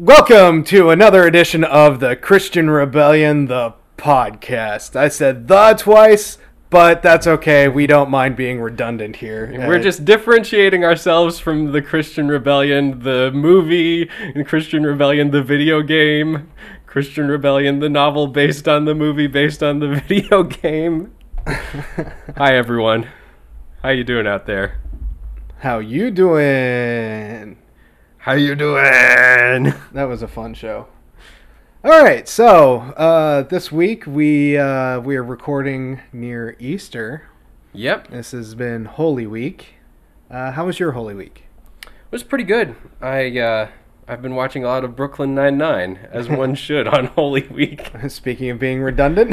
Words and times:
Welcome 0.00 0.64
to 0.64 0.88
another 0.88 1.26
edition 1.26 1.62
of 1.62 2.00
the 2.00 2.16
Christian 2.16 2.70
Rebellion, 2.70 3.48
the 3.48 3.74
podcast. 3.98 4.96
I 4.96 5.08
said 5.08 5.46
the 5.46 5.74
twice, 5.78 6.38
but 6.70 7.02
that's 7.02 7.26
okay. 7.26 7.68
We 7.68 7.86
don't 7.86 8.08
mind 8.08 8.34
being 8.34 8.62
redundant 8.62 9.16
here. 9.16 9.52
We're 9.54 9.76
Uh, 9.76 9.82
just 9.82 10.06
differentiating 10.06 10.86
ourselves 10.86 11.38
from 11.38 11.72
the 11.72 11.82
Christian 11.82 12.28
Rebellion, 12.28 13.00
the 13.00 13.30
movie, 13.34 14.08
and 14.34 14.46
Christian 14.46 14.84
Rebellion, 14.84 15.32
the 15.32 15.42
video 15.42 15.82
game, 15.82 16.48
Christian 16.86 17.28
Rebellion, 17.28 17.80
the 17.80 17.90
novel 17.90 18.26
based 18.26 18.66
on 18.66 18.86
the 18.86 18.94
movie 18.94 19.26
based 19.26 19.62
on 19.62 19.80
the 19.80 19.88
video 20.08 20.44
game. 20.44 21.12
Hi 22.38 22.56
everyone. 22.56 23.06
How 23.82 23.90
you 23.90 24.04
doing 24.04 24.26
out 24.26 24.46
there? 24.46 24.80
how 25.58 25.78
you 25.78 26.10
doing? 26.10 27.58
How 28.20 28.32
you 28.32 28.54
doing? 28.54 29.72
That 29.92 30.04
was 30.04 30.22
a 30.22 30.28
fun 30.28 30.54
show. 30.54 30.86
All 31.82 32.02
right, 32.02 32.28
so 32.28 32.78
uh, 32.96 33.42
this 33.42 33.72
week 33.72 34.04
we 34.06 34.56
uh, 34.58 35.00
we 35.00 35.16
are 35.16 35.22
recording 35.24 36.00
near 36.12 36.54
Easter. 36.58 37.28
Yep, 37.72 38.08
This 38.08 38.32
has 38.32 38.54
been 38.54 38.84
Holy 38.84 39.26
Week. 39.26 39.74
Uh, 40.30 40.52
how 40.52 40.66
was 40.66 40.78
your 40.78 40.92
Holy 40.92 41.14
Week? 41.14 41.44
It 41.82 42.12
was 42.12 42.22
pretty 42.22 42.44
good. 42.44 42.76
I 43.00 43.38
uh, 43.38 43.68
I've 44.06 44.20
been 44.22 44.34
watching 44.34 44.64
a 44.64 44.66
lot 44.66 44.84
of 44.84 44.94
Brooklyn 44.96 45.34
Nine 45.34 45.56
Nine, 45.56 46.08
as 46.12 46.28
one 46.28 46.54
should 46.66 46.86
on 46.86 47.06
Holy 47.06 47.46
Week. 47.48 47.90
Speaking 48.08 48.50
of 48.50 48.58
being 48.58 48.82
redundant, 48.82 49.30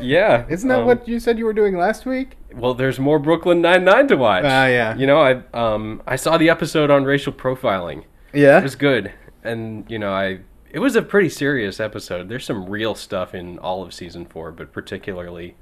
Yeah, 0.00 0.44
isn't 0.48 0.68
that 0.68 0.80
um, 0.80 0.86
what 0.86 1.08
you 1.08 1.18
said 1.18 1.38
you 1.38 1.44
were 1.46 1.52
doing 1.54 1.76
last 1.78 2.04
week? 2.04 2.36
Well, 2.54 2.74
there's 2.74 2.98
more 3.00 3.18
Brooklyn 3.18 3.60
Nine 3.62 3.84
Nine 3.84 4.06
to 4.08 4.16
watch. 4.16 4.44
Ah, 4.46 4.66
yeah. 4.66 4.94
You 4.96 5.06
know, 5.06 5.20
I 5.20 5.42
um 5.54 6.02
I 6.06 6.16
saw 6.16 6.36
the 6.36 6.50
episode 6.50 6.90
on 6.90 7.04
racial 7.04 7.32
profiling. 7.32 8.04
Yeah. 8.32 8.58
It 8.58 8.62
was 8.62 8.76
good, 8.76 9.12
and 9.42 9.84
you 9.90 9.98
know, 9.98 10.12
I 10.12 10.40
it 10.70 10.80
was 10.80 10.96
a 10.96 11.02
pretty 11.02 11.28
serious 11.28 11.80
episode. 11.80 12.28
There's 12.28 12.44
some 12.44 12.68
real 12.68 12.94
stuff 12.94 13.34
in 13.34 13.58
all 13.58 13.82
of 13.82 13.94
season 13.94 14.26
four, 14.26 14.52
but 14.52 14.72
particularly 14.72 15.56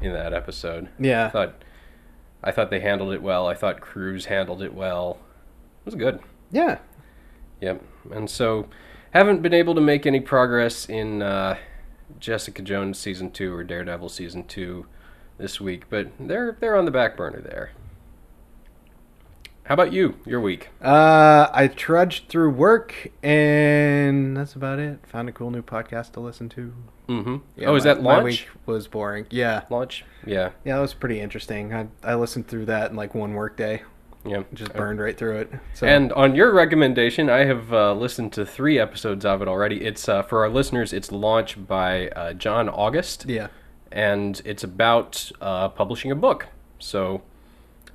in 0.00 0.12
that 0.12 0.34
episode. 0.34 0.88
Yeah, 0.98 1.26
I 1.26 1.30
thought 1.30 1.54
I 2.42 2.50
thought 2.50 2.70
they 2.70 2.80
handled 2.80 3.12
it 3.12 3.22
well. 3.22 3.46
I 3.46 3.54
thought 3.54 3.80
Crews 3.80 4.26
handled 4.26 4.62
it 4.62 4.74
well. 4.74 5.18
It 5.80 5.86
was 5.86 5.94
good. 5.94 6.20
Yeah. 6.50 6.78
Yep. 7.60 7.82
And 8.10 8.28
so, 8.28 8.68
haven't 9.12 9.42
been 9.42 9.54
able 9.54 9.74
to 9.76 9.80
make 9.80 10.04
any 10.04 10.20
progress 10.20 10.88
in 10.88 11.22
uh, 11.22 11.56
Jessica 12.18 12.62
Jones 12.62 12.98
season 12.98 13.30
two 13.30 13.54
or 13.54 13.62
Daredevil 13.62 14.08
season 14.08 14.44
two 14.44 14.86
this 15.38 15.60
week, 15.60 15.84
but 15.88 16.08
they're 16.18 16.56
they're 16.60 16.76
on 16.76 16.84
the 16.84 16.90
back 16.90 17.16
burner 17.16 17.40
there. 17.40 17.70
How 19.64 19.74
about 19.74 19.92
you? 19.92 20.16
Your 20.26 20.40
week? 20.40 20.70
Uh, 20.82 21.48
I 21.52 21.68
trudged 21.68 22.28
through 22.28 22.50
work, 22.50 23.08
and 23.22 24.36
that's 24.36 24.54
about 24.54 24.78
it. 24.80 24.98
Found 25.06 25.28
a 25.28 25.32
cool 25.32 25.50
new 25.50 25.62
podcast 25.62 26.12
to 26.12 26.20
listen 26.20 26.48
to. 26.50 26.74
Mm-hmm. 27.08 27.36
Yeah, 27.56 27.68
oh, 27.68 27.76
is 27.76 27.84
my- 27.84 27.94
that 27.94 28.02
My 28.02 28.14
launch? 28.16 28.24
week 28.24 28.48
was 28.66 28.88
boring. 28.88 29.26
Yeah. 29.30 29.62
Launch? 29.70 30.04
Yeah. 30.26 30.50
Yeah, 30.64 30.76
that 30.76 30.80
was 30.82 30.94
pretty 30.94 31.20
interesting. 31.20 31.72
I, 31.72 31.86
I 32.02 32.14
listened 32.16 32.48
through 32.48 32.66
that 32.66 32.90
in 32.90 32.96
like 32.96 33.14
one 33.14 33.34
work 33.34 33.56
day. 33.56 33.82
Yeah. 34.24 34.42
Just 34.54 34.72
burned 34.74 35.00
right 35.00 35.16
through 35.16 35.38
it. 35.40 35.52
So 35.74 35.86
And 35.86 36.12
on 36.12 36.34
your 36.36 36.52
recommendation, 36.52 37.28
I 37.30 37.44
have 37.44 37.72
uh, 37.72 37.92
listened 37.94 38.32
to 38.34 38.46
three 38.46 38.78
episodes 38.78 39.24
of 39.24 39.42
it 39.42 39.48
already. 39.48 39.84
It's 39.84 40.08
uh, 40.08 40.22
for 40.22 40.42
our 40.42 40.48
listeners. 40.48 40.92
It's 40.92 41.10
Launch 41.10 41.64
by 41.66 42.08
uh, 42.10 42.32
John 42.34 42.68
August. 42.68 43.24
yeah, 43.28 43.48
and 43.90 44.40
it's 44.44 44.62
about 44.62 45.30
uh, 45.40 45.68
publishing 45.70 46.12
a 46.12 46.14
book. 46.14 46.46
So, 46.78 47.22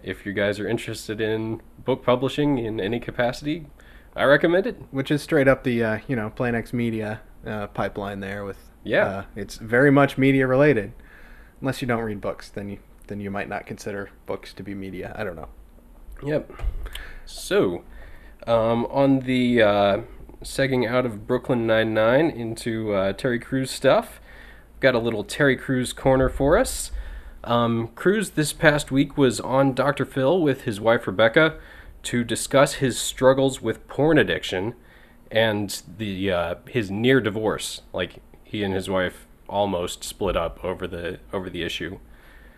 if 0.08 0.26
you 0.26 0.34
guys 0.34 0.60
are 0.60 0.68
interested 0.68 1.20
in 1.22 1.62
book 1.84 2.04
publishing 2.04 2.58
in 2.58 2.80
any 2.80 3.00
capacity, 3.00 3.68
I 4.16 4.24
recommend 4.24 4.66
it. 4.66 4.82
which 4.92 5.12
is 5.12 5.22
straight 5.22 5.48
up 5.48 5.64
the 5.64 5.84
uh, 5.84 6.00
you 6.08 6.16
know 6.16 6.30
Plain 6.30 6.56
X 6.56 6.74
Media 6.74 7.22
uh, 7.46 7.68
pipeline 7.68 8.20
there. 8.22 8.44
With 8.46 8.58
Yeah. 8.84 9.06
uh, 9.08 9.24
it's 9.36 9.58
very 9.58 9.92
much 9.92 10.18
media 10.18 10.48
related. 10.48 10.94
Unless 11.62 11.82
you 11.82 11.88
don't 11.88 12.02
read 12.04 12.22
books, 12.22 12.50
then 12.50 12.70
you 12.70 12.78
then 13.08 13.20
you 13.20 13.32
might 13.32 13.50
not 13.50 13.66
consider 13.66 14.10
books 14.26 14.54
to 14.54 14.64
be 14.64 14.74
media. 14.76 15.14
I 15.18 15.24
don't 15.24 15.36
know. 15.36 15.50
Yep. 16.24 16.52
So, 17.26 17.84
um, 18.46 18.86
on 18.90 19.20
the 19.22 19.62
uh, 19.62 20.02
segging 20.44 20.90
out 20.90 21.06
of 21.06 21.28
Brooklyn 21.28 21.68
Nine 21.68 21.94
Nine 21.94 22.30
into 22.30 22.94
uh, 22.94 23.14
Terry 23.14 23.40
Crews 23.40 23.70
stuff, 23.72 24.20
got 24.80 24.96
a 24.96 25.00
little 25.00 25.24
Terry 25.24 25.56
Crews 25.58 25.94
corner 25.94 26.30
for 26.30 26.58
us. 26.58 26.92
Um, 27.48 27.88
Crews 27.96 28.32
this 28.32 28.52
past 28.52 28.92
week 28.92 29.18
was 29.18 29.40
on 29.40 29.74
Dr. 29.74 30.04
Phil 30.04 30.42
with 30.42 30.64
his 30.64 30.82
wife 30.82 31.08
Rebecca 31.08 31.58
to 32.04 32.26
discuss 32.26 32.76
his 32.76 33.00
struggles 33.00 33.62
with 33.62 33.88
porn 33.88 34.18
addiction 34.18 34.76
and 35.32 35.82
the 35.98 36.30
uh, 36.32 36.56
his 36.68 36.92
near 36.92 37.22
divorce. 37.22 37.84
Like 37.94 38.22
he 38.44 38.64
and 38.64 38.74
his 38.74 38.90
wife 38.90 39.28
almost 39.48 40.04
split 40.04 40.36
up 40.36 40.64
over 40.64 40.88
the 40.88 41.20
over 41.32 41.50
the 41.50 41.64
issue. 41.64 42.00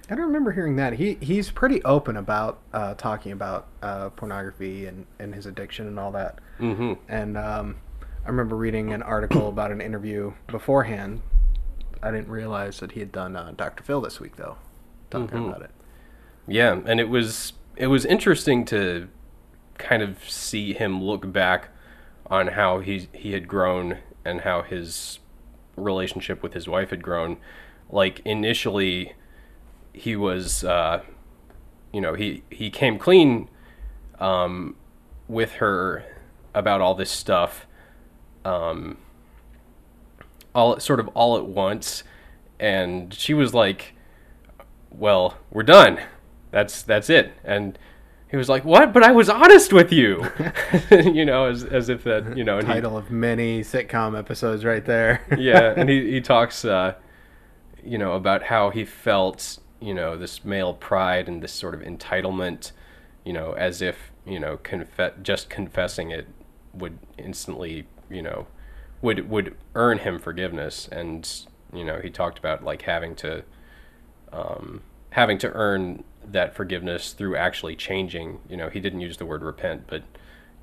I 0.10 0.16
don't 0.16 0.26
remember 0.26 0.54
hearing 0.54 0.76
that. 0.78 0.94
He 0.94 1.20
he's 1.22 1.52
pretty 1.52 1.84
open 1.84 2.18
about 2.18 2.60
uh, 2.74 2.96
talking 2.96 3.32
about 3.32 3.68
uh, 3.84 4.10
pornography 4.10 4.88
and, 4.88 5.06
and 5.20 5.36
his 5.36 5.46
addiction 5.46 5.88
and 5.88 6.00
all 6.00 6.12
that. 6.14 6.40
Mm-hmm. 6.60 6.94
And 7.08 7.38
um, 7.38 7.76
I 8.26 8.30
remember 8.30 8.56
reading 8.56 8.92
an 8.92 9.04
article 9.04 9.50
about 9.50 9.72
an 9.72 9.82
interview 9.82 10.34
beforehand. 10.48 11.22
I 12.02 12.10
didn't 12.10 12.30
realize 12.30 12.80
that 12.80 12.94
he 12.94 13.02
had 13.02 13.12
done 13.12 13.36
uh, 13.36 13.54
Dr. 13.56 13.84
Phil 13.84 14.02
this 14.02 14.20
week 14.20 14.38
though, 14.38 14.58
talking 15.10 15.28
Mhm. 15.40 15.50
about 15.50 15.62
it. 15.64 15.72
Yeah, 16.48 16.80
and 16.86 17.00
it 17.00 17.10
was 17.10 17.54
it 17.76 17.88
was 17.88 18.06
interesting 18.06 18.66
to 18.66 19.08
kind 19.78 20.02
of 20.04 20.30
see 20.30 20.74
him 20.74 21.02
look 21.02 21.32
back 21.32 21.70
on 22.28 22.48
how 22.48 22.80
he 22.80 23.08
he 23.14 23.32
had 23.32 23.48
grown 23.48 24.00
and 24.26 24.42
how 24.42 24.62
his 24.62 25.20
relationship 25.78 26.44
with 26.44 26.54
his 26.54 26.68
wife 26.68 26.90
had 26.90 27.02
grown. 27.02 27.38
Like 27.90 28.20
initially, 28.26 29.14
he 29.94 30.16
was, 30.16 30.64
uh, 30.64 31.02
you 31.94 32.02
know, 32.02 32.14
he 32.16 32.44
he 32.50 32.70
came 32.70 33.00
clean 33.00 33.50
um, 34.20 34.76
with 35.28 35.54
her 35.54 36.04
about 36.54 36.82
all 36.82 36.94
this 36.96 37.10
stuff, 37.12 37.66
um, 38.44 38.98
all 40.54 40.80
sort 40.80 41.00
of 41.00 41.08
all 41.10 41.38
at 41.38 41.46
once, 41.46 42.04
and 42.60 43.14
she 43.14 43.34
was 43.34 43.54
like 43.54 43.94
well, 44.92 45.38
we're 45.52 45.64
done. 45.64 46.00
That's 46.52 46.82
that's 46.82 47.10
it. 47.10 47.34
And 47.44 47.78
he 48.30 48.38
was 48.38 48.50
like, 48.50 48.64
"What? 48.64 48.94
But 48.94 49.04
I 49.04 49.12
was 49.12 49.30
honest 49.30 49.74
with 49.74 49.92
you." 49.92 50.26
you 50.92 51.26
know, 51.26 51.46
as 51.46 51.64
as 51.64 51.90
if 51.90 52.04
that, 52.04 52.38
you 52.38 52.44
know, 52.44 52.60
and 52.60 52.68
he- 52.68 52.74
Title 52.74 52.98
of 52.98 53.12
many 53.12 53.62
sitcom 53.62 54.18
episodes 54.18 54.66
right 54.66 54.86
there. 54.86 55.26
yeah, 55.38 55.74
and 55.76 55.90
he 55.90 56.12
he 56.12 56.22
talks 56.22 56.64
uh 56.66 56.96
you 57.84 57.98
know 57.98 58.14
about 58.14 58.44
how 58.44 58.70
he 58.70 58.86
felt, 58.86 59.60
you 59.80 59.94
know, 59.94 60.18
this 60.18 60.44
male 60.44 60.74
pride 60.74 61.28
and 61.28 61.42
this 61.42 61.54
sort 61.54 61.74
of 61.74 61.82
entitlement, 61.82 62.72
you 63.24 63.34
know, 63.34 63.54
as 63.54 63.82
if, 63.82 64.12
you 64.26 64.40
know, 64.40 64.60
just 65.24 65.50
confessing 65.50 66.12
it 66.12 66.28
would 66.74 67.00
instantly, 67.18 67.88
you 68.10 68.22
know, 68.22 68.48
would 69.02 69.30
would 69.30 69.56
earn 69.76 70.00
him 70.00 70.20
forgiveness 70.20 70.88
and 70.92 71.46
you 71.72 71.86
know, 71.86 72.00
he 72.02 72.10
talked 72.10 72.40
about 72.40 72.64
like 72.64 72.84
having 72.84 73.16
to 73.16 73.44
um, 74.32 74.82
having 75.12 75.38
to 75.40 75.52
earn 75.54 76.04
that 76.32 76.56
forgiveness 76.56 77.14
through 77.14 77.36
actually 77.36 77.76
changing. 77.76 78.40
You 78.50 78.58
know, 78.58 78.70
he 78.70 78.80
didn't 78.80 79.02
use 79.02 79.18
the 79.18 79.26
word 79.26 79.42
repent, 79.42 79.86
but 79.88 80.04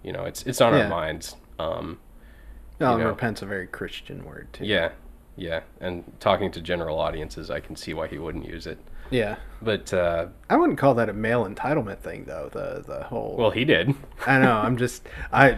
you 0.03 0.13
know, 0.13 0.25
it's 0.25 0.43
it's 0.45 0.61
on 0.61 0.73
Yeah. 0.75 0.85
our 0.85 0.89
minds. 0.89 1.37
Um, 1.59 1.99
no, 2.79 2.97
you 2.97 3.05
know. 3.05 3.09
repent's 3.11 3.43
a 3.43 3.47
very 3.47 3.67
Christian 3.67 4.25
word 4.25 4.49
too. 4.53 4.65
yeah, 4.65 4.91
yeah. 5.37 5.61
And 5.81 6.05
talking 6.21 6.51
to 6.53 6.61
general 6.61 6.99
audiences, 7.01 7.51
I 7.51 7.61
can 7.61 7.75
see 7.77 7.95
why 7.95 8.07
he 8.07 8.19
wouldn't 8.19 8.47
use 8.47 8.67
it. 8.67 8.79
Yeah. 9.11 9.37
But 9.63 9.95
uh, 9.95 10.27
I 10.51 10.57
wouldn't 10.57 10.79
call 10.79 10.95
that 10.95 11.09
a 11.09 11.13
male 11.13 11.45
entitlement 11.47 11.99
thing 12.01 12.25
though. 12.27 12.51
The 12.53 12.85
the 12.87 13.05
whole. 13.05 13.37
well, 13.37 13.51
he 13.51 13.65
did. 13.65 13.95
I 14.27 14.39
know. 14.39 14.53
I'm 14.53 14.77
just. 14.77 15.03
I 15.33 15.57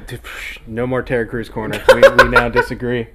no 0.66 0.86
more 0.86 1.02
Terry 1.02 1.26
Crews 1.26 1.48
corner. 1.48 1.82
We, 1.94 2.02
we 2.24 2.28
now 2.30 2.48
disagree. 2.48 3.08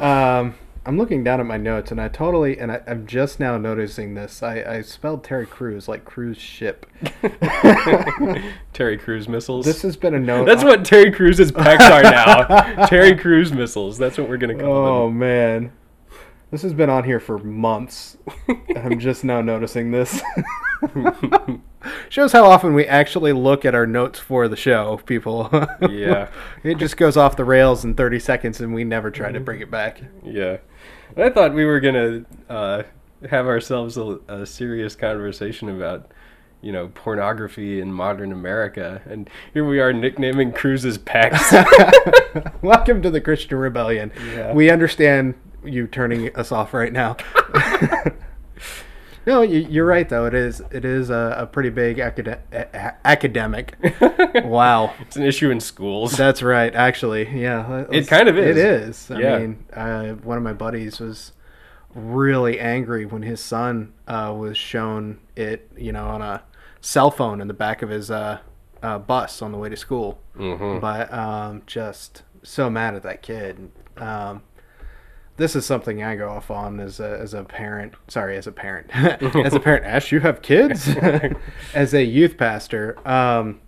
Um, 0.00 0.54
I'm 0.86 0.96
looking 0.96 1.24
down 1.24 1.40
at 1.40 1.46
my 1.46 1.56
notes, 1.56 1.90
and 1.90 2.00
I 2.00 2.08
totally 2.08 2.58
and 2.58 2.70
I, 2.70 2.80
I'm 2.86 3.06
just 3.06 3.40
now 3.40 3.58
noticing 3.58 4.14
this. 4.14 4.42
I, 4.42 4.62
I 4.62 4.80
spelled 4.82 5.24
Terry 5.24 5.44
Crews 5.46 5.88
like 5.88 6.04
cruise 6.04 6.38
ship. 6.38 6.86
Terry 8.72 8.96
Crews 8.96 9.28
missiles. 9.28 9.64
This 9.66 9.82
has 9.82 9.96
been 9.96 10.14
a 10.14 10.20
note. 10.20 10.44
That's 10.46 10.64
what 10.64 10.84
Terry 10.84 11.10
Crews's 11.10 11.50
pecs 11.52 11.80
are 11.90 12.02
now. 12.02 12.86
Terry 12.86 13.16
Crews 13.16 13.52
missiles. 13.52 13.98
That's 13.98 14.16
what 14.18 14.28
we're 14.28 14.36
gonna 14.36 14.54
call 14.58 14.72
Oh 14.86 15.06
them. 15.08 15.18
man, 15.18 15.72
this 16.50 16.62
has 16.62 16.72
been 16.72 16.90
on 16.90 17.04
here 17.04 17.20
for 17.20 17.38
months. 17.38 18.16
I'm 18.76 18.98
just 19.00 19.24
now 19.24 19.40
noticing 19.40 19.90
this. 19.90 20.22
Shows 22.08 22.32
how 22.32 22.44
often 22.46 22.74
we 22.74 22.84
actually 22.86 23.32
look 23.32 23.64
at 23.64 23.74
our 23.74 23.86
notes 23.86 24.18
for 24.18 24.48
the 24.48 24.56
show, 24.56 25.00
people. 25.06 25.48
Yeah. 25.88 26.28
it 26.64 26.78
just 26.78 26.96
goes 26.96 27.16
off 27.16 27.36
the 27.36 27.44
rails 27.44 27.84
in 27.84 27.94
30 27.94 28.18
seconds, 28.18 28.60
and 28.60 28.74
we 28.74 28.84
never 28.84 29.10
try 29.10 29.30
to 29.32 29.40
bring 29.40 29.60
it 29.60 29.70
back. 29.70 30.00
Yeah. 30.24 30.58
I 31.16 31.30
thought 31.30 31.54
we 31.54 31.64
were 31.64 31.80
gonna 31.80 32.24
uh, 32.48 32.82
have 33.28 33.46
ourselves 33.46 33.96
a, 33.96 34.18
a 34.28 34.46
serious 34.46 34.94
conversation 34.96 35.68
about, 35.68 36.10
you 36.62 36.72
know, 36.72 36.88
pornography 36.88 37.80
in 37.80 37.92
modern 37.92 38.32
America, 38.32 39.00
and 39.06 39.30
here 39.54 39.64
we 39.66 39.80
are 39.80 39.92
nicknaming 39.92 40.52
Crews's 40.52 40.98
pecs. 40.98 41.52
Welcome 42.62 43.02
to 43.02 43.10
the 43.10 43.20
Christian 43.20 43.58
Rebellion. 43.58 44.12
Yeah. 44.34 44.52
We 44.52 44.70
understand 44.70 45.34
you 45.64 45.86
turning 45.86 46.34
us 46.36 46.52
off 46.52 46.74
right 46.74 46.92
now. 46.92 47.16
no, 49.26 49.42
you, 49.42 49.60
you're 49.68 49.84
right 49.86 50.08
though. 50.08 50.24
It 50.26 50.34
is 50.34 50.60
it 50.70 50.84
is 50.84 51.10
a, 51.10 51.34
a 51.40 51.46
pretty 51.46 51.70
big 51.70 51.98
acad- 51.98 52.38
a- 52.52 52.94
academic. 53.06 53.74
wow. 54.44 54.92
it's 55.00 55.16
an 55.16 55.24
issue 55.24 55.50
in 55.50 55.60
schools. 55.60 56.16
That's 56.16 56.42
right. 56.42 56.74
Actually, 56.74 57.28
yeah, 57.40 57.84
It 57.90 58.06
kind 58.08 58.28
of 58.28 58.38
is. 58.38 58.56
It 58.56 58.64
is. 58.64 59.10
I 59.10 59.18
Yeah. 59.20 59.38
mean, 59.38 59.64
uh, 59.72 60.12
one 60.14 60.36
of 60.38 60.44
my 60.44 60.52
buddies 60.52 61.00
was 61.00 61.32
really 61.94 62.60
angry 62.60 63.06
when 63.06 63.22
his 63.22 63.40
son 63.40 63.92
uh, 64.06 64.34
was 64.36 64.56
shown 64.56 65.18
it, 65.34 65.70
you 65.76 65.92
know, 65.92 66.06
on 66.06 66.22
a 66.22 66.42
cell 66.80 67.10
phone 67.10 67.40
in 67.40 67.48
the 67.48 67.54
back 67.54 67.82
of 67.82 67.88
his 67.88 68.10
uh, 68.10 68.38
uh, 68.82 68.98
bus 68.98 69.40
on 69.42 69.50
the 69.52 69.58
way 69.58 69.68
to 69.68 69.76
school. 69.76 70.20
Mhm. 70.36 70.80
But 70.80 71.12
um, 71.12 71.62
just 71.66 72.22
so 72.42 72.68
mad 72.70 72.94
at 72.94 73.02
that 73.02 73.22
kid. 73.22 73.70
Um, 73.96 74.42
this 75.36 75.54
is 75.54 75.66
something 75.66 76.02
I 76.02 76.16
go 76.16 76.28
off 76.28 76.50
on 76.50 76.80
as 76.80 76.98
a, 77.00 77.18
as 77.18 77.34
a 77.34 77.44
parent. 77.44 77.94
Sorry, 78.08 78.36
as 78.36 78.46
a 78.46 78.52
parent. 78.52 78.90
as 78.94 79.54
a 79.54 79.60
parent, 79.60 79.84
Ash, 79.84 80.10
you 80.12 80.20
have 80.20 80.42
kids. 80.42 80.88
as 81.74 81.94
a 81.94 82.02
youth 82.02 82.38
pastor, 82.38 82.96
um, 83.08 83.60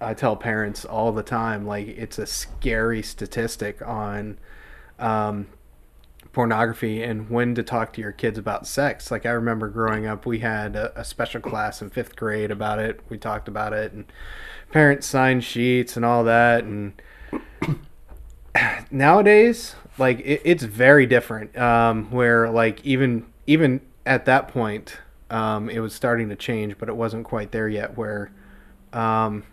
I 0.00 0.14
tell 0.14 0.36
parents 0.36 0.84
all 0.84 1.12
the 1.12 1.22
time, 1.22 1.66
like 1.66 1.88
it's 1.88 2.18
a 2.18 2.26
scary 2.26 3.02
statistic 3.02 3.86
on 3.86 4.38
um, 4.98 5.48
pornography 6.32 7.02
and 7.02 7.28
when 7.28 7.54
to 7.54 7.62
talk 7.62 7.92
to 7.94 8.00
your 8.00 8.12
kids 8.12 8.38
about 8.38 8.66
sex. 8.66 9.10
Like 9.10 9.26
I 9.26 9.30
remember 9.30 9.68
growing 9.68 10.06
up, 10.06 10.26
we 10.26 10.40
had 10.40 10.76
a, 10.76 10.98
a 11.00 11.04
special 11.04 11.40
class 11.40 11.82
in 11.82 11.90
fifth 11.90 12.16
grade 12.16 12.50
about 12.50 12.78
it. 12.78 13.00
We 13.08 13.18
talked 13.18 13.48
about 13.48 13.72
it, 13.72 13.92
and 13.92 14.04
parents 14.70 15.06
signed 15.06 15.44
sheets 15.44 15.96
and 15.96 16.04
all 16.04 16.24
that. 16.24 16.64
And 16.64 17.00
nowadays, 18.90 19.74
like 19.98 20.20
it, 20.20 20.42
it's 20.44 20.62
very 20.64 21.06
different. 21.06 21.56
Um, 21.56 22.10
where 22.10 22.48
like 22.50 22.84
even 22.84 23.26
even 23.46 23.80
at 24.06 24.24
that 24.26 24.48
point, 24.48 24.98
um, 25.30 25.68
it 25.68 25.80
was 25.80 25.94
starting 25.94 26.28
to 26.28 26.36
change, 26.36 26.78
but 26.78 26.88
it 26.88 26.96
wasn't 26.96 27.24
quite 27.24 27.52
there 27.52 27.68
yet. 27.68 27.96
Where 27.96 28.30
um, 28.92 29.44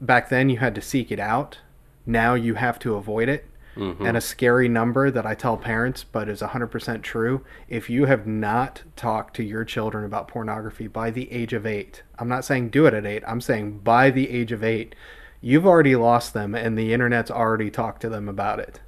back 0.00 0.28
then 0.28 0.48
you 0.48 0.58
had 0.58 0.74
to 0.74 0.80
seek 0.80 1.10
it 1.10 1.20
out. 1.20 1.58
Now 2.06 2.34
you 2.34 2.54
have 2.54 2.78
to 2.80 2.94
avoid 2.94 3.28
it. 3.28 3.46
Mhm. 3.76 4.04
And 4.04 4.16
a 4.16 4.20
scary 4.20 4.68
number 4.68 5.12
that 5.12 5.24
I 5.24 5.34
tell 5.34 5.56
parents, 5.56 6.02
but 6.02 6.28
is 6.28 6.42
100% 6.42 7.02
true. 7.02 7.42
If 7.68 7.88
you 7.88 8.06
have 8.06 8.26
not 8.26 8.82
talked 8.96 9.36
to 9.36 9.44
your 9.44 9.64
children 9.64 10.04
about 10.04 10.26
pornography 10.26 10.88
by 10.88 11.10
the 11.10 11.30
age 11.30 11.52
of 11.52 11.64
eight, 11.64 12.02
I'm 12.18 12.28
not 12.28 12.44
saying 12.44 12.70
do 12.70 12.86
it 12.86 12.94
at 12.94 13.06
eight, 13.06 13.22
I'm 13.28 13.40
saying 13.40 13.78
by 13.78 14.10
the 14.10 14.28
age 14.28 14.50
of 14.50 14.64
eight, 14.64 14.96
you've 15.40 15.66
already 15.66 15.94
lost 15.94 16.34
them 16.34 16.54
and 16.54 16.76
the 16.76 16.92
internet's 16.92 17.30
already 17.30 17.70
talked 17.70 18.02
to 18.02 18.08
them 18.08 18.28
about 18.28 18.58
it. 18.58 18.80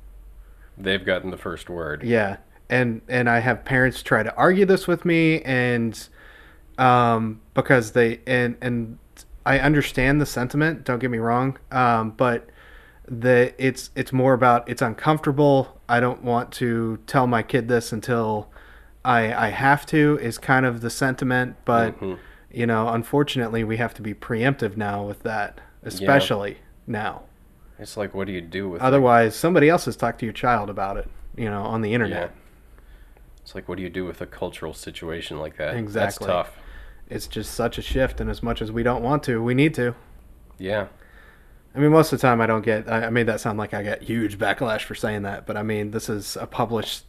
They've 0.79 1.05
gotten 1.05 1.31
the 1.31 1.37
first 1.37 1.69
word. 1.71 2.03
Yeah, 2.03 2.39
and 2.69 3.03
and 3.09 3.29
I 3.29 3.41
have 3.41 3.65
parents 3.65 4.03
try 4.03 4.23
to 4.23 4.35
argue 4.37 4.65
this 4.65 4.87
with 4.87 5.05
me, 5.05 5.43
and 5.43 6.09
um, 6.79 7.41
because 7.55 7.93
they 7.93 8.21
and 8.27 8.57
and 8.61 8.99
I 9.45 9.59
understand 9.59 10.21
the 10.21 10.27
sentiment. 10.27 10.85
Don't 10.85 10.99
get 10.99 11.11
me 11.11 11.19
wrong, 11.19 11.59
um, 11.71 12.11
but 12.11 12.49
the 13.07 13.53
it's 13.59 13.91
it's 13.95 14.13
more 14.13 14.33
about 14.33 14.69
it's 14.69 14.83
uncomfortable. 14.83 15.81
I 15.89 16.01
don't 16.01 16.23
want 16.23 16.53
to 16.53 16.99
tell 17.07 17.27
my 17.27 17.43
kid 17.43 17.69
this 17.69 17.93
until 17.93 18.51
I 19.05 19.33
I 19.35 19.49
have 19.51 19.85
to. 19.87 20.19
Is 20.23 20.39
kind 20.39 20.65
of 20.65 20.81
the 20.81 20.91
sentiment, 20.91 21.57
but 21.65 21.99
Mhm. 22.01 22.19
you 22.51 22.67
know, 22.67 22.89
unfortunately, 22.89 23.65
we 23.65 23.77
have 23.79 23.93
to 23.95 24.03
be 24.03 24.15
preemptive 24.15 24.77
now 24.77 25.03
with 25.05 25.23
that, 25.25 25.61
especially 25.83 26.59
now. 26.87 27.23
It's 27.83 27.97
like, 27.97 28.15
what 28.15 28.29
do 28.29 28.33
you 28.33 28.41
do 28.41 28.69
with? 28.69 28.81
Otherwise, 28.81 29.35
somebody 29.35 29.69
else 29.69 29.87
has 29.87 29.97
talked 29.97 30.21
to 30.21 30.27
your 30.27 30.33
child 30.33 30.71
about 30.71 30.97
it, 30.97 31.09
you 31.37 31.51
know, 31.51 31.63
on 31.63 31.83
the 31.83 31.91
yeah. 31.91 31.95
internet. 31.95 32.35
It's 33.43 33.57
like, 33.57 33.69
what 33.69 33.77
do 33.77 33.83
you 33.83 33.91
do 33.91 34.05
with 34.05 34.21
a 34.21 34.27
cultural 34.27 34.73
situation 34.73 35.39
like 35.39 35.57
that? 35.57 35.77
Exactly. 35.77 36.27
That's 36.27 36.49
tough. 36.49 36.59
It's 37.11 37.27
just 37.27 37.53
such 37.53 37.79
a 37.79 37.83
shift, 37.83 38.21
and 38.21 38.31
as 38.31 38.43
much 38.43 38.63
as 38.63 38.71
we 38.71 38.85
don't 38.85 39.03
want 39.03 39.25
to, 39.25 39.43
we 39.43 39.53
need 39.53 39.75
to. 39.75 39.95
Yeah. 40.59 40.87
I 41.75 41.81
mean, 41.81 41.91
most 41.91 42.13
of 42.13 42.21
the 42.21 42.23
time 42.27 42.41
I 42.41 42.47
don't 42.47 42.65
get. 42.65 42.89
I, 42.89 43.11
made 43.11 43.27
that 43.27 43.41
sound 43.41 43.59
like 43.59 43.75
I 43.75 43.83
got 43.83 44.03
huge 44.03 44.39
backlash 44.39 44.83
for 44.83 44.95
saying 44.95 45.23
that, 45.23 45.45
but 45.45 45.57
I 45.57 45.65
mean, 45.65 45.91
this 45.91 46.09
is 46.09 46.37
a 46.37 46.47
published 46.47 47.05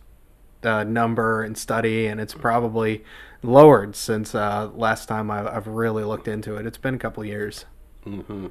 uh, 0.63 0.83
number 0.83 1.43
and 1.43 1.55
study, 1.55 2.07
and 2.07 2.19
it's 2.19 2.33
probably 2.33 3.03
lowered 3.43 3.95
since 3.95 4.33
uh, 4.33 4.71
last 4.73 5.07
time 5.07 5.29
I, 5.29 5.55
I've 5.55 5.67
really 5.67 6.03
looked 6.03 6.27
into 6.27 6.55
it. 6.55 6.65
It's 6.65 6.77
been 6.79 6.95
a 6.95 6.99
couple 6.99 7.23
years. 7.23 7.65
hmm 8.03 8.47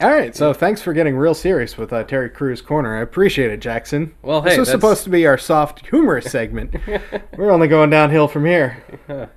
All 0.00 0.10
right, 0.10 0.34
so 0.34 0.54
thanks 0.54 0.80
for 0.80 0.92
getting 0.94 1.14
real 1.16 1.34
serious 1.34 1.76
with 1.76 1.92
uh, 1.92 2.04
Terry 2.04 2.30
Crews 2.30 2.62
Corner. 2.62 2.96
I 2.96 3.02
appreciate 3.02 3.50
it, 3.50 3.60
Jackson. 3.60 4.14
Well, 4.22 4.40
hey, 4.40 4.50
this 4.50 4.58
was 4.58 4.68
that's- 4.68 4.80
supposed 4.80 5.04
to 5.04 5.10
be 5.10 5.26
our 5.26 5.36
soft, 5.36 5.86
humorous 5.86 6.24
segment. 6.30 6.74
We're 7.36 7.50
only 7.50 7.68
going 7.68 7.90
downhill 7.90 8.28
from 8.28 8.44
here. 8.46 8.82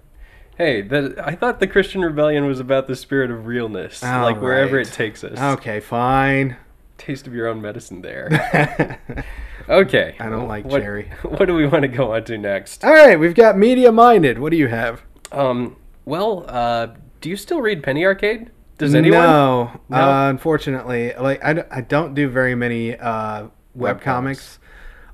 Hey, 0.55 0.83
that 0.83 1.17
I 1.17 1.33
thought 1.33 1.59
the 1.59 1.65
Christian 1.65 2.01
Rebellion 2.03 2.45
was 2.45 2.59
about 2.59 2.85
the 2.85 2.95
spirit 2.95 3.31
of 3.31 3.47
realness, 3.47 4.03
All 4.03 4.21
like 4.21 4.39
wherever 4.39 4.77
right. 4.77 4.87
it 4.87 4.93
takes 4.93 5.23
us. 5.23 5.39
Okay, 5.57 5.79
fine. 5.79 6.57
Taste 6.99 7.25
of 7.25 7.33
your 7.33 7.47
own 7.47 7.59
medicine 7.59 8.01
there. 8.03 8.99
Okay. 9.69 10.15
I 10.19 10.29
don't 10.29 10.47
like 10.47 10.65
what, 10.65 10.81
cherry. 10.81 11.09
What 11.23 11.45
do 11.45 11.55
we 11.55 11.65
want 11.65 11.81
to 11.83 11.87
go 11.87 12.13
on 12.13 12.25
to 12.25 12.37
next? 12.37 12.83
All 12.83 12.91
right, 12.93 13.17
we've 13.19 13.33
got 13.33 13.57
media 13.57 13.91
minded. 13.93 14.37
What 14.37 14.51
do 14.51 14.57
you 14.57 14.67
have? 14.67 15.01
Um. 15.31 15.77
Well, 16.05 16.45
uh, 16.47 16.89
do 17.21 17.29
you 17.29 17.35
still 17.37 17.61
read 17.61 17.81
Penny 17.81 18.05
Arcade? 18.05 18.51
Does 18.77 18.95
anyone? 18.95 19.19
No, 19.21 19.81
No? 19.89 19.97
Uh, 19.97 20.29
unfortunately, 20.29 21.13
like 21.13 21.43
I, 21.43 21.63
I 21.71 21.81
don't 21.81 22.13
do 22.13 22.27
very 22.27 22.55
many 22.55 22.97
uh, 22.97 23.47
web 23.75 23.99
Webcomics. 23.99 24.03
comics. 24.03 24.59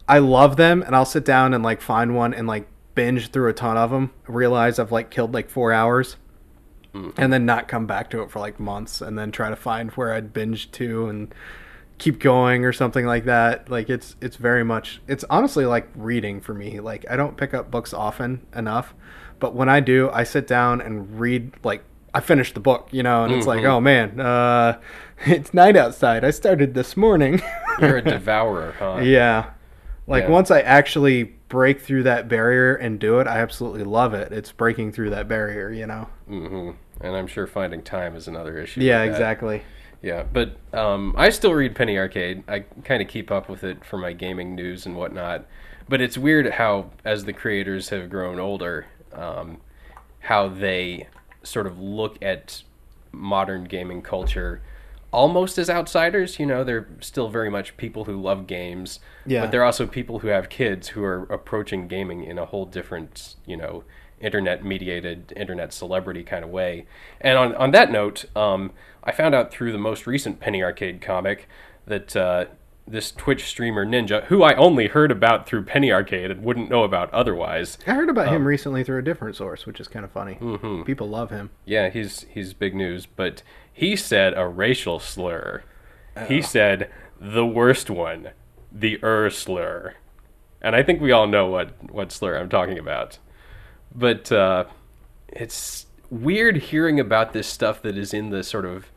I 0.07 0.19
love 0.19 0.55
them, 0.55 0.81
and 0.81 0.95
I'll 0.95 1.05
sit 1.05 1.25
down 1.25 1.53
and 1.53 1.63
like 1.63 1.81
find 1.81 2.15
one 2.15 2.33
and 2.33 2.47
like 2.47 2.67
binge 2.95 3.31
through 3.31 3.49
a 3.49 3.53
ton 3.53 3.77
of 3.77 3.91
them. 3.91 4.11
Realize 4.27 4.79
I've 4.79 4.91
like 4.91 5.11
killed 5.11 5.33
like 5.33 5.49
four 5.49 5.71
hours, 5.73 6.15
Mm. 6.93 7.13
and 7.17 7.31
then 7.31 7.45
not 7.45 7.67
come 7.67 7.85
back 7.85 8.09
to 8.09 8.23
it 8.23 8.31
for 8.31 8.39
like 8.39 8.59
months, 8.59 8.99
and 9.01 9.17
then 9.19 9.31
try 9.31 9.49
to 9.49 9.55
find 9.55 9.91
where 9.91 10.11
I'd 10.13 10.33
binged 10.33 10.71
to 10.71 11.07
and 11.07 11.31
keep 11.99 12.17
going 12.19 12.65
or 12.65 12.73
something 12.73 13.05
like 13.05 13.25
that. 13.25 13.69
Like 13.69 13.89
it's 13.91 14.15
it's 14.21 14.37
very 14.37 14.63
much 14.63 14.99
it's 15.07 15.23
honestly 15.29 15.65
like 15.67 15.87
reading 15.95 16.41
for 16.41 16.55
me. 16.55 16.79
Like 16.79 17.05
I 17.07 17.15
don't 17.15 17.37
pick 17.37 17.53
up 17.53 17.69
books 17.69 17.93
often 17.93 18.47
enough, 18.55 18.95
but 19.37 19.53
when 19.53 19.69
I 19.69 19.81
do, 19.81 20.09
I 20.11 20.23
sit 20.23 20.47
down 20.47 20.81
and 20.81 21.19
read 21.19 21.53
like 21.63 21.83
I 22.13 22.21
finished 22.21 22.53
the 22.55 22.59
book, 22.59 22.89
you 22.91 23.03
know, 23.03 23.23
and 23.23 23.33
it's 23.33 23.45
like, 23.47 23.61
Mhm. 23.61 23.65
oh 23.69 23.79
man, 23.79 24.19
uh, 24.19 24.79
it's 25.25 25.53
night 25.53 25.75
outside. 25.75 26.23
I 26.23 26.31
started 26.31 26.73
this 26.73 26.97
morning. 26.97 27.41
You're 27.79 27.97
a 27.97 28.01
devourer, 28.01 28.73
huh? 28.79 28.99
yeah. 29.01 29.51
Like 30.07 30.23
Yeah. 30.23 30.29
once 30.29 30.49
I 30.49 30.61
actually 30.61 31.35
break 31.49 31.81
through 31.81 32.03
that 32.03 32.27
barrier 32.27 32.75
and 32.75 32.99
do 32.99 33.19
it, 33.19 33.27
I 33.27 33.37
absolutely 33.39 33.83
love 33.83 34.13
it. 34.13 34.31
It's 34.31 34.51
breaking 34.51 34.91
through 34.91 35.11
that 35.11 35.27
barrier, 35.27 35.69
you 35.71 35.85
know. 35.87 36.07
hmm 36.27 36.71
And 37.01 37.15
I'm 37.15 37.27
sure 37.27 37.45
finding 37.47 37.81
time 37.83 38.15
is 38.15 38.27
another 38.27 38.57
issue. 38.57 38.81
Yeah, 38.81 39.03
exactly. 39.03 39.61
Yeah, 40.01 40.23
but 40.31 40.55
um, 40.73 41.13
I 41.17 41.29
still 41.29 41.53
read 41.53 41.75
Penny 41.75 41.97
Arcade. 41.97 42.43
I 42.47 42.61
kind 42.85 43.01
of 43.01 43.07
keep 43.07 43.31
up 43.31 43.49
with 43.49 43.63
it 43.63 43.83
for 43.83 43.97
my 43.97 44.13
gaming 44.13 44.55
news 44.55 44.85
and 44.85 44.95
whatnot. 44.95 45.45
But 45.89 46.01
it's 46.01 46.17
weird 46.17 46.49
how, 46.53 46.91
as 47.03 47.25
the 47.25 47.33
creators 47.33 47.89
have 47.89 48.09
grown 48.09 48.39
older, 48.39 48.85
um, 49.13 49.57
how 50.21 50.47
they 50.47 51.07
sort 51.43 51.67
of 51.67 51.79
look 51.79 52.17
at 52.21 52.63
modern 53.11 53.63
gaming 53.63 54.01
culture 54.01 54.61
almost 55.11 55.57
as 55.57 55.69
outsiders. 55.69 56.37
You 56.39 56.45
know, 56.45 56.63
they're 56.63 56.87
still 56.99 57.29
very 57.29 57.49
much 57.49 57.75
people 57.77 58.05
who 58.05 58.21
love 58.21 58.45
games, 58.45 58.99
Yeah. 59.25 59.41
but 59.41 59.51
they're 59.51 59.63
also 59.63 59.87
people 59.87 60.19
who 60.19 60.27
have 60.27 60.49
kids 60.49 60.89
who 60.89 61.03
are 61.03 61.23
approaching 61.31 61.87
gaming 61.87 62.23
in 62.23 62.37
a 62.37 62.45
whole 62.45 62.65
different, 62.65 63.35
you 63.45 63.57
know, 63.57 63.83
internet 64.19 64.63
mediated, 64.63 65.33
internet 65.35 65.73
celebrity 65.73 66.23
kind 66.23 66.43
of 66.43 66.51
way. 66.51 66.85
And 67.21 67.37
on, 67.37 67.55
on 67.55 67.71
that 67.71 67.91
note, 67.91 68.25
um, 68.35 68.71
I 69.03 69.11
found 69.11 69.33
out 69.33 69.49
through 69.49 69.71
the 69.71 69.77
most 69.79 70.05
recent 70.05 70.39
Penny 70.39 70.61
Arcade 70.61 71.01
comic 71.01 71.47
that 71.87 72.15
uh, 72.15 72.45
this 72.91 73.11
Twitch 73.11 73.45
streamer 73.45 73.85
Ninja, 73.85 74.23
who 74.25 74.41
I 74.43 74.53
only 74.55 74.87
heard 74.87 75.11
about 75.11 75.45
through 75.45 75.63
Penny 75.65 75.91
Arcade 75.91 76.31
and 76.31 76.43
wouldn't 76.43 76.69
know 76.69 76.83
about 76.83 77.13
otherwise, 77.13 77.77
I 77.85 77.93
heard 77.93 78.09
about 78.09 78.29
Um, 78.29 78.35
him 78.35 78.47
recently 78.47 78.83
through 78.83 78.97
a 78.99 79.03
different 79.03 79.35
source, 79.35 79.65
which 79.65 79.79
is 79.79 79.87
kind 79.87 80.03
of 80.03 80.11
funny. 80.11 80.37
Mhm. 80.41 80.85
People 80.85 81.07
love 81.07 81.29
him. 81.29 81.51
Yeah, 81.65 81.89
he's 81.89 82.25
he's 82.31 82.53
big 82.53 82.73
news, 82.73 83.05
but 83.05 83.43
he 83.71 83.95
said 83.95 84.33
a 84.35 84.47
racial 84.47 84.99
slur. 84.99 85.63
He 86.27 86.41
said 86.41 86.89
the 87.21 87.45
worst 87.45 87.89
one, 87.89 88.29
the 88.71 88.99
er 89.03 89.29
slur. 89.29 89.93
And 90.61 90.75
I 90.75 90.83
think 90.83 90.99
we 90.99 91.11
all 91.13 91.27
know 91.27 91.47
what 91.47 91.71
what 91.91 92.11
slur 92.11 92.37
I'm 92.37 92.49
talking 92.49 92.77
about. 92.77 93.19
But 93.95 94.31
uh, 94.31 94.65
it's 95.29 95.85
weird 96.09 96.57
hearing 96.57 96.99
about 96.99 97.33
this 97.33 97.47
stuff 97.47 97.81
that 97.83 97.97
is 97.97 98.13
in 98.13 98.31
the 98.31 98.43
sort 98.43 98.65
of 98.65 98.87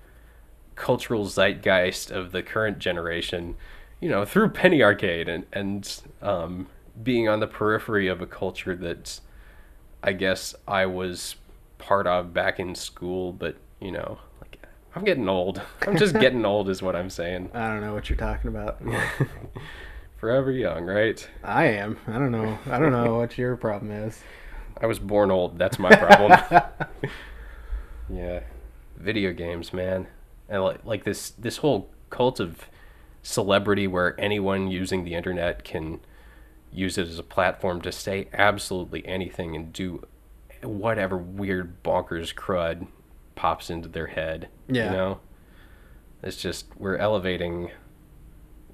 cultural 0.75 1.27
zeitgeist 1.27 2.11
of 2.11 2.33
the 2.33 2.43
current 2.43 2.79
generation, 2.79 3.55
you 4.03 4.09
know, 4.09 4.25
through 4.25 4.51
Penny 4.51 4.83
Arcade 4.83 5.29
and 5.29 5.47
and 5.53 6.03
um, 6.21 6.67
being 7.03 7.29
on 7.29 7.39
the 7.41 7.47
periphery 7.47 8.09
of 8.09 8.21
a 8.21 8.27
culture 8.27 8.75
that 8.75 9.21
I 10.03 10.13
guess 10.13 10.57
I 10.67 10.87
was 10.87 11.37
part 11.79 12.09
of 12.09 12.35
back 12.35 12.59
in 12.59 12.75
school, 12.75 13.33
but 13.33 13.57
you 13.81 13.93
know, 13.93 14.19
like 14.41 14.61
I'm 14.97 15.05
getting 15.05 15.29
old. 15.29 15.63
I'm 15.87 15.97
just 15.97 16.19
getting 16.19 16.45
old, 16.45 16.69
is 16.69 16.83
what 16.83 16.97
I'm 16.97 17.11
saying. 17.11 17.51
I 17.55 17.69
don't 17.69 17.81
know 17.81 17.95
what 17.95 18.11
you're 18.11 18.19
talking 18.19 18.49
about. 18.49 18.83
Forever 20.17 20.51
young, 20.51 20.85
right? 20.85 21.29
I 21.45 21.67
am. 21.67 21.97
I 22.09 22.15
don't 22.15 22.33
know. 22.33 22.59
I 22.67 22.81
don't 22.81 22.93
know 22.93 23.17
what 23.17 23.39
your 23.39 23.57
problem 23.57 23.93
is. 23.93 24.21
I 24.81 24.87
was 24.87 24.99
born 24.99 25.31
old. 25.31 25.59
That's 25.59 25.79
my 25.79 25.95
problem. 25.95 26.33
yeah, 28.13 28.41
video 28.97 29.33
games, 29.33 29.73
man, 29.73 30.09
and 30.49 30.65
like 30.65 30.85
like 30.85 31.05
this 31.05 31.31
this 31.31 31.59
whole 31.59 31.89
cult 32.11 32.41
of 32.41 32.67
celebrity 33.23 33.87
where 33.87 34.19
anyone 34.21 34.69
using 34.69 35.05
the 35.05 35.15
internet 35.15 35.65
can 35.65 36.01
use 36.73 36.99
it 36.99 37.07
as 37.07 37.19
a 37.19 37.23
platform 37.23 37.81
to 37.83 37.93
say 37.93 38.29
absolutely 38.33 39.07
anything 39.07 39.55
and 39.55 39.73
do 39.73 40.05
whatever 40.63 41.17
weird 41.17 41.83
bonkers 41.83 42.35
crud 42.35 42.87
pops 43.35 43.71
into 43.71 43.89
their 43.89 44.09
head. 44.09 44.49
Yeah. 44.69 44.87
You 44.87 44.91
know? 44.91 45.21
It's 46.23 46.37
just 46.37 46.67
we're 46.77 46.97
elevating 46.97 47.71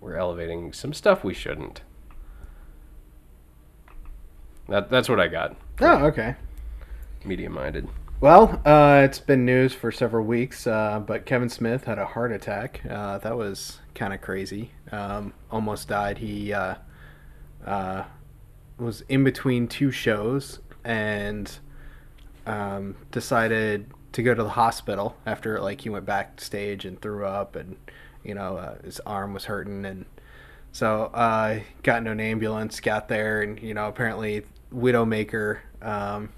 we're 0.00 0.16
elevating 0.16 0.72
some 0.72 0.92
stuff 0.92 1.24
we 1.24 1.34
shouldn't. 1.34 1.82
That 4.68 4.90
that's 4.90 5.08
what 5.08 5.18
I 5.18 5.28
got. 5.28 5.56
Oh, 5.80 6.06
okay. 6.06 6.36
Media 7.24 7.50
minded. 7.50 7.88
Well, 8.20 8.60
uh, 8.64 9.02
it's 9.04 9.20
been 9.20 9.44
news 9.44 9.72
for 9.72 9.92
several 9.92 10.24
weeks, 10.24 10.66
uh, 10.66 10.98
but 10.98 11.24
Kevin 11.24 11.48
Smith 11.48 11.84
had 11.84 12.00
a 12.00 12.04
heart 12.04 12.32
attack. 12.32 12.80
Uh, 12.84 13.18
that 13.18 13.36
was 13.36 13.78
kind 13.94 14.12
of 14.12 14.20
crazy. 14.20 14.72
Um, 14.90 15.32
almost 15.52 15.86
died. 15.86 16.18
He 16.18 16.52
uh, 16.52 16.74
uh, 17.64 18.02
was 18.76 19.02
in 19.02 19.22
between 19.22 19.68
two 19.68 19.92
shows 19.92 20.58
and 20.82 21.60
um, 22.44 22.96
decided 23.12 23.86
to 24.10 24.22
go 24.24 24.34
to 24.34 24.42
the 24.42 24.48
hospital 24.48 25.16
after 25.24 25.60
like 25.60 25.82
he 25.82 25.88
went 25.88 26.04
backstage 26.04 26.84
and 26.84 27.00
threw 27.00 27.24
up 27.24 27.54
and 27.54 27.76
you 28.24 28.34
know 28.34 28.56
uh, 28.56 28.82
his 28.82 28.98
arm 29.00 29.32
was 29.32 29.44
hurting 29.44 29.84
and 29.84 30.06
so 30.72 31.08
got 31.84 31.98
into 31.98 32.10
an 32.10 32.18
ambulance, 32.18 32.80
got 32.80 33.06
there, 33.06 33.42
and 33.42 33.62
you 33.62 33.74
know 33.74 33.86
apparently 33.86 34.42
Widowmaker. 34.74 35.60
Um, 35.80 36.30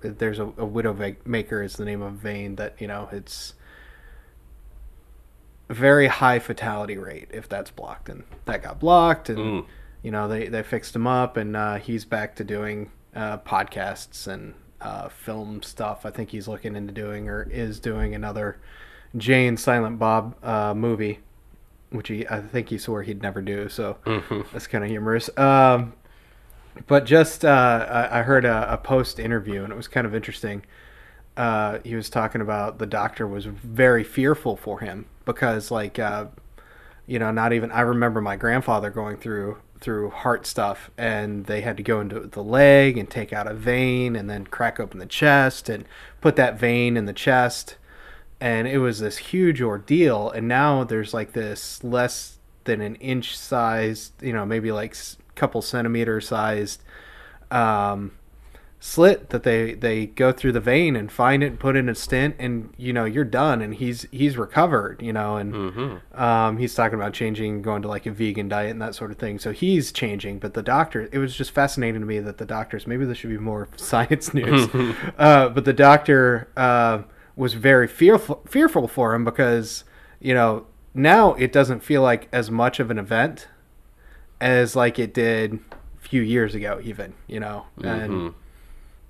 there's 0.00 0.38
a, 0.38 0.44
a 0.46 0.66
Widowmaker 0.66 1.64
is 1.64 1.74
the 1.76 1.84
name 1.84 2.02
of 2.02 2.14
vein 2.14 2.56
that 2.56 2.74
you 2.80 2.86
know 2.86 3.08
it's 3.12 3.54
very 5.68 6.06
high 6.06 6.38
fatality 6.38 6.96
rate 6.96 7.28
if 7.30 7.48
that's 7.48 7.70
blocked, 7.70 8.08
and 8.08 8.24
that 8.46 8.62
got 8.62 8.78
blocked, 8.80 9.28
and 9.28 9.38
Mm. 9.38 9.66
you 10.02 10.10
know 10.10 10.26
they 10.28 10.48
they 10.48 10.62
fixed 10.62 10.96
him 10.96 11.06
up, 11.06 11.36
and 11.36 11.56
uh, 11.56 11.76
he's 11.76 12.04
back 12.04 12.34
to 12.36 12.44
doing 12.44 12.90
uh, 13.14 13.38
podcasts 13.38 14.26
and 14.26 14.54
uh, 14.80 15.08
film 15.08 15.62
stuff. 15.62 16.06
I 16.06 16.10
think 16.10 16.30
he's 16.30 16.48
looking 16.48 16.74
into 16.76 16.92
doing 16.92 17.28
or 17.28 17.42
is 17.50 17.80
doing 17.80 18.14
another 18.14 18.58
Jay 19.16 19.46
and 19.46 19.58
Silent 19.58 19.98
Bob 19.98 20.36
uh, 20.44 20.72
movie, 20.74 21.18
which 21.90 22.08
he 22.08 22.26
I 22.28 22.40
think 22.40 22.70
he 22.70 22.78
swore 22.78 23.02
he'd 23.02 23.22
never 23.22 23.42
do. 23.42 23.68
So 23.68 23.98
Mhm. 24.06 24.50
that's 24.52 24.66
kind 24.66 24.84
of 24.84 24.90
humorous. 24.90 25.28
Um, 25.36 25.92
but 26.86 27.04
just 27.04 27.44
uh, 27.44 28.08
I, 28.10 28.22
heard 28.22 28.44
a, 28.44 28.74
a 28.74 28.78
post 28.78 29.18
interview 29.18 29.64
and 29.64 29.72
it 29.72 29.76
was 29.76 29.88
kind 29.88 30.06
of 30.06 30.14
interesting. 30.14 30.64
Uh, 31.36 31.78
he 31.84 31.94
was 31.94 32.10
talking 32.10 32.40
about 32.40 32.78
the 32.78 32.86
doctor 32.86 33.26
was 33.26 33.46
very 33.46 34.04
fearful 34.04 34.56
for 34.56 34.80
him 34.80 35.06
because 35.24 35.70
like 35.70 35.98
uh, 35.98 36.26
you 37.06 37.18
know 37.18 37.30
not 37.30 37.52
even 37.52 37.70
I 37.70 37.80
remember 37.80 38.20
my 38.20 38.36
grandfather 38.36 38.90
going 38.90 39.16
through 39.16 39.58
through 39.80 40.10
heart 40.10 40.46
stuff 40.46 40.90
and 40.98 41.46
they 41.46 41.60
had 41.60 41.76
to 41.76 41.82
go 41.82 42.00
into 42.00 42.20
the 42.20 42.42
leg 42.42 42.98
and 42.98 43.08
take 43.08 43.32
out 43.32 43.46
a 43.46 43.54
vein 43.54 44.16
and 44.16 44.28
then 44.28 44.44
crack 44.44 44.80
open 44.80 44.98
the 44.98 45.06
chest 45.06 45.68
and 45.68 45.84
put 46.20 46.36
that 46.36 46.58
vein 46.58 46.96
in 46.96 47.06
the 47.06 47.12
chest 47.12 47.76
and 48.40 48.66
it 48.68 48.78
was 48.78 48.98
this 48.98 49.18
huge 49.18 49.60
ordeal 49.60 50.30
and 50.30 50.48
now 50.48 50.84
there's 50.84 51.14
like 51.14 51.32
this 51.32 51.82
less 51.84 52.38
than 52.64 52.80
an 52.80 52.96
inch 52.96 53.36
size 53.36 54.12
you 54.20 54.32
know 54.32 54.44
maybe 54.44 54.72
like 54.72 54.96
couple 55.38 55.62
centimeter 55.62 56.20
sized 56.20 56.82
um, 57.50 58.12
slit 58.80 59.30
that 59.30 59.42
they 59.42 59.74
they 59.74 60.06
go 60.06 60.30
through 60.30 60.52
the 60.52 60.60
vein 60.60 60.94
and 60.94 61.10
find 61.10 61.42
it 61.42 61.46
and 61.48 61.58
put 61.58 61.74
in 61.74 61.88
a 61.88 61.94
stent 61.96 62.36
and 62.38 62.72
you 62.76 62.92
know 62.92 63.04
you're 63.04 63.24
done 63.24 63.60
and 63.60 63.74
he's 63.74 64.06
he's 64.12 64.36
recovered 64.36 65.02
you 65.02 65.12
know 65.12 65.36
and 65.36 65.52
Mhm. 65.52 66.18
um, 66.20 66.58
he's 66.58 66.74
talking 66.76 66.94
about 66.96 67.12
changing 67.12 67.60
going 67.60 67.82
to 67.82 67.88
like 67.88 68.06
a 68.06 68.12
vegan 68.12 68.48
diet 68.48 68.70
and 68.70 68.80
that 68.80 68.94
sort 68.94 69.10
of 69.10 69.16
thing 69.18 69.40
so 69.40 69.50
he's 69.50 69.90
changing 69.90 70.38
but 70.38 70.54
the 70.54 70.62
doctor 70.62 71.08
it 71.10 71.18
was 71.18 71.34
just 71.34 71.50
fascinating 71.50 72.00
to 72.02 72.06
me 72.06 72.20
that 72.20 72.38
the 72.38 72.46
doctors 72.46 72.86
maybe 72.86 73.04
this 73.04 73.18
should 73.18 73.30
be 73.30 73.36
more 73.38 73.68
science 73.76 74.32
news 74.32 74.68
uh, 75.18 75.48
but 75.48 75.64
the 75.64 75.72
doctor 75.72 76.46
uh, 76.56 77.02
was 77.34 77.54
very 77.54 77.88
fearful 77.88 78.42
fearful 78.46 78.86
for 78.86 79.12
him 79.12 79.24
because 79.24 79.82
you 80.20 80.34
know 80.34 80.66
now 80.94 81.34
it 81.34 81.50
doesn't 81.52 81.82
feel 81.82 82.02
like 82.02 82.28
as 82.32 82.48
much 82.48 82.78
of 82.78 82.92
an 82.92 82.98
event 82.98 83.48
as 84.40 84.76
like 84.76 84.98
it 84.98 85.12
did 85.14 85.54
a 85.72 86.00
few 86.00 86.22
years 86.22 86.54
ago 86.54 86.80
even 86.82 87.12
you 87.26 87.40
know 87.40 87.66
and 87.82 88.12
Mhm. 88.12 88.34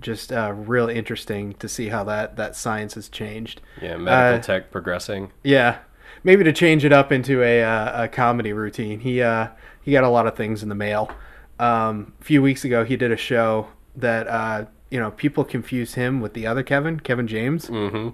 just 0.01 0.33
uh, 0.33 0.53
real 0.55 0.89
interesting 0.89 1.55
to 1.55 1.69
see 1.69 1.89
how 1.89 2.05
that 2.05 2.37
that 2.37 2.55
science 2.57 2.95
has 2.95 3.09
changed 3.09 3.61
Yeah, 3.83 3.97
medical 3.97 4.37
Uh, 4.37 4.41
tech 4.41 4.71
progressing. 4.71 5.33
yeah, 5.43 5.79
maybe 6.25 6.45
to 6.45 6.53
change 6.53 6.85
it 6.85 6.93
up 6.93 7.11
into 7.13 7.43
a, 7.43 7.63
uh, 7.63 8.05
a 8.05 8.09
comedy 8.09 8.53
routine. 8.53 9.01
He 9.01 9.21
uh, 9.23 9.49
he 9.83 9.93
got 9.93 10.05
a 10.05 10.09
lot 10.09 10.27
of 10.27 10.37
things 10.37 10.63
in 10.63 10.69
the 10.69 10.75
mail. 10.75 11.11
Um, 11.59 12.13
a 12.21 12.25
few 12.25 12.41
weeks 12.43 12.65
ago, 12.65 12.85
he 12.85 12.97
did 12.97 13.11
a 13.11 13.17
show 13.17 13.69
that 13.97 14.29
uh, 14.29 14.67
you 14.91 15.01
know 15.01 15.11
people 15.11 15.45
confuse 15.45 15.95
him 15.95 16.21
with 16.21 16.33
the 16.35 16.47
other 16.47 16.63
Kevin, 16.63 17.01
Kevin 17.01 17.27
James, 17.27 17.67
hmm 17.67 18.11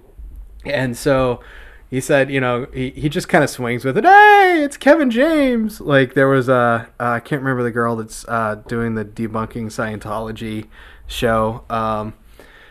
and 0.65 0.97
so 0.97 1.41
he 1.89 2.01
said, 2.01 2.31
you 2.31 2.39
know, 2.39 2.67
he, 2.73 2.89
he 2.91 3.09
just 3.09 3.29
kind 3.29 3.43
of 3.43 3.49
swings 3.49 3.85
with 3.85 3.97
it. 3.97 4.03
Hey, 4.03 4.63
it's 4.63 4.77
Kevin 4.77 5.11
James. 5.11 5.79
Like 5.79 6.13
there 6.13 6.27
was 6.27 6.49
a 6.49 6.89
uh, 6.99 7.03
I 7.03 7.19
can't 7.19 7.41
remember 7.41 7.63
the 7.63 7.71
girl 7.71 7.95
that's 7.95 8.27
uh, 8.27 8.61
doing 8.67 8.95
the 8.95 9.05
debunking 9.05 9.67
Scientology 9.67 10.67
show. 11.07 11.63
Um, 11.69 12.13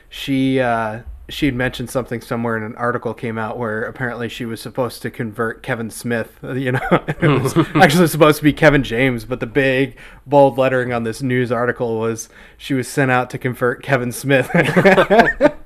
she 0.08 0.60
uh, 0.60 1.02
she'd 1.28 1.54
mentioned 1.54 1.90
something 1.90 2.20
somewhere 2.20 2.56
in 2.56 2.62
an 2.62 2.74
article 2.76 3.14
came 3.14 3.38
out 3.38 3.58
where 3.58 3.82
apparently 3.84 4.28
she 4.28 4.44
was 4.44 4.60
supposed 4.60 5.00
to 5.02 5.10
convert 5.10 5.62
Kevin 5.62 5.90
Smith. 5.90 6.38
You 6.54 6.72
know, 6.72 7.04
it 7.20 7.42
was 7.42 7.56
actually 7.74 8.06
supposed 8.06 8.38
to 8.38 8.44
be 8.44 8.52
Kevin 8.52 8.84
James, 8.84 9.24
but 9.24 9.40
the 9.40 9.46
big 9.46 9.98
bold 10.24 10.56
lettering 10.56 10.92
on 10.92 11.02
this 11.02 11.20
news 11.20 11.50
article 11.52 11.98
was 11.98 12.28
she 12.56 12.74
was 12.74 12.88
sent 12.88 13.10
out 13.10 13.28
to 13.30 13.38
convert 13.38 13.82
Kevin 13.82 14.12
Smith. 14.12 14.48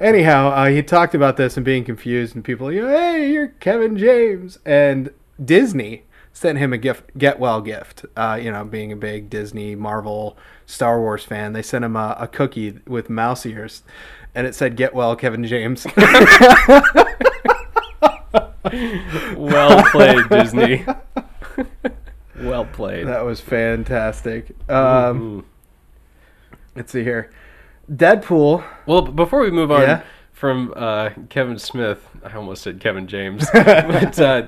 Anyhow, 0.00 0.48
uh, 0.48 0.66
he 0.68 0.82
talked 0.82 1.14
about 1.14 1.36
this 1.36 1.56
and 1.58 1.64
being 1.64 1.84
confused, 1.84 2.34
and 2.34 2.42
people, 2.42 2.72
you 2.72 2.86
hey, 2.86 3.30
you're 3.30 3.48
Kevin 3.48 3.98
James, 3.98 4.58
and 4.64 5.10
Disney 5.44 6.04
sent 6.32 6.56
him 6.58 6.72
a 6.72 6.78
gift, 6.78 7.16
get 7.18 7.38
well 7.38 7.60
gift. 7.60 8.06
Uh, 8.16 8.38
you 8.40 8.50
know, 8.50 8.64
being 8.64 8.92
a 8.92 8.96
big 8.96 9.28
Disney, 9.28 9.74
Marvel, 9.74 10.38
Star 10.64 10.98
Wars 11.00 11.22
fan, 11.24 11.52
they 11.52 11.60
sent 11.60 11.84
him 11.84 11.96
a, 11.96 12.16
a 12.18 12.26
cookie 12.26 12.78
with 12.86 13.10
mouse 13.10 13.44
ears, 13.44 13.82
and 14.34 14.46
it 14.46 14.54
said 14.54 14.74
"Get 14.76 14.94
well, 14.94 15.14
Kevin 15.16 15.44
James." 15.44 15.86
Well 19.36 19.82
played, 19.90 20.28
Disney. 20.28 20.84
well 22.40 22.64
played. 22.66 23.06
that 23.06 23.24
was 23.24 23.40
fantastic. 23.40 24.50
Um, 24.68 25.42
Mhm. 25.42 25.44
let's 26.76 26.92
see 26.92 27.02
here, 27.02 27.30
Deadpool. 27.90 28.64
Well, 28.86 29.02
before 29.02 29.40
we 29.40 29.50
move 29.50 29.70
on 29.70 29.82
Yeah? 29.82 30.02
from 30.32 30.72
uh, 30.76 31.10
Kevin 31.28 31.58
Smith, 31.58 32.06
I 32.24 32.32
almost 32.34 32.62
said 32.62 32.80
Kevin 32.80 33.06
James, 33.06 33.46
but 33.52 34.18
uh, 34.18 34.46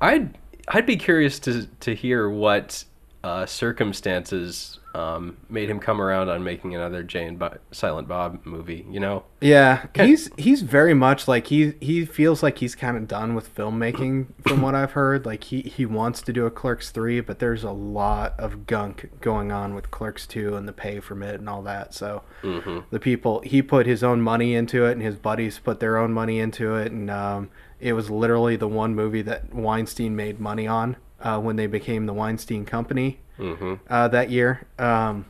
I'd 0.00 0.36
I'd 0.68 0.86
be 0.86 0.96
curious 0.96 1.38
to 1.40 1.66
to 1.80 1.94
hear 1.94 2.28
what 2.28 2.84
uh, 3.22 3.44
circumstances 3.46 4.78
um, 4.94 5.36
made 5.48 5.70
him 5.70 5.78
come 5.78 6.00
around 6.00 6.28
on 6.28 6.42
making 6.42 6.74
another 6.74 7.02
Jay 7.02 7.24
and 7.26 7.38
Bo- 7.38 7.58
Silent 7.70 8.08
Bob 8.08 8.44
movie. 8.44 8.86
You 8.90 8.98
know, 8.98 9.24
Yeah, 9.40 9.86
he's 9.94 10.30
he's 10.36 10.62
very 10.62 10.94
much 10.94 11.28
like 11.28 11.46
he 11.46 11.74
he 11.80 12.04
feels 12.04 12.42
like 12.42 12.58
he's 12.58 12.74
kind 12.74 12.96
of 12.96 13.06
done 13.06 13.34
with 13.34 13.54
filmmaking 13.54 14.26
from 14.46 14.62
what 14.62 14.74
I've 14.74 14.92
heard. 14.92 15.26
Like 15.26 15.44
he 15.44 15.60
he 15.62 15.86
wants 15.86 16.22
to 16.22 16.32
do 16.32 16.46
a 16.46 16.50
Clerks 16.50 16.90
3, 16.90 17.20
but 17.20 17.38
there's 17.38 17.62
a 17.62 17.70
lot 17.70 18.34
of 18.38 18.66
gunk 18.66 19.10
going 19.20 19.52
on 19.52 19.74
with 19.74 19.90
Clerks 19.90 20.26
2 20.26 20.56
and 20.56 20.66
the 20.66 20.72
pay 20.72 20.98
from 20.98 21.22
it 21.22 21.36
and 21.38 21.48
all 21.48 21.62
that. 21.62 21.94
So 21.94 22.22
hmm 22.42 22.80
the 22.90 23.00
people 23.00 23.40
he 23.40 23.62
put 23.62 23.86
his 23.86 24.02
own 24.02 24.20
money 24.22 24.54
into 24.54 24.86
it 24.86 24.92
and 24.92 25.02
his 25.02 25.16
buddies 25.16 25.58
put 25.58 25.78
their 25.80 25.96
own 25.98 26.12
money 26.12 26.40
into 26.40 26.74
it 26.76 26.90
and 26.90 27.10
um, 27.10 27.50
it 27.78 27.92
was 27.92 28.10
literally 28.10 28.56
the 28.56 28.68
one 28.68 28.94
movie 28.94 29.22
that 29.22 29.54
Weinstein 29.54 30.16
made 30.16 30.40
money 30.40 30.66
on 30.66 30.96
uh, 31.20 31.38
when 31.40 31.56
they 31.56 31.66
became 31.66 32.06
the 32.06 32.14
Weinstein 32.14 32.64
Company 32.64 33.18
hmm 33.36 33.74
uh, 33.88 34.08
that 34.08 34.30
year. 34.30 34.66
Um, 34.78 35.26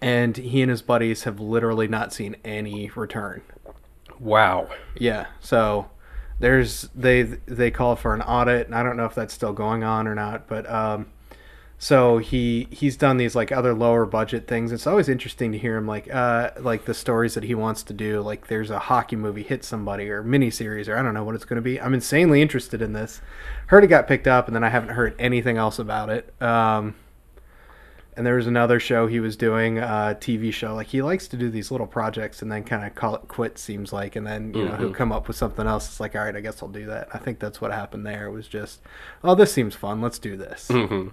and 0.00 0.36
he 0.36 0.60
and 0.62 0.70
his 0.70 0.82
buddies 0.82 1.24
have 1.24 1.40
literally 1.40 1.88
not 1.88 2.12
seen 2.12 2.36
any 2.44 2.90
return. 2.94 3.42
wow. 4.20 4.68
Yeah, 4.94 5.26
so 5.40 5.90
there's 6.38 6.88
they 6.94 7.22
they 7.22 7.70
called 7.70 7.98
for 7.98 8.14
an 8.14 8.22
audit, 8.22 8.66
and 8.66 8.74
I 8.74 8.82
don't 8.82 8.96
know 8.96 9.06
if 9.06 9.14
that's 9.14 9.32
still 9.32 9.52
going 9.52 9.84
on 9.84 10.06
or 10.06 10.14
not, 10.14 10.48
but 10.48 10.68
um, 10.70 11.06
So 11.78 12.18
he 12.18 12.68
he's 12.70 12.96
done 12.96 13.18
these 13.18 13.34
like 13.34 13.52
other 13.52 13.74
lower 13.74 14.06
budget 14.06 14.48
things. 14.48 14.72
It's 14.72 14.86
always 14.86 15.08
interesting 15.10 15.52
to 15.52 15.58
hear 15.58 15.76
him 15.76 15.86
like 15.86 16.12
uh 16.12 16.50
like 16.58 16.86
the 16.86 16.94
stories 16.94 17.34
that 17.34 17.44
he 17.44 17.54
wants 17.54 17.82
to 17.84 17.92
do. 17.92 18.22
Like 18.22 18.46
there's 18.46 18.70
a 18.70 18.78
hockey 18.78 19.16
movie 19.16 19.42
hit 19.42 19.62
somebody 19.62 20.08
or 20.08 20.22
miniseries 20.24 20.88
or 20.88 20.96
I 20.96 21.02
don't 21.02 21.12
know 21.12 21.24
what 21.24 21.34
it's 21.34 21.44
going 21.44 21.56
to 21.56 21.62
be. 21.62 21.78
I'm 21.80 21.92
insanely 21.92 22.40
interested 22.40 22.80
in 22.80 22.94
this. 22.94 23.20
Heard 23.66 23.84
it 23.84 23.88
got 23.88 24.08
picked 24.08 24.26
up 24.26 24.46
and 24.46 24.56
then 24.56 24.64
I 24.64 24.70
haven't 24.70 24.90
heard 24.90 25.14
anything 25.18 25.58
else 25.58 25.78
about 25.78 26.08
it. 26.08 26.32
Um, 26.40 26.94
and 28.16 28.24
there 28.24 28.36
was 28.36 28.46
another 28.46 28.80
show 28.80 29.06
he 29.06 29.20
was 29.20 29.36
doing, 29.36 29.76
a 29.78 30.16
TV 30.18 30.50
show. 30.50 30.74
Like 30.74 30.86
he 30.86 31.02
likes 31.02 31.28
to 31.28 31.36
do 31.36 31.50
these 31.50 31.70
little 31.70 31.86
projects 31.86 32.40
and 32.40 32.50
then 32.50 32.64
kind 32.64 32.86
of 32.86 32.94
call 32.94 33.14
it 33.14 33.28
quit. 33.28 33.58
Seems 33.58 33.92
like, 33.92 34.16
and 34.16 34.26
then 34.26 34.54
you 34.54 34.64
know 34.64 34.74
he'll 34.76 34.94
come 34.94 35.12
up 35.12 35.28
with 35.28 35.36
something 35.36 35.66
else. 35.66 35.86
It's 35.86 36.00
like, 36.00 36.16
all 36.16 36.24
right, 36.24 36.34
I 36.34 36.40
guess 36.40 36.62
I'll 36.62 36.70
do 36.70 36.86
that. 36.86 37.08
I 37.12 37.18
think 37.18 37.38
that's 37.38 37.60
what 37.60 37.72
happened 37.72 38.06
there. 38.06 38.26
It 38.26 38.32
was 38.32 38.48
just, 38.48 38.80
oh, 39.22 39.34
this 39.34 39.52
seems 39.52 39.74
fun. 39.74 40.00
Let's 40.00 40.18
do 40.18 40.34
this. 40.34 40.68
hmm 40.68 41.08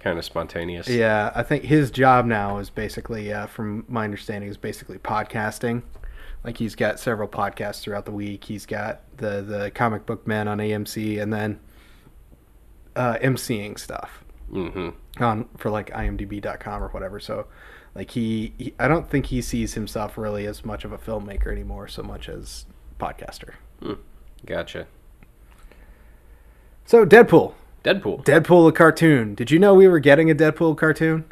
Kind 0.00 0.18
of 0.18 0.24
spontaneous. 0.24 0.88
Yeah, 0.88 1.30
I 1.34 1.42
think 1.42 1.64
his 1.64 1.90
job 1.90 2.24
now 2.24 2.58
is 2.58 2.70
basically, 2.70 3.32
uh, 3.32 3.46
from 3.46 3.84
my 3.86 4.04
understanding, 4.04 4.48
is 4.48 4.56
basically 4.56 4.98
podcasting. 4.98 5.82
Like 6.42 6.56
he's 6.56 6.74
got 6.74 6.98
several 6.98 7.28
podcasts 7.28 7.82
throughout 7.82 8.06
the 8.06 8.12
week. 8.12 8.44
He's 8.44 8.64
got 8.64 9.02
the 9.18 9.42
the 9.42 9.70
comic 9.72 10.06
book 10.06 10.26
man 10.26 10.48
on 10.48 10.58
AMC, 10.58 11.20
and 11.20 11.32
then 11.32 11.60
uh, 12.96 13.16
MCing 13.22 13.78
stuff 13.78 14.24
hmm 14.50 14.90
on 15.20 15.48
for 15.56 15.70
like 15.70 15.90
IMDb.com 15.90 16.82
or 16.82 16.88
whatever. 16.88 17.20
So, 17.20 17.46
like 17.94 18.10
he, 18.12 18.54
he, 18.58 18.74
I 18.78 18.88
don't 18.88 19.08
think 19.08 19.26
he 19.26 19.42
sees 19.42 19.74
himself 19.74 20.16
really 20.16 20.46
as 20.46 20.64
much 20.64 20.84
of 20.84 20.92
a 20.92 20.98
filmmaker 20.98 21.48
anymore, 21.48 21.88
so 21.88 22.02
much 22.02 22.28
as 22.28 22.64
podcaster. 22.98 23.54
Gotcha. 24.46 24.86
So 26.86 27.04
Deadpool, 27.06 27.54
Deadpool. 27.84 28.24
Deadpool 28.24 28.68
the 28.68 28.72
cartoon. 28.72 29.34
Did 29.34 29.50
you 29.50 29.58
know 29.58 29.74
we 29.74 29.88
were 29.88 30.00
getting 30.00 30.30
a 30.30 30.34
Deadpool 30.34 30.76
cartoon? 30.76 31.24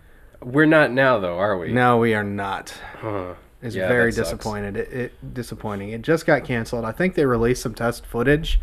We're 0.42 0.66
not 0.66 0.92
now, 0.92 1.18
though, 1.18 1.38
are 1.38 1.58
we? 1.58 1.72
No, 1.72 1.98
we 1.98 2.14
are 2.14 2.24
not. 2.24 2.70
Huh. 3.00 3.34
is 3.60 3.74
Yeah, 3.74 3.88
very 3.88 4.12
disappointed. 4.12 4.76
It, 4.76 4.92
it 4.92 5.34
disappointing. 5.34 5.90
It 5.90 6.02
just 6.02 6.26
got 6.26 6.44
canceled. 6.44 6.84
I 6.84 6.92
think 6.92 7.14
they 7.14 7.26
released 7.26 7.62
some 7.62 7.74
test 7.74 8.06
footage. 8.06 8.60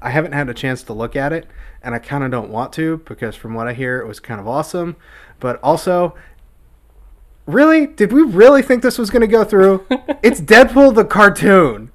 I 0.00 0.10
haven't 0.10 0.32
had 0.32 0.48
a 0.48 0.54
chance 0.54 0.82
to 0.84 0.92
look 0.92 1.16
at 1.16 1.32
it, 1.32 1.46
and 1.82 1.94
I 1.94 1.98
kind 1.98 2.24
of 2.24 2.30
don't 2.30 2.50
want 2.50 2.72
to 2.74 2.98
because 2.98 3.34
from 3.34 3.54
what 3.54 3.66
I 3.66 3.72
hear, 3.72 4.00
it 4.00 4.06
was 4.06 4.20
kind 4.20 4.38
of 4.38 4.46
awesome. 4.46 4.96
But 5.40 5.58
also, 5.62 6.14
really, 7.46 7.86
did 7.86 8.12
we 8.12 8.22
really 8.22 8.62
think 8.62 8.82
this 8.82 8.98
was 8.98 9.10
going 9.10 9.22
to 9.22 9.26
go 9.26 9.44
through? 9.44 9.86
it's 10.22 10.40
Deadpool 10.40 10.94
the 10.94 11.04
cartoon. 11.04 11.90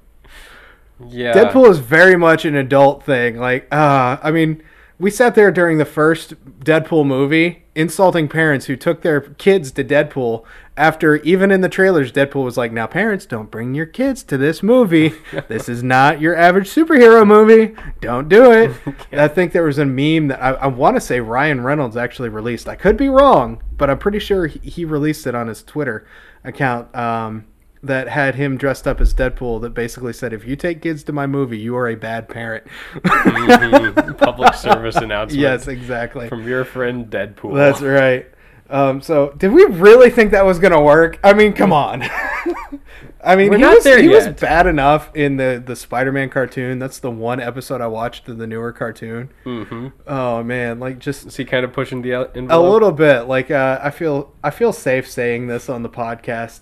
Yeah. 1.08 1.32
Deadpool 1.32 1.70
is 1.70 1.78
very 1.78 2.16
much 2.16 2.44
an 2.44 2.56
adult 2.56 3.04
thing. 3.04 3.38
Like, 3.38 3.72
uh, 3.72 4.18
I 4.22 4.32
mean, 4.32 4.62
we 5.00 5.10
sat 5.10 5.34
there 5.34 5.50
during 5.50 5.78
the 5.78 5.84
first 5.86 6.34
Deadpool 6.60 7.06
movie 7.06 7.64
insulting 7.74 8.28
parents 8.28 8.66
who 8.66 8.76
took 8.76 9.00
their 9.00 9.20
kids 9.20 9.72
to 9.72 9.82
Deadpool 9.82 10.44
after 10.76 11.16
even 11.16 11.50
in 11.50 11.62
the 11.62 11.68
trailers 11.70 12.12
Deadpool 12.12 12.44
was 12.44 12.58
like, 12.58 12.70
"Now 12.70 12.86
parents, 12.86 13.24
don't 13.24 13.50
bring 13.50 13.74
your 13.74 13.86
kids 13.86 14.22
to 14.24 14.36
this 14.36 14.62
movie. 14.62 15.14
this 15.48 15.70
is 15.70 15.82
not 15.82 16.20
your 16.20 16.36
average 16.36 16.68
superhero 16.68 17.26
movie. 17.26 17.74
Don't 18.02 18.28
do 18.28 18.52
it." 18.52 18.76
I 19.12 19.28
think 19.28 19.52
there 19.52 19.62
was 19.62 19.78
a 19.78 19.86
meme 19.86 20.28
that 20.28 20.42
I, 20.42 20.50
I 20.50 20.66
want 20.66 20.96
to 20.96 21.00
say 21.00 21.20
Ryan 21.20 21.62
Reynolds 21.62 21.96
actually 21.96 22.28
released. 22.28 22.68
I 22.68 22.76
could 22.76 22.98
be 22.98 23.08
wrong, 23.08 23.62
but 23.78 23.88
I'm 23.88 23.98
pretty 23.98 24.18
sure 24.18 24.46
he, 24.46 24.58
he 24.58 24.84
released 24.84 25.26
it 25.26 25.34
on 25.34 25.48
his 25.48 25.62
Twitter 25.62 26.06
account. 26.44 26.94
Um, 26.94 27.46
that 27.82 28.08
had 28.08 28.34
him 28.34 28.56
dressed 28.58 28.86
up 28.86 29.00
as 29.00 29.14
Deadpool 29.14 29.60
that 29.62 29.70
basically 29.74 30.12
said, 30.12 30.32
"If 30.32 30.46
you 30.46 30.54
take 30.56 30.82
kids 30.82 31.02
to 31.04 31.12
my 31.12 31.26
movie, 31.26 31.58
you 31.58 31.76
are 31.76 31.88
a 31.88 31.94
bad 31.94 32.28
parent." 32.28 32.64
Mhm. 32.94 34.18
Public 34.18 34.54
service 34.54 34.96
announcement. 34.96 35.40
yes, 35.40 35.66
exactly. 35.68 36.28
From 36.28 36.46
your 36.46 36.64
friend 36.64 37.06
Deadpool. 37.10 37.54
That's 37.54 37.80
right. 37.80 38.26
Um, 38.68 39.00
so, 39.00 39.34
did 39.36 39.52
we 39.52 39.64
really 39.64 40.10
think 40.10 40.30
that 40.30 40.44
was 40.44 40.58
gonna 40.60 40.80
work? 40.80 41.18
I 41.24 41.32
mean, 41.32 41.52
come 41.54 41.72
on. 41.72 42.04
I 43.22 43.36
mean, 43.36 43.50
We're 43.50 43.58
he 43.58 43.64
was 43.64 43.84
he 43.84 44.08
was 44.08 44.28
bad 44.28 44.66
enough 44.66 45.10
in 45.14 45.36
the 45.36 45.62
the 45.64 45.76
Spider-Man 45.76 46.30
cartoon. 46.30 46.78
That's 46.78 46.98
the 47.00 47.10
one 47.10 47.40
episode 47.40 47.80
I 47.80 47.86
watched 47.86 48.28
in 48.28 48.38
the 48.38 48.46
newer 48.46 48.72
cartoon. 48.72 49.30
hmm 49.44 49.88
Oh 50.06 50.42
man, 50.42 50.80
like 50.80 50.98
just 51.00 51.26
Is 51.26 51.36
he 51.36 51.44
kind 51.44 51.64
of 51.64 51.72
pushing 51.72 52.00
the 52.02 52.12
el- 52.12 52.30
a 52.36 52.60
little 52.60 52.92
bit. 52.92 53.22
Like 53.22 53.50
uh, 53.50 53.78
I 53.82 53.90
feel 53.90 54.32
I 54.42 54.50
feel 54.50 54.72
safe 54.72 55.10
saying 55.10 55.48
this 55.48 55.68
on 55.68 55.82
the 55.82 55.90
podcast. 55.90 56.60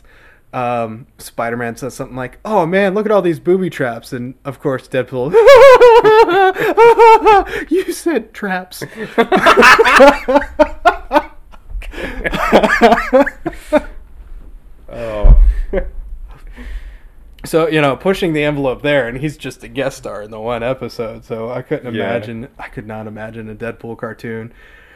Um, 0.52 1.06
Spider-Man 1.18 1.76
says 1.76 1.92
something 1.94 2.16
like, 2.16 2.38
"Oh 2.44 2.64
man, 2.64 2.94
look 2.94 3.04
at 3.04 3.12
all 3.12 3.20
these 3.20 3.38
booby 3.38 3.68
traps," 3.68 4.14
and 4.14 4.34
of 4.46 4.60
course 4.60 4.88
Deadpool, 4.88 5.30
"You 7.70 7.92
said 7.92 8.32
traps." 8.32 8.82
Oh. 14.90 15.38
so 17.44 17.68
you 17.68 17.80
know, 17.80 17.96
pushing 17.96 18.32
the 18.32 18.44
envelope 18.44 18.82
there, 18.82 19.06
and 19.08 19.18
he's 19.18 19.36
just 19.36 19.62
a 19.64 19.68
guest 19.68 19.98
star 19.98 20.22
in 20.22 20.30
the 20.30 20.40
one 20.40 20.62
episode. 20.62 21.24
So 21.24 21.50
I 21.50 21.62
couldn't 21.62 21.94
Yeah. 21.94 22.10
imagine. 22.10 22.48
I 22.58 22.68
could 22.68 22.86
not 22.86 23.06
imagine 23.06 23.48
a 23.50 23.54
Deadpool 23.54 23.98
cartoon. 23.98 24.52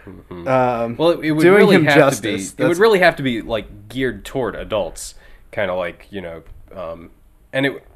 Um, 0.06 0.24
Mm-hmm. 0.30 0.96
Well, 0.96 1.10
it, 1.10 1.24
it 1.24 1.32
would 1.32 1.42
doing 1.42 1.56
really 1.58 1.76
him 1.76 1.84
have 1.84 1.94
justice. 1.96 2.50
to 2.52 2.56
be. 2.56 2.64
It 2.64 2.68
would 2.68 2.78
really 2.78 2.98
have 3.00 3.16
to 3.16 3.22
be 3.22 3.42
like 3.42 3.88
geared 3.88 4.24
toward 4.24 4.56
adults, 4.56 5.14
kind 5.52 5.70
of 5.70 5.78
like 5.78 6.08
you 6.10 6.20
know, 6.20 6.42
um, 6.74 7.10
and 7.52 7.66
it. 7.66 7.86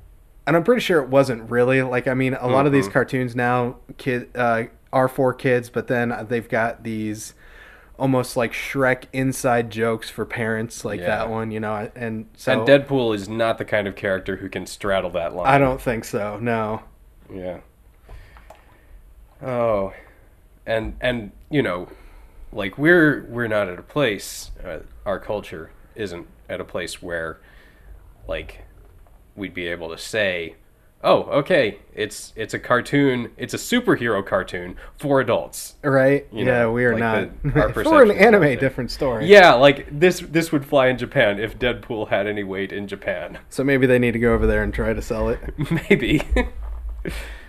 and 0.46 0.54
I'm 0.56 0.62
pretty 0.64 0.80
sure 0.82 1.02
it 1.02 1.08
wasn't 1.08 1.50
really 1.50 1.82
like 1.82 2.06
I 2.06 2.14
mean 2.14 2.34
a 2.34 2.46
lot 2.46 2.66
of 2.66 2.72
these 2.72 2.88
Mhm. 2.88 2.92
cartoons 2.92 3.34
now 3.34 3.76
kid 3.98 4.28
uh, 4.36 4.64
are 4.92 5.08
for 5.08 5.34
kids, 5.34 5.68
but 5.70 5.88
then 5.88 6.26
they've 6.28 6.48
got 6.48 6.84
these 6.84 7.34
almost 7.98 8.36
like 8.36 8.52
Shrek 8.52 9.04
inside 9.14 9.70
jokes 9.70 10.10
for 10.10 10.24
parents, 10.26 10.84
like 10.84 11.00
Yeah. 11.00 11.06
that 11.06 11.30
one, 11.30 11.50
you 11.50 11.58
know. 11.60 11.90
And 11.96 12.26
so 12.36 12.52
and 12.52 12.68
Deadpool 12.68 13.14
is 13.14 13.26
not 13.28 13.56
the 13.58 13.64
kind 13.64 13.88
of 13.88 13.96
character 13.96 14.36
who 14.36 14.48
can 14.50 14.66
straddle 14.66 15.10
that 15.10 15.34
line. 15.34 15.46
I 15.46 15.56
don't 15.58 15.80
think 15.80 16.04
so. 16.04 16.38
No. 16.38 16.82
Yeah. 17.32 17.58
Oh, 19.42 19.92
and 20.66 20.96
and 21.00 21.32
you 21.50 21.62
know, 21.62 21.88
like 22.52 22.78
we're 22.78 23.24
we're 23.28 23.48
not 23.48 23.68
at 23.68 23.78
a 23.78 23.82
place. 23.82 24.50
Uh, 24.64 24.80
our 25.04 25.18
culture 25.18 25.70
isn't 25.96 26.26
at 26.48 26.60
a 26.60 26.64
place 26.64 27.02
where, 27.02 27.40
like, 28.28 28.62
we'd 29.34 29.54
be 29.54 29.66
able 29.68 29.88
to 29.90 29.98
say, 29.98 30.54
"Oh, 31.02 31.22
okay, 31.24 31.78
it's 31.94 32.32
it's 32.36 32.54
a 32.54 32.58
cartoon. 32.58 33.32
It's 33.36 33.54
a 33.54 33.56
superhero 33.58 34.24
cartoon 34.24 34.76
for 34.98 35.20
adults." 35.20 35.74
Right? 35.82 36.26
You 36.32 36.44
yeah, 36.44 36.60
know, 36.60 36.72
we 36.72 36.84
are 36.84 36.92
like 36.92 37.00
not. 37.00 37.42
the- 37.42 37.60
our 37.60 37.72
for 37.72 38.02
an 38.02 38.10
anime, 38.10 38.58
different 38.58 38.90
story. 38.90 39.26
Yeah, 39.26 39.54
like 39.54 39.86
this 39.98 40.20
this 40.20 40.52
would 40.52 40.64
fly 40.64 40.88
in 40.88 40.98
Japan 40.98 41.38
if 41.38 41.58
Deadpool 41.58 42.08
had 42.08 42.26
any 42.26 42.44
weight 42.44 42.72
in 42.72 42.86
Japan. 42.88 43.38
So 43.50 43.64
maybe 43.64 43.86
they 43.86 43.98
need 43.98 44.12
to 44.12 44.18
go 44.18 44.32
over 44.34 44.46
there 44.46 44.62
and 44.62 44.72
try 44.72 44.92
to 44.92 45.02
sell 45.02 45.28
it. 45.28 45.40
Maybe. 45.90 46.22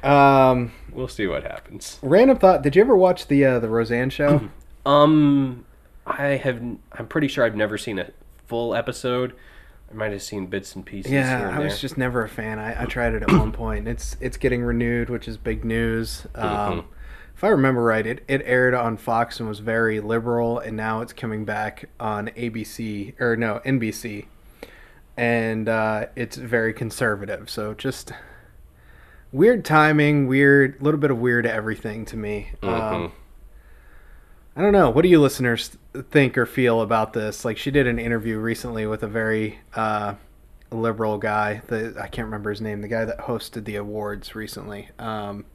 Um, 0.04 0.72
we'll 0.92 1.08
see 1.08 1.26
what 1.28 1.44
happens. 1.44 2.00
random 2.02 2.38
thought: 2.38 2.62
Did 2.62 2.76
you 2.76 2.82
ever 2.82 2.96
watch 2.96 3.28
the 3.28 3.44
uh, 3.46 3.60
the 3.60 3.70
Roseanne 3.70 4.10
show? 4.10 4.50
Um, 4.86 5.66
I 6.06 6.28
have. 6.38 6.62
I'm 6.94 7.08
pretty 7.10 7.28
sure 7.28 7.44
I've 7.44 7.58
never 7.58 7.78
seen 7.78 8.00
a 8.00 8.10
full 8.48 8.74
episode. 8.76 9.34
I 9.90 9.94
might 9.94 10.12
have 10.12 10.22
seen 10.22 10.48
bits 10.48 10.76
and 10.76 10.86
pieces. 10.86 11.12
here 11.12 11.22
Yeah, 11.22 11.48
and 11.48 11.56
I 11.56 11.60
was 11.60 11.74
there. 11.74 11.80
just 11.82 11.98
never 11.98 12.24
a 12.24 12.28
fan. 12.30 12.60
I, 12.60 12.84
I 12.84 12.86
tried 12.86 13.14
it 13.14 13.24
at 13.24 13.32
one 13.32 13.52
point. 13.54 13.88
It's 13.88 14.18
it's 14.20 14.36
getting 14.38 14.64
renewed, 14.64 15.10
which 15.10 15.28
is 15.28 15.38
big 15.38 15.64
news. 15.64 16.26
Um, 16.36 16.46
Mhm. 16.82 16.86
If 17.36 17.44
I 17.44 17.50
remember 17.50 17.84
right, 17.84 18.06
it, 18.06 18.24
it 18.28 18.42
aired 18.46 18.74
on 18.74 18.98
Fox 18.98 19.40
and 19.40 19.48
was 19.48 19.60
very 19.60 20.00
liberal, 20.00 20.58
and 20.58 20.76
now 20.76 21.02
it's 21.02 21.14
coming 21.14 21.46
back 21.46 21.88
on 22.00 22.30
ABC 22.30 23.14
or 23.22 23.36
no 23.36 23.62
NBC, 23.64 24.26
and 25.16 25.70
uh, 25.70 26.08
it's 26.16 26.36
very 26.36 26.74
conservative. 26.74 27.48
So 27.48 27.76
just 27.76 28.12
weird 29.32 29.64
timing, 29.64 30.26
weird, 30.28 30.82
little 30.82 31.00
bit 31.00 31.12
of 31.12 31.20
weird 31.20 31.46
everything 31.46 32.06
to 32.06 32.18
me. 32.18 32.54
Um, 32.64 32.70
Mhm. 32.72 33.12
I 34.56 34.62
don't 34.64 34.72
know. 34.74 34.90
What 34.90 35.04
do 35.04 35.10
you 35.10 35.22
listeners 35.22 35.78
think 36.04 36.38
or 36.38 36.46
feel 36.46 36.82
about 36.82 37.14
this? 37.14 37.44
Like 37.46 37.58
she 37.58 37.72
did 37.72 37.88
an 37.88 38.00
interview 38.00 38.38
recently 38.38 38.86
with 38.86 39.04
a 39.04 39.08
very 39.08 39.60
uh, 39.76 40.16
liberal 40.72 41.18
guy. 41.18 41.62
The 41.68 41.96
I 42.00 42.08
can't 42.08 42.26
remember 42.26 42.50
his 42.50 42.62
name. 42.62 42.82
The 42.82 42.88
guy 42.88 43.06
that 43.06 43.20
hosted 43.20 43.66
the 43.66 43.76
awards 43.76 44.36
recently. 44.36 44.90
Um, 45.00 45.46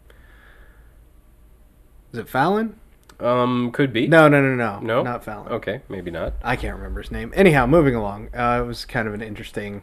is 2.12 2.18
it 2.20 2.28
Fallon? 2.28 2.78
Um, 3.20 3.70
could 3.72 3.92
be. 3.92 4.06
No, 4.08 4.28
no, 4.28 4.40
no, 4.42 4.54
no. 4.54 4.80
No? 4.80 5.02
not 5.02 5.24
Fallon. 5.24 5.52
Okay, 5.52 5.80
maybe 5.88 6.10
not. 6.10 6.34
I 6.42 6.56
can't 6.56 6.76
remember 6.76 7.02
his 7.02 7.10
name. 7.10 7.32
Anyhow, 7.36 7.66
moving 7.66 7.94
along. 7.94 8.28
Uh, 8.34 8.60
it 8.62 8.66
was 8.66 8.84
kind 8.84 9.06
of 9.06 9.14
an 9.14 9.22
interesting 9.22 9.82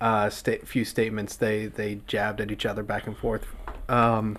uh, 0.00 0.28
sta- 0.30 0.64
few 0.64 0.84
statements 0.84 1.34
they 1.36 1.66
they 1.66 2.00
jabbed 2.06 2.40
at 2.40 2.50
each 2.50 2.66
other 2.66 2.82
back 2.82 3.06
and 3.06 3.16
forth. 3.16 3.46
Um, 3.88 4.38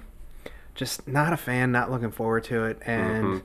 just 0.75 1.07
not 1.07 1.33
a 1.33 1.37
fan. 1.37 1.71
Not 1.71 1.89
looking 1.91 2.11
forward 2.11 2.43
to 2.45 2.65
it. 2.65 2.79
And 2.85 3.25
Mhm. 3.25 3.41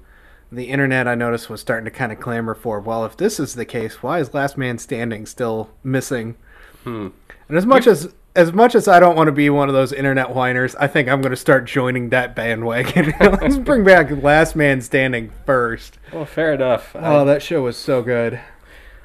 The 0.50 0.64
internet, 0.64 1.08
I 1.08 1.14
noticed, 1.14 1.50
was 1.50 1.60
starting 1.60 1.84
to 1.84 1.90
kind 1.90 2.12
of 2.12 2.20
clamor 2.20 2.54
for. 2.54 2.80
Well, 2.80 3.04
if 3.04 3.16
this 3.16 3.40
is 3.40 3.54
the 3.54 3.64
case, 3.64 4.02
why 4.02 4.20
is 4.20 4.34
Last 4.34 4.56
Man 4.56 4.78
Standing 4.78 5.26
still 5.26 5.70
missing? 5.82 6.36
Hmm. 6.84 7.08
And 7.48 7.58
as 7.58 7.66
much 7.66 7.86
as 7.86 8.14
as 8.36 8.52
much 8.52 8.74
as 8.74 8.88
I 8.88 8.98
don't 8.98 9.16
want 9.16 9.28
to 9.28 9.32
be 9.32 9.48
one 9.48 9.68
of 9.68 9.74
those 9.74 9.92
internet 9.92 10.34
whiners, 10.34 10.74
I 10.76 10.88
think 10.88 11.08
I'm 11.08 11.20
going 11.20 11.30
to 11.30 11.36
start 11.36 11.66
joining 11.66 12.08
that 12.08 12.34
bandwagon. 12.34 13.14
Let's 13.20 13.58
bring 13.58 13.84
back 13.84 14.10
Last 14.10 14.56
Man 14.56 14.80
Standing 14.80 15.30
first. 15.46 15.98
Well, 16.12 16.26
fair 16.26 16.52
enough. 16.52 16.96
Oh, 16.96 17.22
I, 17.22 17.24
that 17.24 17.42
show 17.42 17.62
was 17.62 17.76
so 17.76 18.02
good. 18.02 18.40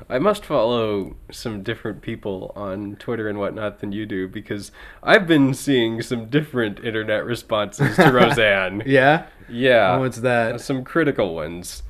I 0.07 0.19
must 0.19 0.45
follow 0.45 1.15
some 1.31 1.63
different 1.63 2.01
people 2.01 2.51
on 2.55 2.95
Twitter 2.97 3.27
and 3.27 3.37
whatnot 3.37 3.79
than 3.79 3.91
you 3.91 4.05
do 4.05 4.27
because 4.27 4.71
I've 5.03 5.27
been 5.27 5.53
seeing 5.53 6.01
some 6.01 6.27
different 6.27 6.79
internet 6.83 7.25
responses 7.25 7.95
to 7.97 8.11
Roseanne. 8.11 8.83
Yeah. 8.85 9.25
Yeah. 9.49 9.97
What's 9.97 10.17
that? 10.19 10.61
Some 10.61 10.83
critical 10.83 11.35
ones. 11.35 11.83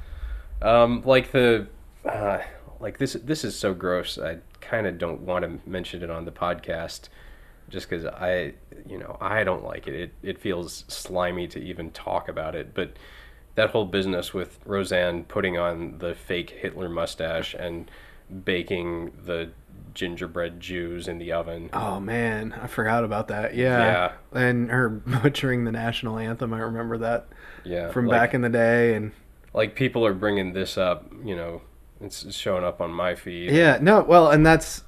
Um, 0.61 1.01
like 1.05 1.31
the 1.31 1.67
uh, 2.05 2.39
like 2.79 2.97
this 2.97 3.13
this 3.13 3.43
is 3.43 3.57
so 3.57 3.73
gross. 3.73 4.17
I 4.17 4.39
kind 4.61 4.87
of 4.87 4.97
don't 4.97 5.21
want 5.21 5.43
to 5.43 5.69
mention 5.69 6.03
it 6.03 6.09
on 6.09 6.25
the 6.25 6.31
podcast 6.31 7.09
just 7.69 7.89
cuz 7.89 8.05
I 8.05 8.53
you 8.87 8.97
know, 8.97 9.17
I 9.21 9.43
don't 9.43 9.63
like 9.63 9.87
it. 9.87 9.93
It 9.95 10.11
it 10.23 10.39
feels 10.39 10.85
slimy 10.87 11.47
to 11.49 11.59
even 11.59 11.91
talk 11.91 12.27
about 12.27 12.55
it, 12.55 12.73
but 12.73 12.93
that 13.55 13.71
whole 13.71 13.85
business 13.85 14.33
with 14.33 14.59
Roseanne 14.65 15.23
putting 15.25 15.57
on 15.57 15.97
the 15.99 16.15
fake 16.15 16.49
Hitler 16.51 16.89
mustache 16.89 17.53
and 17.53 17.89
baking 18.43 19.11
the 19.25 19.49
gingerbread 19.93 20.59
Jews 20.59 21.07
in 21.07 21.17
the 21.17 21.31
oven. 21.31 21.69
Oh 21.73 21.99
man, 21.99 22.53
I 22.61 22.67
forgot 22.67 23.03
about 23.03 23.27
that. 23.29 23.55
Yeah. 23.55 24.11
Yeah. 24.33 24.39
And 24.39 24.69
her 24.69 24.87
butchering 25.23 25.65
the 25.65 25.71
national 25.71 26.17
anthem. 26.17 26.53
I 26.53 26.59
remember 26.59 26.97
that 26.99 27.27
Yeah. 27.63 27.91
from 27.91 28.07
like- 28.07 28.19
back 28.19 28.33
in 28.33 28.41
the 28.41 28.49
day. 28.49 28.93
And 28.93 29.11
like 29.53 29.75
people 29.75 30.05
are 30.05 30.13
bringing 30.13 30.53
this 30.53 30.77
up, 30.77 31.11
you 31.23 31.35
know, 31.35 31.61
it's 32.01 32.33
showing 32.33 32.63
up 32.63 32.79
on 32.81 32.91
my 32.91 33.15
feed. 33.15 33.51
yeah, 33.51 33.77
no, 33.81 34.01
well, 34.01 34.29
and 34.29 34.45
that's 34.45 34.83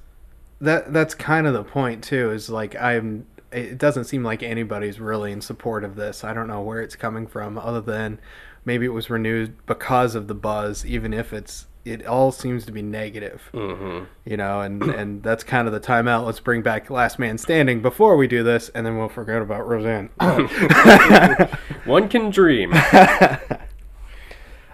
that. 0.62 0.92
That's 0.94 1.14
kind 1.14 1.46
of 1.46 1.52
the 1.52 1.64
point 1.64 2.02
too. 2.02 2.30
Is 2.30 2.48
like 2.48 2.74
I'm. 2.76 3.26
It 3.50 3.76
doesn't 3.76 4.04
seem 4.04 4.24
like 4.24 4.42
anybody's 4.42 4.98
really 4.98 5.30
in 5.30 5.42
support 5.42 5.84
of 5.84 5.94
this. 5.94 6.24
I 6.24 6.32
don't 6.32 6.46
know 6.48 6.62
where 6.62 6.80
it's 6.80 6.96
coming 6.96 7.26
from, 7.26 7.58
other 7.58 7.82
than 7.82 8.18
maybe 8.64 8.86
it 8.86 8.90
was 8.92 9.10
renewed 9.10 9.64
because 9.66 10.14
of 10.14 10.28
the 10.28 10.34
buzz. 10.34 10.84
Even 10.86 11.12
if 11.12 11.32
it's, 11.32 11.66
it 11.84 12.06
all 12.06 12.30
seems 12.32 12.64
to 12.66 12.72
be 12.72 12.82
negative. 12.82 13.42
hmm 13.52 14.04
you 14.24 14.36
know, 14.36 14.60
and 14.60 14.82
and 15.00 15.22
that's 15.22 15.42
kind 15.44 15.66
of 15.66 15.74
the 15.74 15.80
timeout. 15.80 16.24
Let's 16.24 16.40
bring 16.40 16.62
back 16.62 16.90
Last 16.90 17.18
Man 17.18 17.38
Standing 17.38 17.82
before 17.82 18.16
we 18.16 18.26
do 18.26 18.42
this, 18.42 18.68
and 18.70 18.86
then 18.86 18.96
we'll 18.98 19.08
forget 19.08 19.42
about 19.42 19.66
Roseanne. 19.66 20.10
One 21.84 22.08
can 22.08 22.30
dream. 22.30 22.72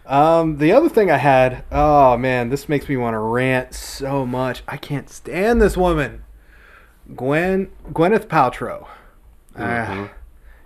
um, 0.06 0.56
the 0.58 0.72
other 0.72 0.88
thing 0.88 1.10
I 1.10 1.16
had, 1.18 1.64
oh 1.70 2.16
man, 2.16 2.48
this 2.50 2.68
makes 2.68 2.88
me 2.88 2.96
want 2.96 3.14
to 3.14 3.18
rant 3.18 3.74
so 3.74 4.24
much. 4.24 4.62
I 4.68 4.76
can't 4.76 5.10
stand 5.10 5.60
this 5.60 5.76
woman, 5.76 6.24
Gwen 7.14 7.70
Gwyneth 7.92 8.26
Paltrow. 8.26 8.86
Ah, 9.56 9.86
Mhm. 9.88 10.10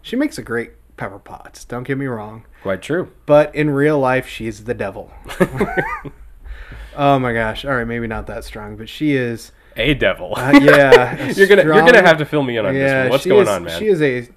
she 0.03 0.17
makes 0.17 0.39
a 0.39 0.43
great 0.43 0.73
Pepper 0.97 1.19
Potts. 1.19 1.65
Don't 1.65 1.85
get 1.85 1.97
me 1.99 2.07
wrong, 2.07 2.45
Quite 2.63 2.83
true. 2.83 3.11
but 3.27 3.55
in 3.55 3.71
real 3.71 3.99
life, 3.99 4.27
she's 4.27 4.65
the 4.65 4.75
devil. 4.75 5.11
oh 6.97 7.19
my 7.19 7.33
gosh! 7.33 7.65
All 7.65 7.75
right, 7.75 7.87
maybe 7.87 8.07
not 8.07 8.27
that 8.29 8.45
strong, 8.45 8.77
but 8.77 8.89
she 8.89 9.15
is. 9.15 9.53
A 9.77 9.95
devil. 9.95 10.35
Uh, 10.37 10.53
yeah, 10.63 11.17
a 11.17 11.33
you're 11.33 11.47
gonna 11.47 11.65
you're 11.65 11.75
gonna 11.75 12.03
have 12.03 12.19
to 12.19 12.25
fill 12.25 12.43
me 12.43 12.57
in 12.59 12.67
on 12.67 12.75
this 12.75 12.93
one. 12.93 13.09
What's 13.11 13.27
going 13.27 13.43
is- 13.43 13.49
on, 13.49 13.65
man? 13.65 13.79
She 13.79 13.87
is 13.87 14.01
a 14.03 14.29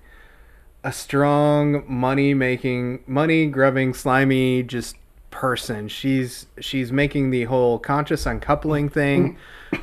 a 0.83 0.91
strong 0.91 1.83
money 1.87 2.33
making, 2.33 3.03
money 3.07 3.47
grubbing, 3.47 3.93
slimy 3.93 4.63
just 4.63 4.95
person. 5.35 5.87
She's 5.89 6.47
she's 6.59 6.91
making 6.91 7.29
the 7.31 7.43
whole 7.43 7.77
conscious 7.77 8.25
uncoupling 8.25 8.87
thing 8.89 9.37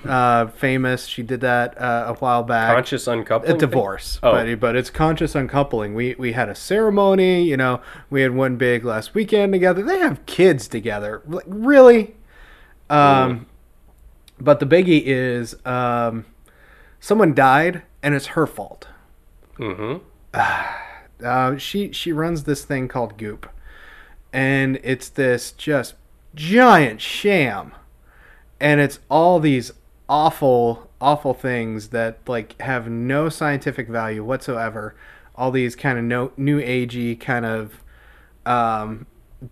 uh, 0.06 0.46
famous. 0.46 1.06
She 1.06 1.22
did 1.22 1.42
that 1.42 1.78
uh, 1.80 2.06
a 2.08 2.14
while 2.14 2.42
back. 2.42 2.74
Conscious 2.74 3.06
uncoupling. 3.06 3.54
a 3.54 3.58
divorce, 3.58 4.18
Oh. 4.22 4.32
but 4.32 4.58
but 4.60 4.76
it's 4.76 4.88
conscious 4.90 5.34
uncoupling. 5.34 5.94
We 5.94 6.14
we 6.18 6.32
had 6.32 6.48
a 6.48 6.54
ceremony. 6.54 7.42
You 7.44 7.56
know, 7.58 7.82
we 8.08 8.22
had 8.22 8.34
one 8.34 8.56
big 8.56 8.84
last 8.84 9.14
weekend 9.14 9.52
together. 9.52 9.82
They 9.82 9.98
have 9.98 10.24
kids 10.26 10.66
together. 10.68 11.20
Like, 11.26 11.44
really? 11.46 12.16
Um, 12.88 13.46
but 14.40 14.58
the 14.58 14.66
biggie 14.66 15.02
is 15.04 15.54
um, 15.66 16.24
someone 16.98 17.34
died 17.34 17.82
and 18.02 18.14
it's 18.14 18.26
her 18.28 18.46
fault. 18.46 18.88
Mm-hmm. 19.58 19.98
Uh, 21.24 21.56
she 21.56 21.92
she 21.92 22.10
runs 22.12 22.44
this 22.44 22.64
thing 22.64 22.88
called 22.88 23.16
Goop, 23.16 23.48
and 24.32 24.78
it's 24.82 25.08
this 25.08 25.52
just 25.52 25.94
giant 26.34 27.00
sham, 27.00 27.72
and 28.60 28.80
it's 28.80 28.98
all 29.10 29.40
these 29.40 29.72
awful 30.08 30.90
awful 31.00 31.34
things 31.34 31.88
that 31.88 32.18
like 32.28 32.60
have 32.60 32.88
no 32.88 33.28
scientific 33.28 33.88
value 33.88 34.24
whatsoever. 34.24 34.94
All 35.34 35.50
these 35.50 35.74
kind 35.74 35.98
of 35.98 36.04
no 36.04 36.32
new 36.36 36.60
agey 36.60 37.18
kind 37.18 37.44
of 37.44 37.82
um, 38.46 39.06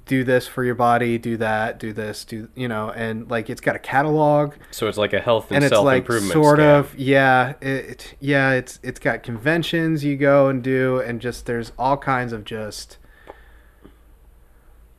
do 0.07 0.23
this 0.25 0.47
for 0.47 0.63
your 0.63 0.75
body, 0.75 1.19
do 1.19 1.37
that, 1.39 1.79
do 1.79 1.93
this, 1.93 2.25
do 2.25 2.49
you 2.55 2.69
know, 2.69 2.91
and 2.91 3.29
like 3.31 3.51
it's 3.51 3.61
got 3.61 3.75
a 3.77 3.79
catalog 3.79 4.55
So 4.71 4.87
it's 4.89 4.99
like 4.99 5.13
a 5.13 5.21
health 5.21 5.49
and, 5.51 5.57
and 5.57 5.65
it's 5.65 5.81
like 5.81 6.03
improvement. 6.03 6.33
sort 6.33 6.61
of 6.61 6.97
yeah 6.97 7.55
it 7.61 8.15
yeah 8.21 8.53
it's 8.53 8.79
it's 8.83 9.01
got 9.01 9.23
conventions 9.23 10.05
you 10.05 10.17
go 10.17 10.49
and 10.49 10.63
do 10.63 11.01
and 11.01 11.21
just 11.21 11.47
there's 11.47 11.73
all 11.79 11.97
kinds 11.97 12.33
of 12.33 12.45
just 12.45 12.99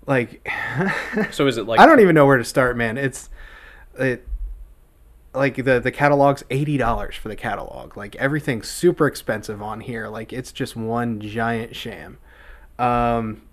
like 0.06 0.48
So 1.32 1.48
is 1.48 1.58
it 1.58 1.66
like 1.66 1.80
I 1.80 1.86
don't 1.86 2.00
even 2.00 2.16
know 2.16 2.26
where 2.26 2.38
to 2.38 2.46
start 2.46 2.78
man. 2.78 2.98
It's 2.98 3.30
it 3.98 4.28
like 5.34 5.56
the 5.64 5.80
the 5.80 5.92
catalog's 5.92 6.44
eighty 6.50 6.78
dollars 6.78 7.16
for 7.16 7.30
the 7.30 7.36
catalog. 7.36 7.96
Like 7.98 8.16
everything's 8.18 8.70
super 8.70 9.08
expensive 9.08 9.62
on 9.62 9.82
here. 9.82 10.08
Like 10.08 10.34
it's 10.34 10.52
just 10.52 10.76
one 10.76 11.20
giant 11.20 11.76
sham. 11.76 12.18
Um 12.80 13.44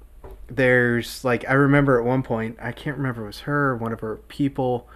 there's 0.49 1.25
like 1.25 1.49
I 1.49 1.53
remember 1.53 1.99
at 1.99 2.05
one 2.05 2.23
point 2.23 2.57
I 2.61 2.73
can't 2.73 2.97
remember 2.97 3.21
if 3.21 3.25
it 3.25 3.27
was 3.27 3.41
her 3.41 3.71
or 3.71 3.77
one 3.77 3.93
of 3.93 4.01
her 4.01 4.17
people 4.29 4.89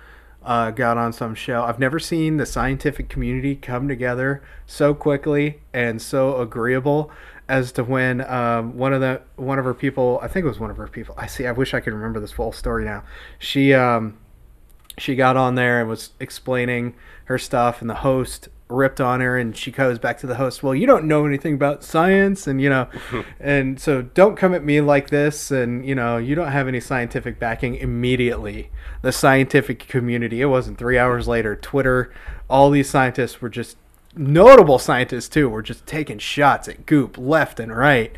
uh, 0.44 0.70
got 0.70 0.98
on 0.98 1.12
some 1.12 1.34
show. 1.34 1.62
I've 1.62 1.78
never 1.78 1.98
seen 1.98 2.36
the 2.36 2.46
scientific 2.46 3.08
community 3.08 3.54
come 3.54 3.88
together 3.88 4.42
so 4.66 4.94
quickly 4.94 5.60
and 5.72 6.02
so 6.02 6.40
agreeable 6.40 7.10
as 7.52 7.70
to 7.70 7.84
when 7.84 8.22
um, 8.22 8.78
one 8.78 8.94
of 8.94 9.02
the 9.02 9.20
one 9.36 9.58
of 9.58 9.66
her 9.66 9.74
people 9.74 10.18
I 10.22 10.26
think 10.26 10.44
it 10.44 10.48
was 10.48 10.58
one 10.58 10.70
of 10.70 10.78
her 10.78 10.88
people 10.88 11.14
I 11.18 11.26
see 11.26 11.46
I 11.46 11.52
wish 11.52 11.74
I 11.74 11.80
could 11.80 11.92
remember 11.92 12.18
this 12.18 12.32
full 12.32 12.50
story 12.50 12.86
now. 12.86 13.04
She 13.38 13.74
um, 13.74 14.16
she 14.96 15.14
got 15.14 15.36
on 15.36 15.54
there 15.54 15.78
and 15.78 15.88
was 15.88 16.12
explaining 16.18 16.94
her 17.26 17.36
stuff 17.36 17.82
and 17.82 17.90
the 17.90 17.96
host 17.96 18.48
ripped 18.68 19.02
on 19.02 19.20
her 19.20 19.36
and 19.36 19.54
she 19.54 19.70
goes 19.70 19.98
back 19.98 20.16
to 20.16 20.26
the 20.26 20.36
host 20.36 20.62
well 20.62 20.74
you 20.74 20.86
don't 20.86 21.04
know 21.04 21.26
anything 21.26 21.52
about 21.52 21.84
science 21.84 22.46
and 22.46 22.58
you 22.58 22.70
know 22.70 22.88
and 23.38 23.78
so 23.78 24.00
don't 24.00 24.36
come 24.36 24.54
at 24.54 24.64
me 24.64 24.80
like 24.80 25.10
this 25.10 25.50
and 25.50 25.84
you 25.86 25.94
know 25.94 26.16
you 26.16 26.34
don't 26.34 26.52
have 26.52 26.66
any 26.66 26.80
scientific 26.80 27.38
backing 27.38 27.74
immediately 27.74 28.70
the 29.02 29.12
scientific 29.12 29.80
community 29.80 30.40
it 30.40 30.46
wasn't 30.46 30.78
three 30.78 30.96
hours 30.96 31.28
later 31.28 31.54
twitter 31.54 32.10
all 32.48 32.70
these 32.70 32.88
scientists 32.88 33.42
were 33.42 33.50
just 33.50 33.76
notable 34.14 34.78
scientists 34.78 35.28
too 35.28 35.48
were 35.48 35.62
just 35.62 35.86
taking 35.86 36.18
shots 36.18 36.68
at 36.68 36.84
goop 36.86 37.16
left 37.16 37.58
and 37.58 37.74
right 37.74 38.14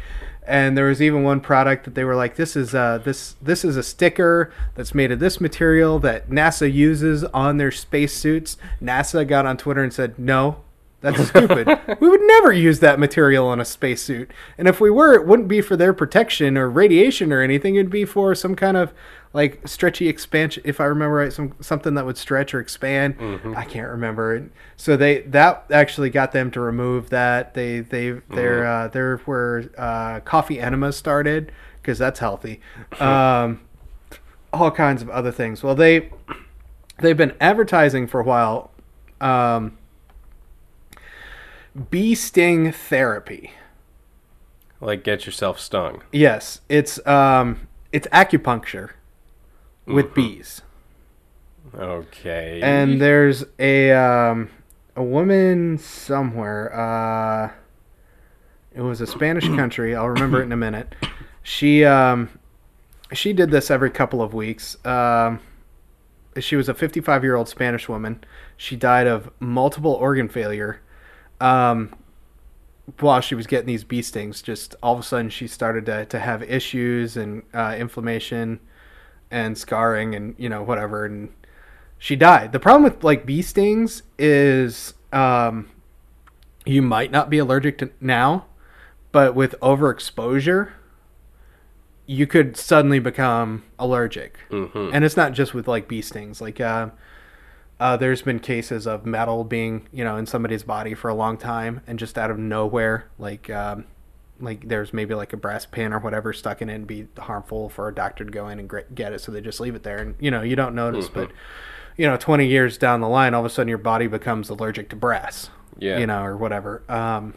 and 0.46 0.76
there 0.76 0.86
was 0.86 1.00
even 1.00 1.22
one 1.22 1.40
product 1.40 1.84
that 1.84 1.94
they 1.94 2.04
were 2.04 2.16
like 2.16 2.36
this 2.36 2.56
is 2.56 2.74
uh 2.74 2.98
this 2.98 3.36
this 3.40 3.64
is 3.64 3.76
a 3.76 3.82
sticker 3.82 4.52
that's 4.74 4.94
made 4.94 5.10
of 5.10 5.18
this 5.18 5.40
material 5.40 5.98
that 5.98 6.28
NASA 6.28 6.70
uses 6.70 7.24
on 7.24 7.56
their 7.56 7.70
spacesuits. 7.70 8.56
NASA 8.82 9.26
got 9.26 9.46
on 9.46 9.56
Twitter 9.56 9.82
and 9.82 9.92
said, 9.92 10.18
"No, 10.18 10.58
that's 11.00 11.28
stupid. 11.28 11.68
we 12.00 12.08
would 12.08 12.22
never 12.22 12.52
use 12.52 12.80
that 12.80 12.98
material 12.98 13.46
on 13.46 13.60
a 13.60 13.64
spacesuit. 13.64 14.30
And 14.58 14.66
if 14.66 14.80
we 14.80 14.90
were, 14.90 15.12
it 15.14 15.26
wouldn't 15.26 15.48
be 15.48 15.60
for 15.60 15.76
their 15.76 15.92
protection 15.92 16.56
or 16.56 16.68
radiation 16.68 17.32
or 17.32 17.42
anything. 17.42 17.76
It'd 17.76 17.90
be 17.90 18.04
for 18.04 18.34
some 18.34 18.54
kind 18.54 18.76
of 18.76 18.92
like 19.34 19.66
stretchy 19.66 20.08
expansion. 20.08 20.62
If 20.64 20.80
I 20.80 20.84
remember 20.84 21.16
right, 21.16 21.32
some 21.32 21.54
something 21.60 21.94
that 21.94 22.06
would 22.06 22.16
stretch 22.16 22.54
or 22.54 22.60
expand. 22.60 23.16
I 23.56 23.64
can't 23.64 23.90
remember. 23.90 24.48
So 24.76 24.96
they 24.96 25.22
that 25.22 25.66
actually 25.70 26.08
got 26.08 26.32
them 26.32 26.50
to 26.52 26.60
remove 26.60 27.10
that. 27.10 27.52
They 27.52 27.80
they 27.80 28.12
they're 28.30 28.64
uh, 28.64 28.88
they're 28.88 29.18
where 29.18 29.70
uh, 29.76 30.20
coffee 30.20 30.60
enemas 30.60 30.96
started 30.96 31.52
because 31.82 31.98
that's 31.98 32.20
healthy. 32.20 32.60
Um, 33.00 33.60
all 34.52 34.70
kinds 34.70 35.02
of 35.02 35.10
other 35.10 35.32
things. 35.32 35.64
Well, 35.64 35.74
they 35.74 36.10
they've 37.00 37.16
been 37.16 37.34
advertising 37.40 38.06
for 38.06 38.20
a 38.20 38.24
while. 38.24 38.70
Um, 39.20 39.76
bee 41.90 42.14
sting 42.14 42.70
therapy. 42.70 43.50
Like 44.80 45.02
get 45.02 45.26
yourself 45.26 45.58
stung. 45.58 46.04
Yes, 46.12 46.60
it's 46.68 47.04
um, 47.04 47.66
it's 47.90 48.06
acupuncture 48.08 48.90
with 49.86 50.06
Mhm. 50.10 50.14
bees. 50.14 50.62
Okay. 51.76 52.60
And 52.62 53.00
there's 53.00 53.44
a 53.58 53.92
um, 53.92 54.50
a 54.96 55.02
woman 55.02 55.78
somewhere. 55.78 56.72
Uh, 56.74 57.50
it 58.74 58.80
was 58.82 59.00
a 59.00 59.06
Spanish 59.06 59.46
country. 59.56 59.94
I'll 59.94 60.08
remember 60.08 60.40
it 60.40 60.44
in 60.44 60.52
a 60.52 60.56
minute. 60.56 60.94
She 61.42 61.84
um, 61.84 62.28
she 63.12 63.32
did 63.32 63.50
this 63.50 63.70
every 63.70 63.90
couple 63.90 64.22
of 64.22 64.34
weeks. 64.34 64.76
Um, 64.86 65.40
she 66.38 66.56
was 66.56 66.68
a 66.68 66.74
55 66.74 67.22
year 67.22 67.34
old 67.36 67.48
Spanish 67.48 67.88
woman. 67.88 68.22
She 68.56 68.76
died 68.76 69.06
of 69.06 69.30
multiple 69.40 69.92
organ 69.92 70.28
failure. 70.28 70.80
um, 71.40 71.94
while 73.00 73.20
she 73.22 73.34
was 73.34 73.46
getting 73.46 73.66
these 73.66 73.82
bee 73.82 74.02
stings, 74.02 74.42
just 74.42 74.74
all 74.82 74.92
of 74.92 75.00
a 75.00 75.02
sudden 75.02 75.30
she 75.30 75.46
started 75.46 75.86
to, 75.86 76.04
to 76.04 76.18
have 76.18 76.42
issues 76.42 77.16
and 77.16 77.42
uh, 77.54 77.74
inflammation 77.78 78.60
and 79.34 79.58
scarring 79.58 80.14
and 80.14 80.34
you 80.38 80.48
know 80.48 80.62
whatever, 80.62 81.04
and 81.04 81.28
she 81.98 82.14
died. 82.14 82.52
The 82.52 82.60
problem 82.60 82.84
with 82.84 83.02
like 83.02 83.26
bee 83.26 83.42
stings 83.42 84.04
is 84.16 84.94
um, 85.12 85.68
you 86.64 86.80
might 86.80 87.10
not 87.10 87.28
be 87.28 87.38
allergic 87.38 87.78
to 87.78 87.90
now, 88.00 88.46
but 89.10 89.34
with 89.34 89.56
overexposure, 89.60 90.70
you 92.06 92.26
could 92.26 92.56
suddenly 92.56 93.00
become 93.00 93.64
allergic. 93.78 94.38
hmm 94.50 94.90
And 94.92 95.04
it's 95.04 95.16
not 95.16 95.32
just 95.32 95.52
with 95.52 95.66
like 95.66 95.88
bee 95.88 96.02
stings. 96.02 96.40
Like, 96.40 96.60
uh, 96.60 96.90
uh, 97.80 97.96
there's 97.96 98.22
been 98.22 98.38
cases 98.38 98.86
of 98.86 99.04
metal 99.04 99.42
being, 99.42 99.88
you 99.92 100.04
know, 100.04 100.16
in 100.16 100.26
somebody's 100.26 100.62
body 100.62 100.94
for 100.94 101.08
a 101.08 101.14
long 101.14 101.36
time, 101.36 101.80
and 101.88 101.98
just 101.98 102.16
out 102.16 102.30
of 102.30 102.38
nowhere, 102.38 103.10
like, 103.18 103.50
um, 103.50 103.84
like 104.44 104.68
there's 104.68 104.92
maybe 104.92 105.14
like 105.14 105.32
a 105.32 105.36
brass 105.36 105.66
pin 105.66 105.92
or 105.92 105.98
whatever 105.98 106.32
stuck 106.32 106.60
in 106.62 106.68
it 106.68 106.74
and 106.74 106.86
be 106.86 107.08
harmful 107.18 107.68
for 107.68 107.88
a 107.88 107.94
doctor 107.94 108.24
to 108.24 108.30
go 108.30 108.48
in 108.48 108.58
and 108.58 108.70
get 108.94 109.12
it. 109.12 109.20
So 109.20 109.32
they 109.32 109.40
just 109.40 109.60
leave 109.60 109.74
it 109.74 109.82
there, 109.82 109.98
and 109.98 110.14
you 110.20 110.30
know, 110.30 110.42
you 110.42 110.54
don't 110.56 110.74
notice, 110.74 111.08
but 111.08 111.30
you 111.96 112.06
know, 112.06 112.16
20 112.16 112.46
years 112.46 112.76
down 112.78 113.00
the 113.00 113.08
line, 113.08 113.34
all 113.34 113.40
of 113.40 113.46
a 113.46 113.50
sudden 113.50 113.68
your 113.68 113.78
body 113.78 114.06
becomes 114.08 114.48
allergic 114.50 114.88
to 114.90 114.96
brass, 114.96 115.48
Yeah. 115.78 115.98
you 115.98 116.06
know, 116.06 116.22
or 116.24 116.36
whatever. 116.36 116.82
Um, 116.88 117.34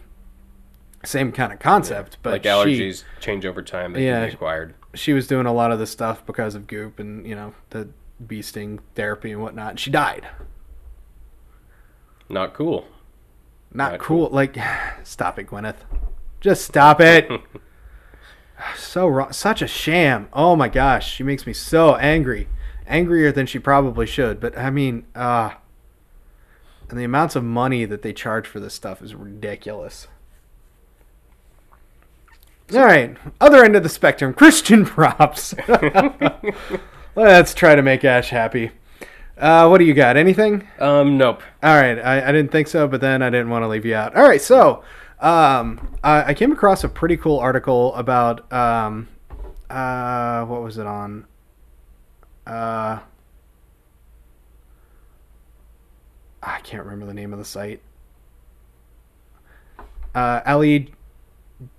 same 1.05 1.31
kind 1.31 1.53
of 1.53 1.59
concept, 1.59 2.17
but 2.23 2.31
like 2.33 2.43
she- 2.43 2.49
allergies 2.49 3.03
change 3.19 3.45
over 3.45 3.61
time. 3.61 3.93
They 3.93 4.05
Yeah. 4.05 4.23
acquired. 4.23 4.73
she 4.95 5.13
was 5.13 5.27
doing 5.27 5.45
a 5.45 5.53
lot 5.53 5.71
of 5.71 5.77
this 5.77 5.91
stuff 5.91 6.25
because 6.25 6.55
of 6.55 6.65
goop 6.65 6.97
and 6.97 7.27
you 7.27 7.35
know 7.35 7.53
the 7.69 7.87
bee 8.25 8.41
sting 8.41 8.79
therapy 8.95 9.31
and 9.31 9.39
whatnot 9.43 9.69
and 9.71 9.79
she 9.79 9.91
died 9.91 10.27
Not 12.29 12.53
cool. 12.55 12.87
not 13.71 13.91
Not 13.91 13.99
cool 13.99 14.29
like 14.31 14.57
stop 15.03 15.37
it 15.37 15.47
gwyneth 15.47 15.75
just 16.39 16.65
stop 16.65 16.99
it. 17.01 17.29
So 18.75 19.07
wrong 19.07 19.33
such 19.33 19.61
a 19.61 19.67
sham. 19.67 20.29
Oh 20.33 20.55
my 20.55 20.67
gosh 20.67 21.13
she 21.13 21.21
makes 21.21 21.45
me 21.45 21.53
so 21.53 21.95
angry. 21.95 22.47
Angrier 22.87 23.31
than 23.31 23.45
she 23.45 23.59
probably 23.59 24.07
should 24.07 24.39
but 24.39 24.57
i 24.57 24.71
mean 24.71 25.05
uh 25.13 25.51
and 26.89 26.97
the 26.99 27.03
amounts 27.03 27.35
of 27.35 27.43
money 27.43 27.85
that 27.85 28.01
they 28.01 28.13
charge 28.13 28.47
for 28.47 28.59
this 28.59 28.73
stuff 28.73 29.01
is 29.01 29.13
ridiculous. 29.13 30.07
All 32.73 32.83
right 32.83 33.15
other 33.39 33.63
end 33.63 33.75
of 33.75 33.83
the 33.83 33.89
spectrum 33.89 34.33
christian 34.33 34.85
props. 34.87 35.53
Let's 37.15 37.53
try 37.53 37.75
to 37.75 37.83
make 37.83 38.03
ash 38.03 38.31
happy. 38.31 38.71
Uh, 39.37 39.67
what 39.67 39.77
do 39.77 39.85
you 39.85 39.93
got? 39.93 40.17
Anything? 40.17 40.67
Um, 40.79 41.17
nope. 41.17 41.43
all 41.61 41.75
right, 41.75 41.99
I, 41.99 42.29
I 42.29 42.31
didn't 42.31 42.51
think 42.51 42.67
so, 42.67 42.87
but 42.87 43.01
then 43.01 43.21
I 43.21 43.29
didn't 43.29 43.51
want 43.51 43.61
to 43.63 43.67
leave 43.67 43.85
you 43.85 43.93
out. 43.93 44.15
All 44.15 44.27
right, 44.27 44.41
so 44.41 44.83
um, 45.19 45.97
I, 46.03 46.25
I 46.29 46.33
came 46.33 46.51
across 46.51 46.83
a 46.83 46.89
pretty 46.89 47.17
cool 47.17 47.39
article 47.39 47.93
about 47.95 48.51
um, 48.53 49.07
uh, 49.69 50.43
what 50.45 50.61
was 50.61 50.77
it 50.77 50.85
on? 50.87 51.25
Uh, 52.45 52.99
I 56.43 56.59
can't 56.61 56.83
remember 56.83 57.05
the 57.05 57.13
name 57.13 57.33
of 57.33 57.39
the 57.39 57.45
site. 57.45 57.81
Uh, 60.15 60.41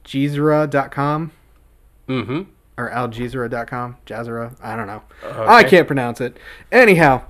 AliJizra.com 0.05 1.33
Mm-hmm. 2.09 2.43
or 2.79 2.91
aljizra.com, 2.91 3.97
Jazra, 4.07 4.57
I 4.63 4.77
don't 4.77 4.87
know. 4.87 5.03
Okay. 5.23 5.47
I 5.47 5.63
can't 5.63 5.87
pronounce 5.87 6.23
it. 6.23 6.39
Anyhow, 6.73 7.21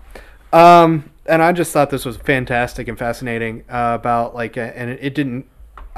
um, 0.53 1.11
and 1.27 1.43
I 1.43 1.51
just 1.51 1.73
thought 1.73 1.91
this 1.91 2.05
was 2.05 2.17
fantastic 2.17 2.87
and 2.87 2.97
fascinating 2.97 3.65
uh, 3.69 3.97
about 3.99 4.37
like, 4.37 4.57
uh, 4.57 4.61
and 4.61 4.89
it, 4.91 5.01
it 5.03 5.15
didn't. 5.17 5.47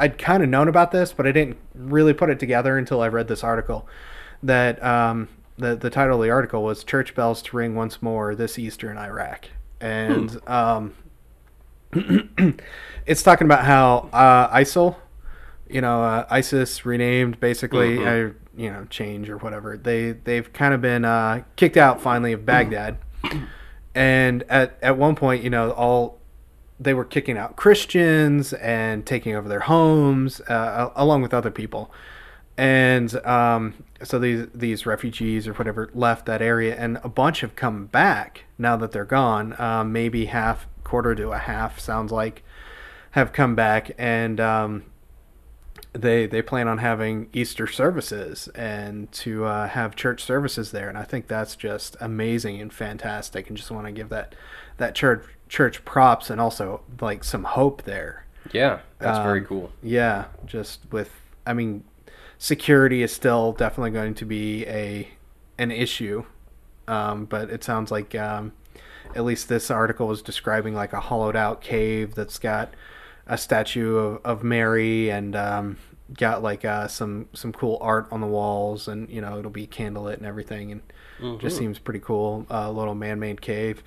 I'd 0.00 0.18
kind 0.18 0.42
of 0.42 0.48
known 0.48 0.66
about 0.68 0.90
this, 0.90 1.12
but 1.12 1.26
I 1.26 1.32
didn't 1.32 1.58
really 1.74 2.12
put 2.14 2.30
it 2.30 2.40
together 2.40 2.76
until 2.78 3.00
I 3.02 3.08
read 3.08 3.28
this 3.28 3.44
article. 3.44 3.86
That 4.42 4.82
um, 4.82 5.28
the 5.58 5.76
the 5.76 5.90
title 5.90 6.16
of 6.16 6.22
the 6.22 6.30
article 6.30 6.62
was 6.62 6.82
"Church 6.82 7.14
Bells 7.14 7.42
to 7.42 7.56
Ring 7.56 7.74
Once 7.74 8.00
More 8.02 8.34
This 8.34 8.58
Easter 8.58 8.90
in 8.90 8.96
Iraq," 8.98 9.46
and 9.80 10.40
um, 10.48 10.94
it's 13.06 13.22
talking 13.22 13.46
about 13.46 13.64
how 13.64 14.08
uh, 14.12 14.48
ISIL, 14.56 14.96
you 15.68 15.80
know, 15.80 16.02
uh, 16.02 16.26
ISIS 16.30 16.84
renamed 16.86 17.40
basically, 17.40 17.98
Mhm. 17.98 18.30
uh, 18.30 18.34
you 18.56 18.70
know, 18.70 18.84
change 18.90 19.28
or 19.28 19.38
whatever. 19.38 19.76
They 19.76 20.12
they've 20.12 20.50
kind 20.52 20.74
of 20.74 20.80
been 20.80 21.04
uh, 21.04 21.42
kicked 21.56 21.76
out 21.76 22.00
finally 22.00 22.32
of 22.32 22.46
Baghdad, 22.46 22.98
and 23.94 24.42
at 24.48 24.78
at 24.82 24.96
one 24.96 25.14
point, 25.16 25.42
you 25.44 25.50
know, 25.50 25.70
all 25.72 26.19
they 26.80 26.94
were 26.94 27.04
kicking 27.04 27.36
out 27.36 27.56
Christians 27.56 28.54
and 28.54 29.04
taking 29.04 29.34
over 29.34 29.48
their 29.48 29.60
homes 29.60 30.40
uh, 30.42 30.90
along 30.96 31.20
with 31.20 31.34
other 31.34 31.50
people, 31.50 31.92
and 32.56 33.14
um, 33.26 33.74
so 34.02 34.18
these 34.18 34.46
these 34.54 34.86
refugees 34.86 35.46
or 35.46 35.52
whatever 35.52 35.90
left 35.92 36.26
that 36.26 36.40
area, 36.40 36.74
and 36.74 36.98
a 37.04 37.08
bunch 37.08 37.42
have 37.42 37.54
come 37.54 37.86
back 37.86 38.44
now 38.58 38.76
that 38.76 38.92
they're 38.92 39.04
gone. 39.04 39.54
Um, 39.60 39.92
maybe 39.92 40.26
half, 40.26 40.66
quarter 40.82 41.14
to 41.14 41.30
a 41.30 41.38
half, 41.38 41.78
sounds 41.78 42.10
like, 42.10 42.42
have 43.12 43.32
come 43.32 43.54
back, 43.54 43.92
and 43.98 44.40
um, 44.40 44.84
they 45.92 46.26
they 46.26 46.40
plan 46.40 46.66
on 46.66 46.78
having 46.78 47.28
Easter 47.32 47.66
services 47.66 48.48
and 48.54 49.10
to 49.12 49.44
uh, 49.44 49.68
have 49.68 49.96
church 49.96 50.22
services 50.22 50.70
there, 50.70 50.88
and 50.88 50.96
I 50.96 51.04
think 51.04 51.26
that's 51.26 51.56
just 51.56 51.96
amazing 52.00 52.60
and 52.60 52.72
fantastic, 52.72 53.48
and 53.48 53.56
just 53.56 53.70
want 53.70 53.86
to 53.86 53.92
give 53.92 54.08
that 54.08 54.34
that 54.78 54.94
church 54.94 55.24
church 55.50 55.84
props 55.84 56.30
and 56.30 56.40
also 56.40 56.80
like 57.00 57.24
some 57.24 57.44
hope 57.44 57.82
there. 57.82 58.24
Yeah, 58.52 58.80
that's 59.00 59.18
very 59.18 59.40
Um, 59.40 59.46
cool. 59.46 59.72
Yeah, 59.82 60.26
just 60.46 60.80
with 60.92 61.10
I 61.46 61.52
mean, 61.52 61.84
security 62.38 63.02
is 63.02 63.12
still 63.12 63.52
definitely 63.52 63.90
going 63.90 64.14
to 64.14 64.24
be 64.24 64.64
a 64.66 65.08
an 65.58 65.70
issue, 65.72 66.24
um, 66.88 67.26
but 67.26 67.50
it 67.50 67.64
sounds 67.64 67.90
like 67.90 68.14
um, 68.14 68.52
at 69.16 69.24
least 69.24 69.48
this 69.48 69.70
article 69.70 70.06
was 70.06 70.22
describing 70.22 70.74
like 70.74 70.92
a 70.92 71.00
hollowed 71.00 71.36
out 71.36 71.60
cave 71.60 72.14
that's 72.14 72.38
got 72.38 72.72
a 73.26 73.36
statue 73.36 73.96
of, 73.96 74.20
of 74.24 74.44
Mary 74.44 75.10
and 75.10 75.34
um, 75.36 75.76
got 76.14 76.42
like 76.42 76.64
uh, 76.64 76.86
some 76.88 77.28
some 77.34 77.52
cool 77.52 77.76
art 77.80 78.06
on 78.12 78.20
the 78.20 78.26
walls 78.26 78.88
and 78.88 79.10
you 79.10 79.20
know 79.20 79.38
it'll 79.38 79.50
be 79.50 79.66
candlelit 79.66 80.14
and 80.18 80.26
everything 80.26 80.72
and 80.72 80.82
just 81.40 81.56
Mhm. 81.56 81.58
seems 81.58 81.78
pretty 81.78 82.00
cool. 82.00 82.46
A 82.50 82.70
little 82.72 82.94
man-made 82.94 83.40
cave. 83.42 83.82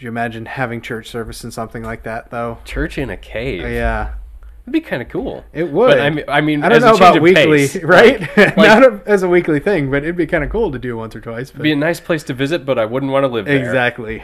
Do 0.00 0.06
you 0.06 0.08
imagine 0.08 0.46
having 0.46 0.80
church 0.80 1.10
service 1.10 1.44
in 1.44 1.50
something 1.50 1.82
like 1.82 2.04
that 2.04 2.30
though? 2.30 2.56
Church 2.64 2.96
in 2.96 3.10
a 3.10 3.18
cave. 3.18 3.60
Yeah, 3.60 4.14
It'd 4.62 4.72
be 4.72 4.80
kind 4.80 5.02
of 5.02 5.10
cool. 5.10 5.44
it 5.52 5.70
would. 5.70 5.88
But 5.88 6.00
I 6.00 6.08
mean, 6.08 6.24
I 6.26 6.40
mean, 6.40 6.62
I 6.64 6.70
don't 6.70 6.80
know 6.80 6.94
about 6.94 7.20
weekly, 7.20 7.44
pace, 7.68 7.76
right? 7.84 8.18
like- 8.34 8.56
Not 8.56 8.82
a, 8.82 9.02
as 9.04 9.22
a 9.22 9.28
weekly 9.28 9.60
thing, 9.60 9.90
but 9.90 10.02
it'd 10.02 10.16
be 10.16 10.26
kind 10.26 10.42
of 10.42 10.48
cool 10.48 10.72
to 10.72 10.78
do 10.78 10.96
once 10.96 11.14
or 11.14 11.20
twice. 11.20 11.50
But 11.50 11.56
It'd 11.56 11.64
be 11.64 11.72
a 11.72 11.76
nice 11.76 12.00
place 12.00 12.22
to 12.24 12.32
visit, 12.32 12.64
but 12.64 12.78
I 12.78 12.86
wouldn't 12.86 13.12
want 13.12 13.24
to 13.24 13.28
live 13.28 13.44
there. 13.44 13.58
exactly. 13.58 14.22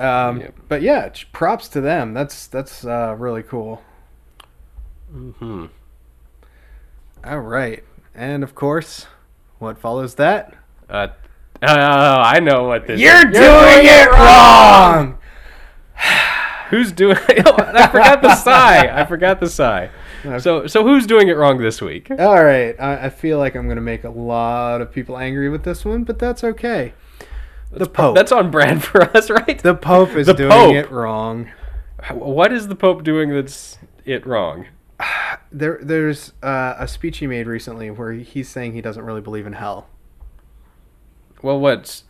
Um, 0.00 0.40
Yep. 0.40 0.54
But 0.68 0.82
yeah, 0.82 1.08
props 1.30 1.68
to 1.68 1.80
them. 1.80 2.14
That's 2.14 2.48
that's 2.48 2.84
uh, 2.84 3.14
really 3.16 3.44
cool. 3.44 3.80
hmm 5.12 5.66
All 7.24 7.38
right, 7.38 7.84
and 8.12 8.42
of 8.42 8.56
course, 8.56 9.06
what 9.60 9.78
follows 9.78 10.16
that? 10.16 10.56
Uh, 10.90 11.08
oh, 11.68 12.20
I 12.20 12.40
know 12.40 12.64
what 12.64 12.86
this. 12.86 13.00
You're 13.00 13.28
is. 13.28 13.34
doing 13.34 13.86
it 13.86 14.10
wrong. 14.10 15.18
Who's 16.70 16.90
doing? 16.90 17.16
Oh, 17.46 17.54
I 17.58 17.86
forgot 17.88 18.22
the 18.22 18.34
sigh. 18.34 18.88
I 19.00 19.04
forgot 19.04 19.40
the 19.40 19.48
sigh. 19.48 19.90
So, 20.38 20.66
so 20.68 20.84
who's 20.84 21.06
doing 21.06 21.28
it 21.28 21.32
wrong 21.36 21.58
this 21.58 21.82
week? 21.82 22.08
All 22.10 22.44
right, 22.44 22.76
I, 22.80 23.06
I 23.06 23.10
feel 23.10 23.38
like 23.38 23.56
I'm 23.56 23.64
going 23.64 23.76
to 23.76 23.82
make 23.82 24.04
a 24.04 24.08
lot 24.10 24.80
of 24.80 24.92
people 24.92 25.18
angry 25.18 25.48
with 25.48 25.64
this 25.64 25.84
one, 25.84 26.04
but 26.04 26.18
that's 26.20 26.44
okay. 26.44 26.94
The 27.72 27.86
Pope. 27.86 28.14
That's 28.14 28.30
on 28.32 28.50
brand 28.50 28.84
for 28.84 29.02
us, 29.16 29.30
right? 29.30 29.58
the 29.58 29.74
Pope 29.74 30.10
is 30.10 30.26
The 30.28 30.34
doing 30.34 30.50
Pope. 30.50 30.74
it 30.76 30.90
wrong. 30.90 31.50
What 32.12 32.52
is 32.52 32.68
the 32.68 32.76
Pope 32.76 33.02
doing 33.02 33.30
that's 33.30 33.78
it 34.04 34.26
wrong? 34.26 34.66
There, 35.54 35.78
there's 35.82 36.32
uh, 36.42 36.76
a 36.78 36.88
speech 36.88 37.18
he 37.18 37.26
made 37.26 37.46
recently 37.46 37.90
where 37.90 38.12
he's 38.12 38.48
saying 38.48 38.72
he 38.72 38.80
doesn't 38.80 39.04
really 39.04 39.20
believe 39.20 39.46
in 39.46 39.52
hell. 39.52 39.86
Well, 41.42 41.58
what's 41.60 42.04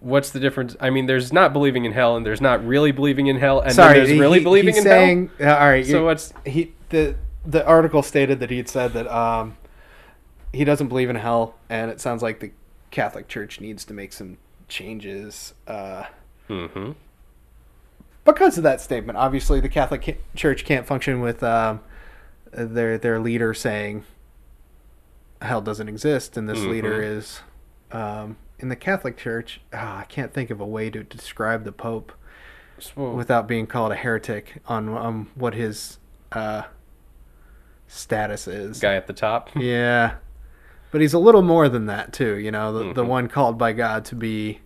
what's 0.00 0.30
the 0.30 0.40
difference? 0.40 0.76
I 0.80 0.90
mean, 0.90 1.06
there's 1.06 1.32
not 1.32 1.52
believing 1.52 1.84
in 1.86 1.92
hell, 1.92 2.16
and 2.16 2.24
there's 2.26 2.40
not 2.42 2.64
really 2.66 2.92
believing 2.92 3.26
in 3.26 3.36
hell, 3.38 3.60
and 3.60 3.72
Sorry, 3.72 3.98
then 3.98 4.06
there's 4.06 4.18
really 4.20 4.38
he- 4.38 4.44
believing 4.44 4.74
he's 4.74 4.84
in 4.84 4.90
saying, 4.90 5.30
uh, 5.40 5.54
all 5.56 5.68
right. 5.68 5.86
So 5.86 6.04
what's 6.04 6.32
he 6.44 6.72
the 6.90 7.14
the 7.44 7.64
article 7.66 8.02
stated 8.02 8.40
that 8.40 8.50
he'd 8.50 8.68
said 8.68 8.92
that 8.92 9.06
um, 9.06 9.56
he 10.52 10.64
doesn't 10.64 10.88
believe 10.88 11.08
in 11.08 11.16
hell, 11.16 11.54
and 11.70 11.90
it 11.90 12.00
sounds 12.00 12.22
like 12.22 12.40
the 12.40 12.50
Catholic 12.90 13.28
Church 13.28 13.60
needs 13.60 13.84
to 13.86 13.94
make 13.94 14.12
some 14.12 14.36
changes 14.68 15.54
uh, 15.66 16.04
hmm 16.48 16.92
because 18.24 18.56
of 18.58 18.64
that 18.64 18.80
statement. 18.80 19.16
Obviously, 19.16 19.60
the 19.60 19.68
Catholic 19.68 20.18
Church 20.34 20.64
can't 20.64 20.84
function 20.86 21.20
with 21.20 21.42
um, 21.42 21.80
their 22.52 22.98
their 22.98 23.20
leader 23.20 23.54
saying 23.54 24.04
hell 25.40 25.60
doesn't 25.60 25.88
exist, 25.88 26.36
and 26.36 26.48
this 26.48 26.58
Mhm. 26.60 26.68
leader 26.70 27.00
is 27.02 27.40
um, 27.92 28.36
in 28.58 28.68
the 28.68 28.76
Catholic 28.76 29.16
Church. 29.16 29.60
ah, 29.72 29.98
I 30.00 30.04
can't 30.04 30.32
think 30.32 30.50
of 30.50 30.60
a 30.60 30.66
way 30.66 30.90
to 30.90 31.02
describe 31.02 31.64
the 31.64 31.72
Pope. 31.72 32.12
So- 32.78 33.10
without 33.12 33.46
being 33.48 33.66
called 33.66 33.92
a 33.92 33.94
heretic 33.96 34.60
on 34.66 34.88
um, 34.96 35.30
what 35.34 35.54
his 35.54 35.98
uh, 36.32 36.62
status 37.86 38.46
is. 38.48 38.80
guy 38.80 38.94
at 38.96 39.06
the 39.06 39.12
top. 39.12 39.50
Yeah, 39.56 40.14
but 40.90 41.00
he's 41.00 41.14
a 41.14 41.18
little 41.18 41.42
more 41.42 41.68
than 41.68 41.86
that 41.86 42.12
too. 42.12 42.34
You 42.36 42.50
know, 42.50 42.72
the 42.72 42.92
the 42.92 43.04
Mhm. 43.04 43.08
one 43.08 43.28
called 43.28 43.58
by 43.58 43.72
God 43.72 44.04
to 44.06 44.14
be 44.14 44.60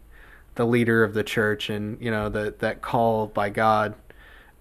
the 0.56 0.66
leader 0.66 1.04
of 1.04 1.14
the 1.14 1.22
church, 1.24 1.70
and 1.70 2.00
you 2.00 2.10
know 2.10 2.28
that 2.28 2.58
that 2.60 2.82
call 2.82 3.26
by 3.26 3.48
God 3.50 3.94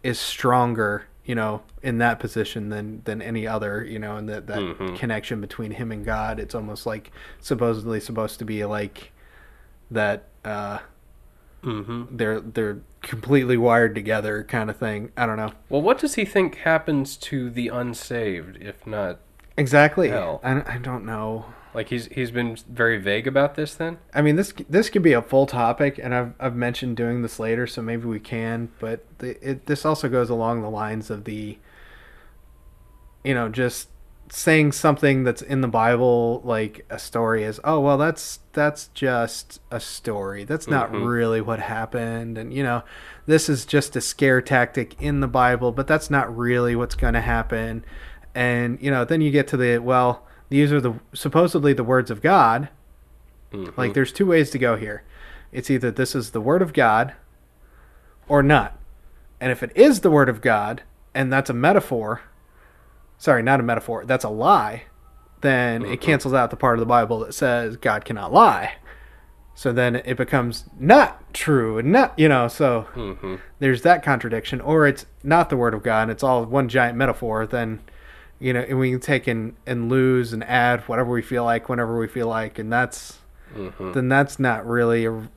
is 0.04 0.20
stronger. 0.20 1.04
You 1.26 1.36
know, 1.36 1.62
in 1.84 2.00
that 2.00 2.20
position 2.20 2.70
than 2.70 3.02
than 3.06 3.22
any 3.22 3.46
other. 3.48 3.84
You 3.84 4.00
know, 4.00 4.15
and 4.18 4.28
that 4.30 4.48
that 4.48 4.60
Mhm. 4.60 4.98
connection 4.98 5.42
between 5.42 5.72
him 5.72 5.92
and 5.92 6.04
God. 6.06 6.39
It's 6.39 6.56
almost 6.56 6.86
like 6.86 7.12
supposedly 7.39 8.00
supposed 8.00 8.39
to 8.39 8.46
be 8.46 8.65
like 8.65 9.12
that. 9.91 10.25
uh 10.45 10.80
hmm 11.62 12.04
they're 12.10 12.39
they're 12.39 12.80
completely 13.02 13.58
wired 13.58 13.93
together 13.95 14.43
kind 14.43 14.69
of 14.69 14.78
thing. 14.78 15.12
I 15.17 15.25
don't 15.25 15.38
know. 15.38 15.52
Well, 15.69 15.82
what 15.82 15.99
does 15.99 16.15
he 16.15 16.25
think 16.25 16.56
happens 16.56 17.17
to 17.17 17.49
the 17.49 17.67
unsaved 17.67 18.58
if 18.62 18.86
not? 18.88 19.19
Exactly. 19.58 20.10
Hell. 20.10 20.39
I, 20.43 20.75
I 20.75 20.78
don't 20.78 21.06
know. 21.06 21.45
Like 21.73 21.89
he's 21.89 22.08
he's 22.08 22.32
been 22.32 22.58
very 22.69 22.97
vague 22.97 23.28
about 23.28 23.56
this. 23.56 23.75
Then 23.75 23.97
I 24.13 24.21
mean 24.21 24.36
this 24.38 24.54
this 24.69 24.89
could 24.89 25.04
be 25.04 25.13
a 25.13 25.21
full 25.21 25.45
topic 25.45 25.99
and 26.02 26.15
I've 26.15 26.34
I've 26.39 26.56
mentioned 26.56 26.97
doing 26.97 27.21
this 27.21 27.39
later 27.39 27.67
so 27.67 27.82
maybe 27.82 28.06
we 28.06 28.19
can, 28.19 28.69
but 28.80 29.06
the, 29.19 29.38
it 29.47 29.65
this 29.65 29.86
also 29.86 30.10
goes 30.10 30.30
along 30.30 30.62
the 30.62 30.69
lines 30.69 31.10
of 31.10 31.25
the 31.25 31.58
you 33.23 33.34
know, 33.34 33.49
just 33.49 33.89
saying 34.30 34.72
something 34.72 35.24
that's 35.24 35.42
in 35.42 35.62
the 35.62 35.68
Bible 35.68 36.42
like 36.44 36.86
a 36.89 37.00
story 37.00 37.44
is, 37.44 37.60
"Oh, 37.63 37.80
well 37.80 37.98
that's 37.98 38.39
that's 38.54 38.88
just 38.89 39.60
a 39.72 39.80
story. 39.80 40.44
That's 40.44 40.68
not 40.68 40.92
Mhm. 40.92 41.08
really 41.08 41.42
what 41.42 41.60
happened." 41.60 42.38
And 42.38 42.54
you 42.54 42.63
know, 42.63 42.84
this 43.26 43.50
is 43.50 43.65
just 43.65 43.96
a 43.96 44.02
scare 44.02 44.42
tactic 44.42 44.96
in 45.02 45.20
the 45.20 45.28
Bible, 45.28 45.72
but 45.72 45.88
that's 45.88 46.10
not 46.10 46.36
really 46.36 46.76
what's 46.76 46.96
going 46.96 47.15
to 47.15 47.22
happen. 47.22 47.84
And 48.36 48.78
you 48.82 48.92
know, 48.92 49.04
then 49.04 49.22
you 49.22 49.32
get 49.32 49.48
to 49.50 49.58
the 49.58 49.80
well, 49.80 50.26
these 50.50 50.72
are 50.72 50.82
the 50.82 50.94
supposedly 51.13 51.74
the 51.74 51.84
words 51.84 52.12
of 52.12 52.22
God. 52.22 52.70
Mhm. 53.52 53.76
Like 53.78 53.94
there's 53.94 54.12
two 54.12 54.28
ways 54.28 54.50
to 54.52 54.60
go 54.60 54.76
here. 54.76 55.04
It's 55.52 55.72
either 55.72 55.89
this 55.89 56.13
is 56.15 56.32
the 56.32 56.42
word 56.42 56.62
of 56.62 56.74
God 56.74 57.13
or 58.28 58.44
not. 58.44 58.78
And 59.42 59.52
if 59.52 59.63
it 59.63 59.72
is 59.76 60.02
the 60.02 60.12
word 60.12 60.30
of 60.30 60.42
God 60.42 60.84
and 61.15 61.34
that's 61.34 61.50
a 61.50 61.54
metaphor, 61.54 62.22
sorry, 63.19 63.43
not 63.43 63.60
a 63.60 63.63
metaphor, 63.63 64.03
that's 64.05 64.23
a 64.23 64.29
lie, 64.29 64.84
then 65.41 65.84
it 65.86 65.99
Mhm. 65.99 66.01
cancels 66.01 66.34
out 66.34 66.49
the 66.49 66.55
part 66.58 66.75
of 66.75 66.79
the 66.79 66.86
Bible 66.88 67.19
that 67.19 67.34
says 67.36 67.77
God 67.77 68.03
cannot 68.05 68.34
lie. 68.34 68.73
So 69.53 69.71
then 69.71 69.97
it 69.97 70.15
becomes 70.17 70.65
not 70.79 71.34
true 71.34 71.77
and 71.77 71.91
not, 71.91 72.17
you 72.17 72.27
know, 72.29 72.47
so 72.47 72.88
hmm 72.95 73.36
there's 73.60 73.82
that 73.84 74.01
contradiction 74.03 74.62
or 74.62 74.88
it's 74.88 75.05
not 75.21 75.49
the 75.49 75.58
word 75.58 75.73
of 75.73 75.84
God 75.84 76.03
and 76.03 76.12
it's 76.12 76.23
all 76.23 76.43
one 76.45 76.69
giant 76.69 76.97
metaphor, 76.97 77.45
then 77.45 77.79
you 78.41 78.53
know, 78.53 78.62
and 78.62 78.79
we 78.79 78.89
can 78.91 79.01
take 79.01 79.27
and, 79.27 79.53
and 79.67 79.89
lose 79.89 80.32
and 80.32 80.45
add 80.45 80.79
whatever 80.88 81.12
we 81.12 81.21
feel 81.21 81.43
like 81.43 81.67
whenever 81.67 81.97
we 81.99 82.08
feel 82.08 82.27
like 82.27 82.58
and 82.58 82.71
that's 82.71 83.19
hmm 83.53 83.91
then 83.91 84.08
that's 84.08 84.39
not 84.39 84.65
really 84.65 85.05
a, 85.05 85.29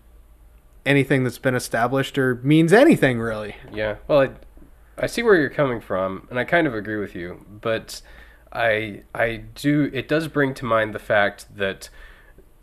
anything 0.87 1.25
that's 1.25 1.39
been 1.39 1.55
established 1.57 2.17
or 2.19 2.37
means 2.43 2.73
anything 2.73 3.19
really. 3.21 3.57
Yeah. 3.73 3.97
Well, 4.07 4.21
I, 4.23 4.31
I 5.03 5.07
see 5.07 5.25
where 5.25 5.35
you're 5.35 5.51
coming 5.51 5.81
from, 5.81 6.29
and 6.31 6.39
I 6.39 6.45
kind 6.45 6.67
of 6.67 6.75
agree 6.75 6.97
with 6.97 7.17
you, 7.17 7.45
but 7.61 8.01
I 8.53 9.03
I 9.13 9.43
do 9.57 9.91
it 9.93 10.07
does 10.07 10.29
bring 10.29 10.55
to 10.55 10.65
mind 10.65 10.95
the 10.95 11.01
fact 11.01 11.57
that 11.57 11.91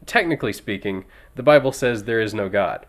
technically 0.06 0.54
speaking, 0.54 1.04
the 1.36 1.44
Bible 1.44 1.74
says 1.74 2.06
there 2.06 2.22
is 2.22 2.34
no 2.34 2.48
God. 2.48 2.86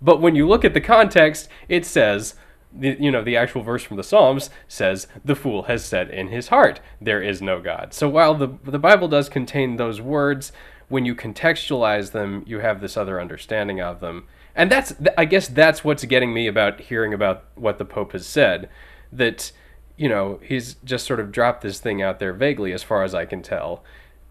But 0.00 0.22
when 0.22 0.34
you 0.34 0.48
look 0.48 0.64
at 0.64 0.72
the 0.72 0.80
context, 0.80 1.48
it 1.68 1.84
says 1.84 2.34
the, 2.72 2.96
you 2.98 3.10
know 3.10 3.22
the 3.22 3.36
actual 3.36 3.62
verse 3.62 3.82
from 3.82 3.98
the 3.98 4.02
Psalms 4.02 4.48
says 4.68 5.06
the 5.22 5.36
fool 5.36 5.64
has 5.64 5.84
said 5.84 6.08
in 6.08 6.28
his 6.28 6.48
heart 6.48 6.80
there 6.98 7.22
is 7.22 7.42
no 7.42 7.60
God. 7.60 7.92
So 7.92 8.08
while 8.08 8.34
the 8.34 8.48
the 8.64 8.78
Bible 8.78 9.06
does 9.06 9.28
contain 9.28 9.76
those 9.76 10.00
words, 10.00 10.50
when 10.88 11.04
you 11.04 11.14
contextualize 11.14 12.12
them, 12.12 12.42
you 12.46 12.60
have 12.60 12.80
this 12.80 12.96
other 12.96 13.20
understanding 13.20 13.82
of 13.82 14.00
them. 14.00 14.26
And 14.54 14.70
that's 14.70 14.94
I 15.16 15.24
guess 15.24 15.48
that's 15.48 15.82
what's 15.84 16.04
getting 16.04 16.34
me 16.34 16.46
about 16.46 16.80
hearing 16.80 17.14
about 17.14 17.44
what 17.54 17.78
the 17.78 17.84
Pope 17.84 18.12
has 18.12 18.26
said 18.26 18.68
that 19.12 19.52
you 19.96 20.08
know, 20.08 20.40
he's 20.42 20.74
just 20.84 21.06
sort 21.06 21.20
of 21.20 21.30
dropped 21.30 21.62
this 21.62 21.78
thing 21.78 22.02
out 22.02 22.18
there 22.18 22.32
vaguely 22.32 22.72
as 22.72 22.82
far 22.82 23.04
as 23.04 23.14
I 23.14 23.24
can 23.24 23.42
tell, 23.42 23.84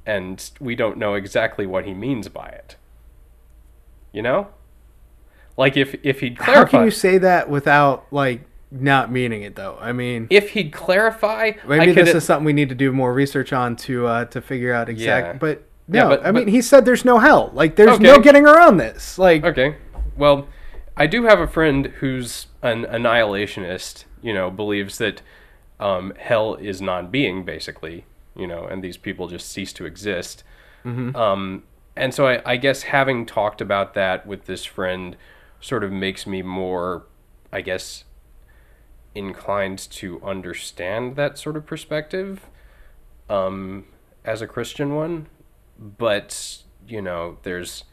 and 0.05 0.49
we 0.59 0.75
don't 0.75 0.97
know 0.97 1.13
exactly 1.13 1.65
what 1.65 1.85
he 1.85 1.93
means 1.93 2.27
by 2.27 2.47
it. 2.47 2.75
You 4.11 4.21
know? 4.21 4.47
Like 5.57 5.77
if 5.77 5.95
if 6.03 6.19
he'd 6.21 6.39
How 6.39 6.65
can 6.65 6.83
you 6.85 6.91
say 6.91 7.17
that 7.19 7.49
without 7.49 8.05
like 8.11 8.41
not 8.71 9.11
meaning 9.11 9.43
it 9.43 9.55
though? 9.55 9.77
I 9.79 9.91
mean, 9.91 10.27
if 10.29 10.51
he'd 10.51 10.71
clarify 10.71 11.51
maybe 11.67 11.91
I 11.91 11.93
could 11.93 12.07
this 12.07 12.15
is 12.15 12.23
something 12.23 12.45
we 12.45 12.53
need 12.53 12.69
to 12.69 12.75
do 12.75 12.91
more 12.91 13.13
research 13.13 13.53
on 13.53 13.75
to 13.77 14.07
uh, 14.07 14.25
to 14.25 14.41
figure 14.41 14.73
out 14.73 14.89
exact. 14.89 15.27
Yeah. 15.27 15.33
But 15.33 15.63
Yeah, 15.87 16.03
no, 16.03 16.09
but- 16.09 16.25
I 16.25 16.31
mean, 16.31 16.47
he 16.47 16.61
said 16.61 16.85
there's 16.85 17.05
no 17.05 17.19
hell. 17.19 17.51
Like 17.53 17.75
there's 17.75 17.91
Okay. 17.91 18.03
no 18.03 18.19
getting 18.19 18.45
around 18.45 18.77
this. 18.77 19.19
Like 19.19 19.43
Okay. 19.43 19.75
Well, 20.17 20.47
I 20.97 21.07
do 21.07 21.23
have 21.23 21.39
a 21.39 21.47
friend 21.47 21.87
who's 21.99 22.47
an 22.61 22.85
annihilationist, 22.85 24.05
you 24.21 24.33
know, 24.33 24.51
believes 24.51 24.97
that 24.97 25.21
um, 25.79 26.13
hell 26.17 26.55
is 26.55 26.81
non 26.81 27.09
being, 27.09 27.43
basically, 27.43 28.05
you 28.35 28.45
know, 28.45 28.65
and 28.65 28.83
these 28.83 28.97
people 28.97 29.27
just 29.27 29.49
cease 29.49 29.73
to 29.73 29.85
exist. 29.85 30.43
Um, 31.15 31.63
and 31.95 32.13
so 32.13 32.27
I, 32.27 32.41
I 32.45 32.57
guess 32.57 32.83
having 32.83 33.25
talked 33.25 33.61
about 33.61 33.93
that 33.95 34.25
with 34.25 34.45
this 34.45 34.65
friend 34.65 35.17
sort 35.59 35.83
of 35.83 35.91
makes 35.91 36.25
me 36.25 36.41
more, 36.41 37.05
I 37.51 37.61
guess, 37.61 38.03
inclined 39.13 39.79
to 39.91 40.21
understand 40.23 41.15
that 41.15 41.37
sort 41.37 41.57
of 41.57 41.65
perspective 41.65 42.47
um, 43.29 43.85
as 44.23 44.41
a 44.41 44.47
Christian 44.47 44.95
one. 44.95 45.27
But, 45.77 46.63
you 46.87 47.01
know, 47.01 47.37
there's 47.43 47.85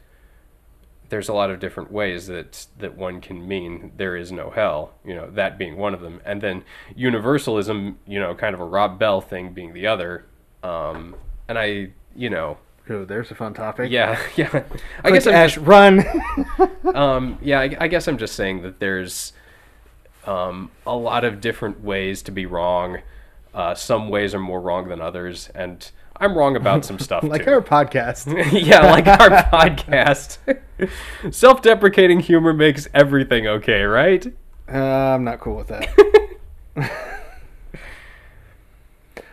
there's 1.09 1.29
a 1.29 1.33
lot 1.33 1.49
of 1.49 1.59
different 1.59 1.91
ways 1.91 2.27
that 2.27 2.67
that 2.77 2.95
one 2.95 3.19
can 3.21 3.47
mean 3.47 3.91
there 3.97 4.15
is 4.15 4.31
no 4.31 4.49
hell, 4.49 4.93
you 5.03 5.15
know, 5.15 5.29
that 5.31 5.57
being 5.57 5.77
one 5.77 5.93
of 5.93 6.01
them, 6.01 6.21
and 6.23 6.41
then 6.41 6.63
universalism, 6.95 7.97
you 8.07 8.19
know, 8.19 8.33
kind 8.35 8.53
of 8.53 8.61
a 8.61 8.65
Rob 8.65 8.99
Bell 8.99 9.21
thing 9.21 9.53
being 9.53 9.73
the 9.73 9.87
other. 9.87 10.25
Um, 10.63 11.15
and 11.47 11.57
I, 11.57 11.89
you 12.15 12.29
know, 12.29 12.57
Ooh, 12.89 13.05
there's 13.05 13.31
a 13.31 13.35
fun 13.35 13.53
topic. 13.53 13.91
yeah, 13.91 14.19
yeah. 14.35 14.63
I 15.03 15.11
guess 15.11 15.27
I'm 15.27 15.33
Ash, 15.33 15.55
just, 15.55 15.65
run. 15.65 16.03
um, 16.95 17.37
yeah, 17.41 17.59
I, 17.59 17.77
I 17.79 17.87
guess 17.87 18.07
I'm 18.07 18.17
just 18.17 18.35
saying 18.35 18.61
that 18.63 18.79
there's 18.79 19.33
um, 20.25 20.71
a 20.85 20.95
lot 20.95 21.23
of 21.23 21.41
different 21.41 21.83
ways 21.83 22.21
to 22.23 22.31
be 22.31 22.45
wrong. 22.45 22.99
Uh, 23.53 23.73
some 23.73 24.09
ways 24.09 24.35
are 24.35 24.39
more 24.39 24.61
wrong 24.61 24.89
than 24.89 25.01
others, 25.01 25.49
and 25.55 25.91
I'm 26.19 26.37
wrong 26.37 26.55
about 26.55 26.85
some 26.85 26.99
stuff 26.99 27.23
like 27.23 27.45
too. 27.45 27.51
our 27.51 27.61
podcast. 27.61 28.27
yeah, 28.65 28.91
like 28.91 29.07
our 29.07 29.29
podcast. 29.43 30.37
Self-deprecating 31.31 32.19
humor 32.21 32.53
makes 32.53 32.87
everything 32.93 33.47
okay, 33.47 33.83
right? 33.83 34.25
Uh, 34.71 34.77
I'm 34.77 35.23
not 35.23 35.39
cool 35.39 35.55
with 35.55 35.67
that. 35.67 35.89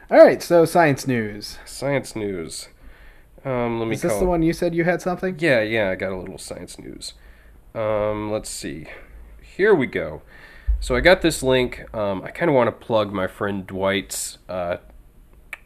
All 0.08 0.18
right, 0.18 0.40
so 0.40 0.64
science 0.64 1.06
news. 1.06 1.58
Science 1.64 2.14
news. 2.14 2.68
Um, 3.44 3.80
let 3.80 3.88
me 3.88 3.94
Is 3.94 4.02
this 4.02 4.18
the 4.18 4.24
one 4.24 4.42
you 4.42 4.52
said 4.52 4.74
you 4.74 4.84
had 4.84 5.02
something? 5.02 5.36
Yeah, 5.38 5.62
yeah, 5.62 5.90
I 5.90 5.94
got 5.96 6.12
a 6.12 6.16
little 6.16 6.38
science 6.38 6.78
news. 6.78 7.14
Um, 7.74 8.30
let's 8.30 8.48
see. 8.48 8.86
Here 9.42 9.74
we 9.74 9.86
go. 9.86 10.22
So 10.80 10.94
I 10.94 11.00
got 11.00 11.22
this 11.22 11.42
link. 11.42 11.92
Um, 11.94 12.22
I 12.22 12.30
kind 12.30 12.48
of 12.48 12.54
want 12.54 12.68
to 12.68 12.86
plug 12.86 13.12
my 13.12 13.26
friend 13.26 13.66
Dwight's 13.66 14.38
uh, 14.48 14.76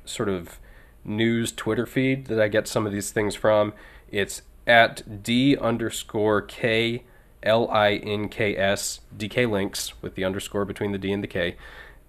sort 0.05 0.29
of 0.29 0.59
news 1.05 1.53
Twitter 1.53 1.87
feed 1.87 2.27
that 2.27 2.41
I 2.41 2.49
get 2.49 2.69
some 2.69 2.87
of 2.87 2.93
these 2.93 3.11
things 3.11 3.35
from. 3.35 3.73
It's 4.11 4.43
at 4.67 5.23
d 5.23 5.57
underscore 5.57 6.43
k 6.43 7.05
l 7.43 7.69
i 7.71 7.95
n 7.95 8.29
k 8.29 8.57
s 8.57 9.01
dk 9.17 9.51
links 9.51 10.01
with 10.03 10.15
the 10.15 10.25
underscore 10.25 10.65
between 10.65 10.93
the 10.93 10.99
d 10.99 11.13
and 11.13 11.23
the 11.23 11.29
k. 11.29 11.57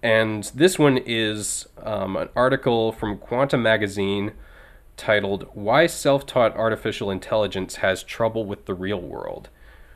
And 0.02 0.44
this 0.54 0.78
one 0.78 0.98
is 0.98 1.66
um, 1.82 2.16
an 2.16 2.28
article 2.34 2.90
from 2.92 3.18
Quanta 3.18 3.56
Magazine 3.56 4.32
titled 4.96 5.48
Why 5.54 5.86
Self 5.86 6.26
Taught 6.26 6.56
Artificial 6.56 7.10
Intelligence 7.10 7.76
Has 7.76 8.02
Trouble 8.02 8.44
with 8.44 8.66
the 8.66 8.74
Real 8.74 9.00
World. 9.00 9.48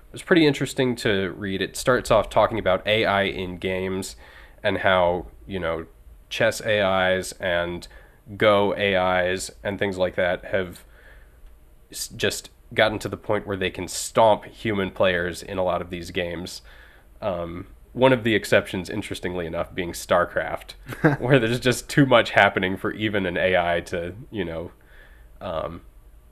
It 0.09 0.13
was 0.13 0.23
pretty 0.23 0.47
interesting 0.47 0.95
to 0.97 1.33
read. 1.33 1.61
It 1.61 1.77
starts 1.77 2.11
off 2.11 2.31
talking 2.31 2.59
about 2.59 2.87
AI 2.87 3.23
in 3.23 3.59
games 3.59 4.17
and 4.63 4.79
how, 4.79 5.27
you 5.47 5.59
know, 5.59 5.87
chess 6.29 6.61
AIs 6.61 7.33
and 7.33 7.87
Go 8.37 8.75
AIs 8.75 9.51
and 9.63 9.79
things 9.79 9.99
like 9.99 10.17
that 10.17 10.47
have 10.47 10.85
just 12.17 12.51
gotten 12.75 12.99
to 12.99 13.09
the 13.09 13.17
point 13.17 13.47
where 13.47 13.57
they 13.57 13.71
can 13.71 13.87
stomp 13.87 14.45
human 14.45 14.91
players 14.91 15.43
in 15.43 15.59
a 15.59 15.63
lot 15.63 15.81
of 15.81 15.91
these 15.91 16.11
games. 16.11 16.63
Um, 17.21 17.69
one 17.93 18.13
of 18.13 18.25
the 18.25 18.35
exceptions, 18.35 18.91
interestingly 18.91 19.47
enough, 19.47 19.75
being 19.75 19.93
StarCraft, 19.93 20.73
where 21.19 21.39
there's 21.39 21.61
just 21.61 21.89
too 21.89 22.05
much 22.05 22.31
happening 22.31 22.77
for 22.77 22.93
even 22.93 23.25
an 23.25 23.37
AI 23.37 23.81
to, 23.87 24.15
you 24.31 24.45
know, 24.45 24.73
um, 25.41 25.83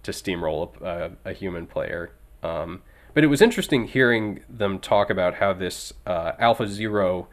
to 0.02 0.10
steamroll 0.10 0.80
a, 0.82 1.12
a, 1.24 1.32
human 1.32 1.66
player. 1.66 2.12
Um, 2.42 2.82
But 3.14 3.24
it 3.24 3.28
was 3.28 3.40
interesting 3.40 3.86
hearing 3.86 4.42
them 4.48 4.78
talk 4.78 5.08
about 5.08 5.34
how 5.34 5.52
this 5.52 5.92
uh, 6.06 6.32
Alpha 6.38 6.66
Zero 6.66 7.28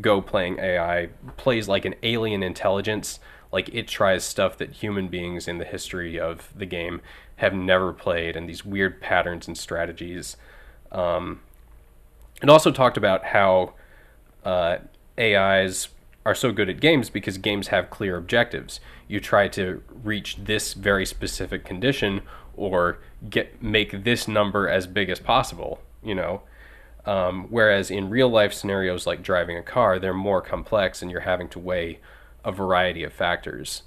Go 0.00 0.20
playing 0.20 0.58
AI 0.58 1.08
plays 1.36 1.68
like 1.68 1.84
an 1.84 1.94
alien 2.02 2.42
intelligence. 2.42 3.20
Like 3.50 3.70
it 3.72 3.88
tries 3.88 4.24
stuff 4.24 4.58
that 4.58 4.72
human 4.72 5.08
beings 5.08 5.48
in 5.48 5.58
the 5.58 5.64
history 5.64 6.18
of 6.18 6.52
the 6.54 6.66
game 6.66 7.00
have 7.36 7.54
never 7.54 7.92
played, 7.92 8.36
and 8.36 8.48
these 8.48 8.64
weird 8.64 9.00
patterns 9.00 9.46
and 9.46 9.56
strategies. 9.56 10.36
Um, 10.92 11.40
it 12.42 12.48
also 12.48 12.70
talked 12.70 12.96
about 12.96 13.26
how 13.26 13.74
uh, 14.44 14.78
AIs 15.18 15.88
are 16.26 16.34
so 16.34 16.52
good 16.52 16.68
at 16.68 16.80
games 16.80 17.10
because 17.10 17.38
games 17.38 17.68
have 17.68 17.90
clear 17.90 18.16
objectives. 18.16 18.80
You 19.06 19.20
try 19.20 19.48
to 19.48 19.82
reach 20.02 20.36
this 20.36 20.74
very 20.74 21.06
specific 21.06 21.64
condition 21.64 22.22
or 22.56 22.98
get 23.30 23.62
make 23.62 24.04
this 24.04 24.28
number 24.28 24.68
as 24.68 24.86
big 24.86 25.08
as 25.08 25.20
possible, 25.20 25.80
you 26.02 26.14
know. 26.14 26.42
Um, 27.06 27.46
whereas 27.48 27.90
in 27.90 28.10
real 28.10 28.28
life 28.28 28.52
scenarios 28.52 29.06
like 29.06 29.22
driving 29.22 29.56
a 29.56 29.62
car, 29.62 29.98
they're 29.98 30.12
more 30.12 30.42
complex 30.42 31.00
and 31.00 31.10
you're 31.10 31.20
having 31.20 31.48
to 31.50 31.58
weigh 31.58 32.00
a 32.48 32.52
variety 32.52 33.04
of 33.04 33.12
factors. 33.12 33.82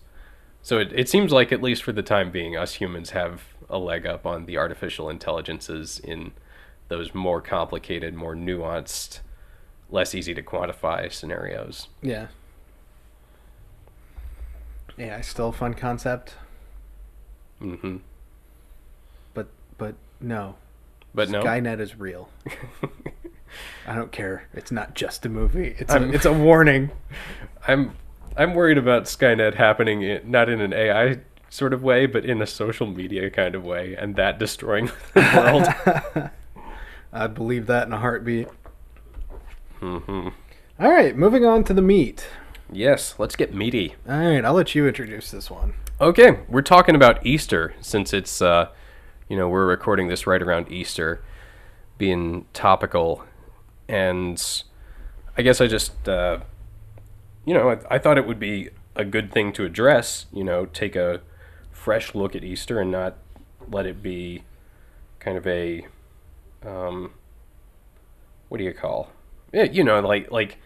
So 0.61 0.77
it, 0.77 0.93
it 0.93 1.09
seems 1.09 1.31
like, 1.31 1.51
at 1.51 1.61
least 1.63 1.81
for 1.81 1.91
the 1.91 2.03
time 2.03 2.29
being, 2.31 2.55
us 2.55 2.75
humans 2.75 3.09
have 3.09 3.41
a 3.69 3.79
leg 3.79 4.05
up 4.05 4.25
on 4.27 4.45
the 4.45 4.57
artificial 4.57 5.09
intelligences 5.09 5.99
in 5.99 6.33
those 6.87 7.15
more 7.15 7.41
complicated, 7.41 8.13
more 8.13 8.35
nuanced, 8.35 9.21
less 9.89 10.13
easy 10.13 10.33
to 10.35 10.43
quantify 10.43 11.11
scenarios. 11.11 11.87
Yeah. 12.03 12.27
Yeah, 14.97 15.21
still 15.21 15.49
a 15.49 15.53
fun 15.53 15.73
concept, 15.73 16.35
Mm-hmm. 17.61 17.97
but 19.33 19.47
but 19.77 19.95
no. 20.19 20.55
But 21.13 21.29
no, 21.29 21.41
Skynet 21.43 21.79
is 21.79 21.97
real. 21.97 22.29
I 23.87 23.95
don't 23.95 24.11
care. 24.11 24.47
It's 24.53 24.71
not 24.71 24.93
just 24.95 25.25
a 25.25 25.29
movie. 25.29 25.75
It's 25.79 25.91
I'm- 25.91 26.13
it's 26.13 26.25
a 26.25 26.33
warning. 26.33 26.91
I'm 27.67 27.95
I'm 28.37 28.53
worried 28.53 28.77
about 28.77 29.03
Skynet 29.03 29.55
happening 29.55 30.01
in, 30.03 30.29
not 30.29 30.49
in 30.49 30.61
an 30.61 30.73
AI 30.73 31.19
sort 31.49 31.73
of 31.73 31.83
way, 31.83 32.05
but 32.05 32.25
in 32.25 32.41
a 32.41 32.47
social 32.47 32.87
media 32.87 33.29
kind 33.29 33.55
of 33.55 33.63
way, 33.65 33.95
and 33.95 34.15
that 34.15 34.39
destroying 34.39 34.89
the 35.13 36.01
world. 36.15 36.29
I'd 37.13 37.33
believe 37.35 37.67
that 37.67 37.87
in 37.87 37.93
a 37.93 37.99
heartbeat. 37.99 38.47
hmm 39.79 40.29
All 40.79 40.89
right, 40.91 41.15
moving 41.15 41.45
on 41.45 41.63
to 41.65 41.73
the 41.73 41.81
meat. 41.81 42.27
Yes, 42.71 43.15
let's 43.17 43.35
get 43.35 43.53
meaty. 43.53 43.95
All 44.07 44.17
right, 44.17 44.45
I'll 44.45 44.53
let 44.53 44.73
you 44.75 44.87
introduce 44.87 45.29
this 45.31 45.51
one. 45.51 45.73
Okay, 45.99 46.39
we're 46.47 46.61
talking 46.61 46.95
about 46.95 47.25
Easter 47.25 47.73
since 47.81 48.13
it's 48.13 48.41
uh, 48.41 48.69
you 49.27 49.35
know 49.35 49.49
we're 49.49 49.67
recording 49.67 50.07
this 50.07 50.25
right 50.25 50.41
around 50.41 50.71
Easter, 50.71 51.21
being 51.97 52.45
topical, 52.53 53.25
and 53.89 54.41
I 55.37 55.41
guess 55.41 55.59
I 55.59 55.67
just 55.67 56.07
uh, 56.07 56.39
you 57.45 57.53
know 57.53 57.71
I, 57.71 57.95
I 57.95 57.97
thought 57.97 58.17
it 58.17 58.27
would 58.27 58.39
be 58.39 58.69
a 58.95 59.05
good 59.05 59.31
thing 59.31 59.53
to 59.53 59.65
address. 59.65 60.25
You 60.31 60.43
know, 60.43 60.65
take 60.65 60.95
a 60.95 61.21
fresh 61.71 62.13
look 62.13 62.35
at 62.35 62.43
Easter 62.43 62.79
and 62.79 62.91
not 62.91 63.17
let 63.67 63.85
it 63.85 64.03
be 64.03 64.43
kind 65.19 65.37
of 65.37 65.47
a 65.47 65.87
um, 66.65 67.11
what 68.49 68.57
do 68.57 68.63
you 68.63 68.73
call? 68.73 69.11
Yeah, 69.53 69.63
you 69.63 69.83
know, 69.83 69.99
like 69.99 70.31
like 70.31 70.57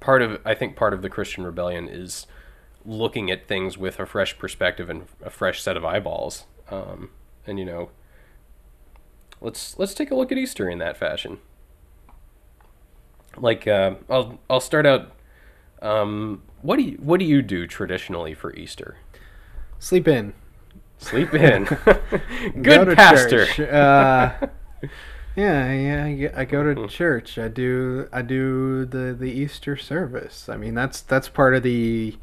part 0.00 0.22
of 0.22 0.40
I 0.44 0.54
think 0.54 0.76
part 0.76 0.94
of 0.94 1.02
the 1.02 1.10
Christian 1.10 1.44
rebellion 1.44 1.88
is 1.88 2.26
looking 2.84 3.30
at 3.30 3.46
things 3.46 3.78
with 3.78 4.00
a 4.00 4.06
fresh 4.06 4.38
perspective 4.38 4.90
and 4.90 5.06
a 5.22 5.30
fresh 5.30 5.62
set 5.62 5.76
of 5.76 5.84
eyeballs. 5.84 6.44
Um, 6.70 7.10
and 7.46 7.58
you 7.58 7.64
know, 7.64 7.90
let's 9.40 9.78
let's 9.78 9.94
take 9.94 10.10
a 10.10 10.14
look 10.14 10.32
at 10.32 10.38
Easter 10.38 10.68
in 10.68 10.78
that 10.78 10.96
fashion. 10.96 11.38
Like 13.36 13.66
uh, 13.66 13.96
I'll 14.08 14.38
I'll 14.48 14.60
start 14.60 14.86
out. 14.86 15.12
Um, 15.82 16.42
what 16.62 16.76
do 16.76 16.82
you 16.84 16.96
what 17.02 17.18
do 17.20 17.26
you 17.26 17.42
do 17.42 17.66
traditionally 17.66 18.34
for 18.34 18.54
Easter? 18.54 18.96
Sleep 19.78 20.06
in. 20.08 20.32
Sleep 20.98 21.34
in. 21.34 21.64
Good 22.62 22.84
to 22.86 22.94
pastor. 22.96 23.42
Uh, 23.58 24.46
yeah, 25.36 25.72
yeah. 26.06 26.32
I 26.36 26.44
go 26.44 26.62
Mm-hmm. 26.62 26.82
to 26.82 26.88
church. 26.88 27.38
I 27.38 27.48
do. 27.48 28.08
I 28.12 28.22
do 28.22 28.84
the 28.86 29.12
the 29.18 29.30
Easter 29.30 29.76
service. 29.76 30.48
I 30.48 30.56
mean, 30.56 30.74
that's 30.74 31.00
that's 31.00 31.28
part 31.28 31.54
of 31.54 31.62
the, 31.64 32.16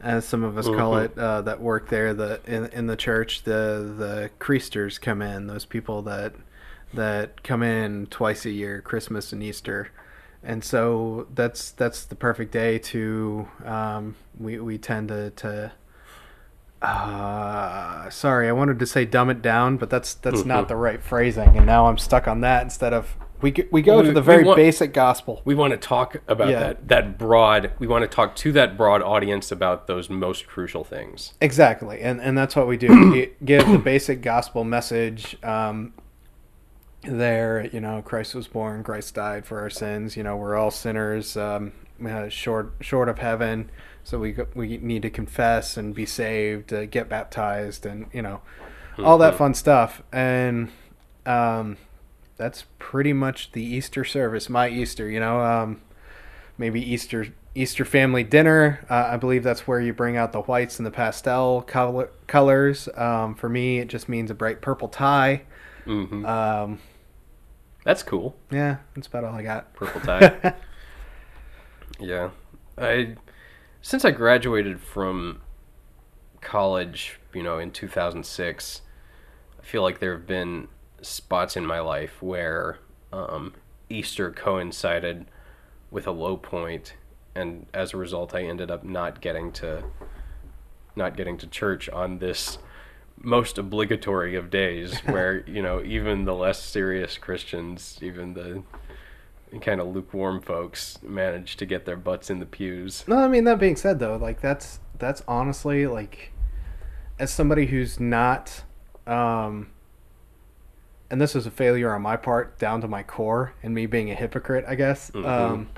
as 0.00 0.24
some 0.24 0.42
of 0.42 0.56
us 0.56 0.66
call 0.66 0.92
Mhm. 0.94 1.04
it, 1.04 1.18
uh, 1.18 1.42
that 1.42 1.60
work 1.60 1.90
there. 1.90 2.14
The 2.14 2.40
in 2.46 2.66
in 2.66 2.86
the 2.86 2.96
church, 2.96 3.42
the 3.42 3.92
the 3.98 4.30
creasters 4.40 4.98
come 5.00 5.20
in. 5.20 5.46
Those 5.48 5.66
people 5.66 6.00
that 6.02 6.32
that 6.94 7.42
come 7.42 7.62
in 7.62 8.06
twice 8.06 8.46
a 8.46 8.50
year, 8.50 8.80
Christmas 8.80 9.32
and 9.34 9.42
Easter. 9.42 9.90
And 10.48 10.62
so 10.62 11.26
that's 11.34 11.72
that's 11.72 12.04
the 12.04 12.14
perfect 12.14 12.52
day 12.52 12.78
to 12.78 13.48
um, 13.64 14.14
we 14.38 14.60
we 14.60 14.78
tend 14.78 15.08
to 15.08 15.30
to 15.30 15.72
uh, 16.82 18.08
sorry, 18.10 18.48
I 18.48 18.52
wanted 18.52 18.78
to 18.78 18.86
say 18.86 19.04
dumb 19.04 19.28
it 19.28 19.42
down, 19.42 19.76
but 19.76 19.90
that's 19.90 20.14
that's 20.14 20.42
Mhm. 20.42 20.46
not 20.46 20.68
the 20.68 20.76
right 20.76 21.02
phrasing, 21.02 21.56
and 21.56 21.66
now 21.66 21.86
I'm 21.88 21.98
stuck 21.98 22.28
on 22.28 22.42
that 22.42 22.62
instead 22.62 22.92
of 22.92 23.16
we 23.40 23.52
we 23.72 23.82
go 23.82 23.98
We- 23.98 24.04
to 24.06 24.12
the 24.12 24.22
very 24.22 24.44
want- 24.44 24.56
basic 24.56 24.92
gospel. 24.92 25.42
We 25.44 25.54
want 25.54 25.72
to 25.72 25.76
talk 25.78 26.18
about 26.28 26.48
Yeah. 26.48 26.60
that 26.60 26.88
that 26.88 27.18
broad. 27.18 27.72
We 27.80 27.86
want 27.88 28.02
to 28.02 28.08
talk 28.08 28.36
to 28.36 28.52
that 28.52 28.76
broad 28.76 29.02
audience 29.02 29.50
about 29.50 29.88
those 29.88 30.08
most 30.08 30.46
crucial 30.46 30.84
things. 30.84 31.34
Exactly, 31.40 32.00
and 32.02 32.20
and 32.20 32.38
that's 32.38 32.54
what 32.54 32.68
we 32.68 32.76
do. 32.76 32.88
we 33.12 33.32
give 33.44 33.66
the 33.68 33.78
basic 33.78 34.22
gospel 34.22 34.62
message. 34.62 35.36
Um, 35.42 35.92
there, 37.06 37.68
you 37.72 37.80
know, 37.80 38.02
Christ 38.02 38.34
was 38.34 38.48
born, 38.48 38.82
Christ 38.82 39.14
died 39.14 39.46
for 39.46 39.60
our 39.60 39.70
sins. 39.70 40.16
You 40.16 40.22
know, 40.22 40.36
we're 40.36 40.56
all 40.56 40.70
sinners, 40.70 41.36
um, 41.36 41.72
uh, 42.06 42.28
short 42.28 42.72
short 42.80 43.08
of 43.08 43.18
heaven. 43.18 43.70
So 44.04 44.18
we 44.18 44.36
we 44.54 44.76
need 44.78 45.02
to 45.02 45.10
confess 45.10 45.76
and 45.76 45.94
be 45.94 46.06
saved, 46.06 46.72
uh, 46.72 46.86
get 46.86 47.08
baptized, 47.08 47.86
and 47.86 48.06
you 48.12 48.22
know, 48.22 48.40
all 48.98 49.18
that 49.18 49.34
fun 49.36 49.54
stuff. 49.54 50.02
And 50.12 50.70
um, 51.24 51.76
that's 52.36 52.64
pretty 52.78 53.12
much 53.12 53.52
the 53.52 53.62
Easter 53.62 54.04
service. 54.04 54.48
My 54.48 54.68
Easter, 54.68 55.08
you 55.08 55.20
know, 55.20 55.40
um, 55.40 55.80
maybe 56.58 56.80
Easter 56.80 57.28
Easter 57.54 57.84
family 57.84 58.22
dinner. 58.22 58.84
Uh, 58.90 59.08
I 59.12 59.16
believe 59.16 59.42
that's 59.42 59.66
where 59.66 59.80
you 59.80 59.92
bring 59.94 60.16
out 60.16 60.32
the 60.32 60.42
whites 60.42 60.78
and 60.78 60.86
the 60.86 60.90
pastel 60.90 61.62
color, 61.62 62.10
colors. 62.26 62.88
Um, 62.94 63.34
for 63.34 63.48
me, 63.48 63.78
it 63.78 63.88
just 63.88 64.08
means 64.08 64.30
a 64.30 64.34
bright 64.34 64.60
purple 64.60 64.88
tie. 64.88 65.42
hmm 65.84 66.24
Um, 66.26 66.78
That's 67.86 68.02
cool. 68.02 68.36
yeah, 68.50 68.78
that's 68.96 69.06
about 69.06 69.22
all 69.22 69.34
I 69.34 69.42
got. 69.42 69.72
Purple 69.74 70.00
tie. 70.02 70.54
Yeah, 71.98 72.30
I 72.76 73.14
since 73.80 74.04
I 74.04 74.10
graduated 74.10 74.80
from 74.80 75.40
college, 76.42 77.18
you 77.32 77.42
know, 77.42 77.58
in 77.58 77.70
2006, 77.70 78.82
I 79.58 79.62
feel 79.64 79.80
like 79.80 79.98
there 79.98 80.12
have 80.12 80.26
been 80.26 80.68
spots 81.00 81.56
in 81.56 81.64
my 81.64 81.80
life 81.80 82.20
where 82.20 82.80
um, 83.12 83.54
Easter 83.88 84.30
coincided 84.30 85.24
with 85.90 86.06
a 86.06 86.10
low 86.10 86.36
point, 86.36 86.96
and 87.34 87.64
as 87.72 87.94
a 87.94 87.96
result, 87.96 88.34
I 88.34 88.42
ended 88.42 88.70
up 88.70 88.84
not 88.84 89.22
getting 89.22 89.52
to 89.52 89.84
not 90.94 91.16
getting 91.16 91.38
to 91.38 91.46
church 91.46 91.88
on 91.88 92.18
this 92.18 92.58
most 93.22 93.58
obligatory 93.58 94.34
of 94.36 94.50
days 94.50 94.98
where 95.06 95.42
you 95.48 95.62
know 95.62 95.82
even 95.82 96.24
the 96.24 96.34
less 96.34 96.62
serious 96.62 97.18
christians 97.18 97.98
even 98.02 98.34
the 98.34 98.62
kind 99.60 99.80
of 99.80 99.88
lukewarm 99.88 100.40
folks 100.40 100.98
manage 101.02 101.56
to 101.56 101.66
get 101.66 101.84
their 101.84 101.96
butts 101.96 102.30
in 102.30 102.40
the 102.40 102.46
pews. 102.46 103.04
No, 103.06 103.16
I 103.18 103.28
mean 103.28 103.44
that 103.44 103.58
being 103.58 103.76
said 103.76 103.98
though, 103.98 104.16
like 104.16 104.40
that's 104.40 104.80
that's 104.98 105.22
honestly 105.28 105.86
like 105.86 106.32
as 107.18 107.32
somebody 107.32 107.66
who's 107.66 108.00
not 108.00 108.64
um 109.06 109.70
and 111.10 111.20
this 111.20 111.36
is 111.36 111.46
a 111.46 111.50
failure 111.50 111.94
on 111.94 112.02
my 112.02 112.16
part 112.16 112.58
down 112.58 112.80
to 112.80 112.88
my 112.88 113.02
core 113.02 113.54
and 113.62 113.74
me 113.74 113.86
being 113.86 114.10
a 114.10 114.14
hypocrite, 114.14 114.64
I 114.66 114.74
guess. 114.74 115.10
Mhm. 115.12 115.26
Um 115.26 115.68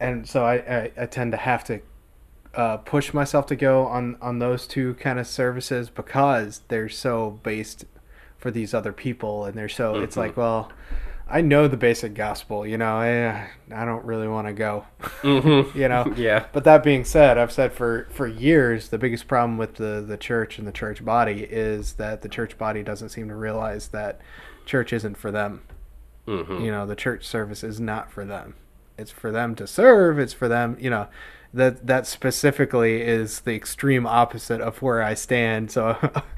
and 0.00 0.28
so 0.28 0.44
I, 0.44 0.54
I, 0.54 0.92
I 1.02 1.06
tend 1.06 1.30
to 1.32 1.38
have 1.38 1.62
to 1.64 1.80
uh, 2.54 2.76
push 2.78 3.14
myself 3.14 3.46
to 3.46 3.56
go 3.56 3.86
on 3.86 4.16
on 4.20 4.38
those 4.38 4.66
two 4.66 4.94
kind 4.94 5.18
of 5.18 5.26
services 5.26 5.88
because 5.90 6.62
they're 6.68 6.88
so 6.88 7.38
based 7.42 7.84
for 8.38 8.50
these 8.50 8.74
other 8.74 8.92
people 8.92 9.44
and 9.44 9.54
they're 9.56 9.68
so 9.68 9.96
it's 9.96 10.14
Mhm. 10.16 10.18
like 10.18 10.36
well 10.36 10.70
I 11.28 11.40
know 11.40 11.66
the 11.66 11.76
basic 11.78 12.12
gospel 12.12 12.66
you 12.66 12.76
know 12.76 12.96
I, 12.96 13.48
I 13.74 13.84
don't 13.86 14.04
really 14.04 14.28
want 14.28 14.48
to 14.48 14.52
go 14.52 14.84
Mm-hmm. 15.22 15.78
you 15.78 15.88
know 15.88 16.12
Yeah. 16.16 16.44
but 16.52 16.64
that 16.64 16.82
being 16.82 17.04
said 17.04 17.38
i've 17.38 17.52
said 17.52 17.72
for 17.72 18.06
for 18.10 18.26
years 18.26 18.88
the 18.88 18.98
biggest 18.98 19.28
problem 19.28 19.56
with 19.56 19.76
the 19.76 20.04
the 20.06 20.16
church 20.18 20.58
and 20.58 20.66
the 20.68 20.72
church 20.72 21.02
body 21.04 21.44
is 21.48 21.94
that 21.94 22.20
the 22.22 22.28
church 22.28 22.58
body 22.58 22.82
doesn't 22.82 23.10
seem 23.10 23.28
to 23.28 23.36
realize 23.36 23.88
that 23.88 24.20
church 24.66 24.92
isn't 24.92 25.16
for 25.16 25.30
them 25.30 25.62
Mm-hmm. 26.26 26.64
you 26.64 26.70
know 26.70 26.84
the 26.86 26.96
church 26.96 27.24
service 27.26 27.64
is 27.64 27.80
not 27.80 28.10
for 28.12 28.24
them 28.24 28.54
it's 28.98 29.10
for 29.10 29.32
them 29.32 29.54
to 29.56 29.66
serve 29.66 30.18
it's 30.18 30.32
for 30.32 30.48
them 30.48 30.76
you 30.80 30.90
know 30.90 31.08
that 31.54 31.86
that 31.86 32.06
specifically 32.06 33.02
is 33.02 33.40
the 33.40 33.54
extreme 33.54 34.06
opposite 34.06 34.60
of 34.60 34.80
where 34.80 35.02
I 35.02 35.14
stand. 35.14 35.70
So 35.70 35.96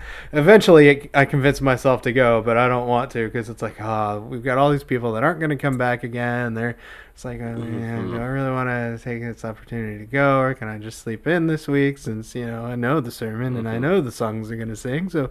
eventually, 0.32 1.10
I 1.14 1.24
convince 1.24 1.60
myself 1.60 2.02
to 2.02 2.12
go, 2.12 2.42
but 2.42 2.56
I 2.56 2.66
don't 2.66 2.88
want 2.88 3.12
to 3.12 3.26
because 3.26 3.48
it's 3.48 3.62
like, 3.62 3.80
ah, 3.80 4.14
oh, 4.14 4.20
we've 4.20 4.42
got 4.42 4.58
all 4.58 4.70
these 4.70 4.84
people 4.84 5.12
that 5.12 5.22
aren't 5.22 5.38
going 5.38 5.50
to 5.50 5.56
come 5.56 5.78
back 5.78 6.02
again. 6.02 6.54
They're 6.54 6.76
it's 7.14 7.24
like, 7.24 7.38
oh, 7.40 7.44
mm-hmm, 7.44 7.80
man, 7.80 8.02
do 8.06 8.12
mm-hmm. 8.14 8.20
I 8.20 8.26
really 8.26 8.50
want 8.50 8.68
to 8.68 8.98
take 9.02 9.22
this 9.22 9.44
opportunity 9.44 9.98
to 9.98 10.04
go, 10.04 10.40
or 10.40 10.52
can 10.52 10.66
I 10.66 10.78
just 10.78 10.98
sleep 10.98 11.28
in 11.28 11.46
this 11.46 11.68
week 11.68 11.98
since 11.98 12.34
you 12.34 12.46
know 12.46 12.64
I 12.64 12.74
know 12.74 13.00
the 13.00 13.12
sermon 13.12 13.56
and 13.56 13.68
I 13.68 13.74
mm-hmm. 13.74 13.82
know 13.82 14.00
the 14.00 14.10
songs 14.10 14.48
they're 14.48 14.56
going 14.56 14.68
to 14.68 14.76
sing? 14.76 15.10
So 15.10 15.30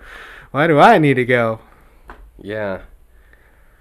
why 0.51 0.67
do 0.67 0.79
I 0.79 0.97
need 0.97 1.15
to 1.15 1.25
go? 1.25 1.59
Yeah. 2.41 2.83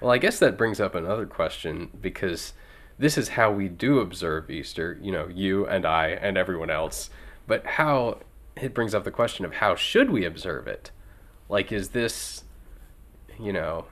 Well, 0.00 0.10
I 0.10 0.18
guess 0.18 0.40
that 0.40 0.58
brings 0.58 0.80
up 0.80 0.96
another 0.96 1.26
question 1.26 1.90
because 2.00 2.54
this 3.02 3.18
is 3.18 3.30
how 3.30 3.50
we 3.50 3.68
do 3.68 3.98
observe 3.98 4.48
Easter, 4.48 4.96
you 5.02 5.10
know, 5.10 5.26
you 5.26 5.66
and 5.66 5.84
I 5.84 6.10
and 6.10 6.38
everyone 6.38 6.70
else. 6.70 7.10
But 7.48 7.66
how 7.66 8.18
it 8.54 8.72
brings 8.72 8.94
up 8.94 9.02
the 9.02 9.10
question 9.10 9.44
of 9.44 9.54
how 9.54 9.74
should 9.74 10.08
we 10.10 10.24
observe 10.24 10.68
it? 10.68 10.92
Like 11.48 11.72
is 11.72 11.88
this 11.88 12.44
you 13.40 13.52
know, 13.52 13.86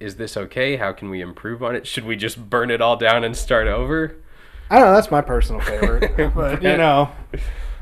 is 0.00 0.16
this 0.16 0.34
okay? 0.36 0.76
How 0.76 0.92
can 0.92 1.10
we 1.10 1.20
improve 1.20 1.62
on 1.62 1.76
it? 1.76 1.86
Should 1.86 2.06
we 2.06 2.16
just 2.16 2.48
burn 2.48 2.70
it 2.70 2.80
all 2.80 2.96
down 2.96 3.22
and 3.22 3.36
start 3.36 3.66
over? 3.66 4.16
I 4.70 4.78
don't 4.78 4.86
know, 4.86 4.94
that's 4.94 5.10
my 5.10 5.20
personal 5.20 5.60
favorite. 5.64 6.34
but 6.34 6.62
you 6.62 6.78
know, 6.78 7.10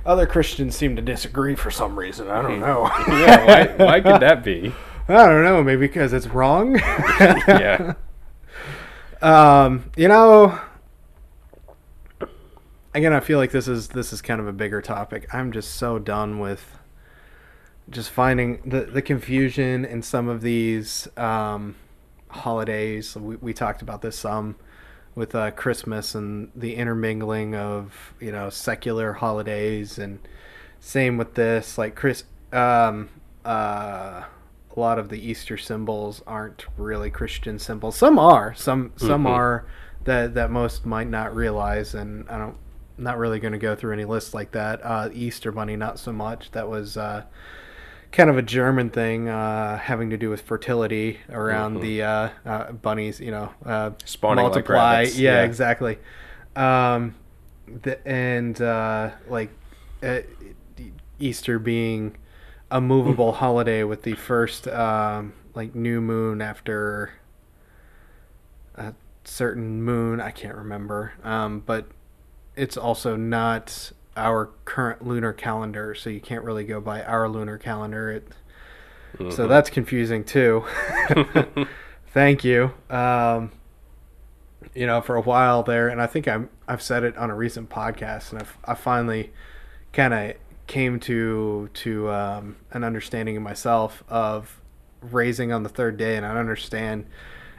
other 0.05 0.27
Christians 0.27 0.75
seem 0.75 0.97
to 0.97 1.03
disagree 1.03 1.55
for 1.55 1.71
some 1.71 1.97
reason. 1.97 2.29
I 2.29 2.43
don't 2.43 2.59
know. 2.59 2.87
yeah, 3.09 3.47
why 3.47 3.85
why 3.85 4.01
could 4.01 4.21
that 4.21 4.43
be? 4.43 4.75
I 5.09 5.27
don't 5.27 5.45
know, 5.45 5.63
maybe 5.63 5.87
because 5.87 6.13
it's 6.13 6.27
wrong. 6.27 6.77
yeah. 6.77 7.95
Um, 9.23 9.91
you 9.97 10.09
know, 10.09 10.59
again, 12.95 13.13
I 13.13 13.21
feel 13.21 13.39
like 13.39 13.53
this 13.53 13.69
is 13.69 13.89
this 13.89 14.13
is 14.13 14.23
kind 14.23 14.41
of 14.41 14.47
a 14.47 14.53
bigger 14.53 14.81
topic. 14.81 15.33
I'm 15.35 15.53
just 15.53 15.75
so 15.75 15.99
done 15.99 16.39
with 16.39 16.79
just 17.91 18.11
finding 18.11 18.63
the 18.65 18.83
the 18.83 19.03
confusion 19.03 19.85
in 19.85 20.03
some 20.03 20.29
of 20.29 20.41
these 20.41 21.09
um, 21.17 21.77
holidays. 22.29 23.17
We 23.17 23.37
we 23.37 23.53
talked 23.53 23.83
about 23.83 24.03
this 24.03 24.19
some 24.19 24.57
with 25.15 25.35
uh, 25.35 25.51
Christmas 25.51 26.15
and 26.15 26.51
the 26.55 26.77
intermingling 26.77 27.55
of 27.55 28.15
you 28.21 28.33
know 28.33 28.49
secular 28.49 29.15
holidays 29.15 29.99
and 29.99 30.21
same 30.79 31.19
with 31.19 31.35
this 31.35 31.77
like 31.77 31.95
Chris 31.95 32.25
um, 32.53 33.11
uh, 33.45 34.23
a 34.77 34.81
lot 34.81 34.99
of 34.99 35.09
the 35.09 35.19
Easter 35.19 35.57
symbols 35.57 36.23
aren't 36.27 36.67
really 36.77 37.11
Christian 37.11 37.59
symbols. 37.59 37.97
Some 37.97 38.19
are. 38.19 38.55
Some 38.55 38.93
some 38.97 39.25
mm-hmm. 39.25 39.35
are 39.35 39.67
that 40.05 40.35
that 40.35 40.51
most 40.51 40.87
might 40.87 41.09
not 41.09 41.35
realize. 41.35 41.95
And 41.95 42.29
I 42.29 42.39
don't. 42.39 42.57
Not 42.99 43.17
really 43.17 43.41
going 43.41 43.53
to 43.53 43.59
go 43.59 43.75
through 43.75 43.95
any 43.95 44.05
lists 44.05 44.35
like 44.35 44.53
that. 44.53 44.85
Uh, 44.85 45.09
Easter 45.15 45.51
Bunny, 45.51 45.75
not 45.75 45.99
so 45.99 46.13
much. 46.13 46.51
That 46.51 46.69
was 46.69 46.99
uh, 46.99 47.25
kind 48.13 48.29
of 48.29 48.37
a 48.37 48.43
German 48.43 48.91
thing, 48.91 49.27
uh, 49.27 49.79
having 49.79 50.11
to 50.11 50.19
do 50.19 50.29
with 50.29 50.43
fertility 50.43 51.19
around 51.31 51.77
mm-hmm. 51.77 51.83
the 51.83 52.03
uh, 52.03 52.29
uh, 52.45 52.73
bunnies. 52.73 53.19
You 53.19 53.31
know, 53.31 53.55
uh, 53.65 53.93
spawning 54.05 54.45
multiply. 54.45 55.05
Like 55.05 55.17
yeah, 55.17 55.37
yeah, 55.37 55.45
exactly. 55.45 55.99
Um, 56.55 57.15
the, 57.67 58.07
and 58.07 58.61
like 59.31 59.51
Easter 61.19 61.59
being 61.59 62.19
a 62.71 62.81
movable 62.81 63.33
holiday 63.33 63.83
with 63.83 64.03
the 64.03 64.15
first 64.15 64.69
um, 64.69 65.33
like 65.55 65.75
new 65.75 66.01
moon 66.01 66.41
after 66.41 67.13
a 68.77 68.95
certain 69.25 69.83
moon. 69.83 70.21
I 70.21 70.31
can't 70.31 70.55
remember, 70.55 71.13
um, 71.25 71.63
but 71.65 71.87
it's 72.57 72.77
also 72.77 73.17
not 73.17 73.93
our 74.17 74.51
current 74.65 75.07
lunar 75.07 75.33
calendar, 75.33 75.95
so 75.95 76.11
you 76.11 76.21
can't 76.21 76.45
really 76.45 76.65
go 76.65 76.81
by 76.81 77.03
our 77.03 77.29
lunar 77.29 77.59
calendar. 77.59 78.11
It, 78.11 78.29
mm-hmm. 79.15 79.31
So 79.31 79.47
that's 79.47 79.71
confusing 79.71 80.25
too. 80.25 80.65
Thank 82.13 82.45
you. 82.45 82.73
Um, 82.89 83.53
you 84.75 84.87
know, 84.87 85.01
for 85.01 85.17
a 85.17 85.23
while 85.23 85.63
there, 85.63 85.89
and 85.89 86.01
I 86.01 86.07
think 86.07 86.29
I'm 86.29 86.51
I've 86.69 86.83
said 86.83 87.03
it 87.03 87.17
on 87.17 87.31
a 87.31 87.35
recent 87.35 87.71
podcast, 87.71 88.33
and 88.33 88.41
I've 88.41 88.59
I 88.65 88.75
finally 88.75 89.33
kind 89.93 90.15
of 90.15 90.35
came 90.71 91.01
to 91.01 91.69
to 91.75 92.09
um, 92.11 92.55
an 92.71 92.85
understanding 92.85 93.37
of 93.37 93.43
myself 93.43 94.05
of 94.09 94.61
raising 95.03 95.53
on 95.53 95.65
the 95.65 95.69
third 95.69 95.97
day, 95.97 96.17
and 96.17 96.25
I 96.25 96.39
understand, 96.39 97.07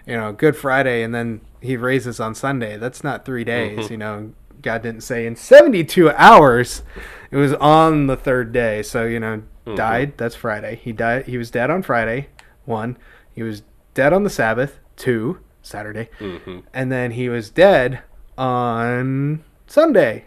you 0.07 0.16
know, 0.16 0.32
Good 0.32 0.55
Friday, 0.55 1.03
and 1.03 1.14
then 1.14 1.41
he 1.59 1.76
raises 1.76 2.22
on 2.22 2.34
Sunday. 2.36 2.78
That's 2.78 3.03
not 3.03 3.26
three 3.26 3.43
days, 3.43 3.80
mm-hmm. 3.80 3.93
you 3.93 3.97
know. 3.97 4.32
God 4.62 4.84
didn't 4.84 5.01
say 5.01 5.26
in 5.26 5.36
72 5.36 6.12
hours. 6.12 6.84
It 7.32 7.36
was 7.36 7.53
on 7.55 8.07
the 8.07 8.16
third 8.16 8.53
day. 8.53 8.84
So, 8.84 9.05
you 9.05 9.20
know, 9.20 9.38
mm-hmm. 9.66 9.76
died, 9.76 10.18
that's 10.18 10.36
Friday. 10.36 10.80
He 10.82 10.93
died 10.93 11.26
he 11.26 11.38
was 11.38 11.51
dead 11.51 11.70
on 11.70 11.82
Friday, 11.82 12.30
one. 12.64 12.97
He 13.34 13.43
was 13.43 13.64
dead 13.93 14.14
on 14.14 14.24
the 14.24 14.30
Sabbath, 14.30 14.80
two, 14.95 15.39
Saturday. 15.62 16.09
Mm-hmm. 16.20 16.59
And 16.74 16.91
then 16.91 17.12
he 17.12 17.28
was 17.28 17.49
dead 17.49 18.03
on 18.38 19.43
Sunday, 19.68 20.26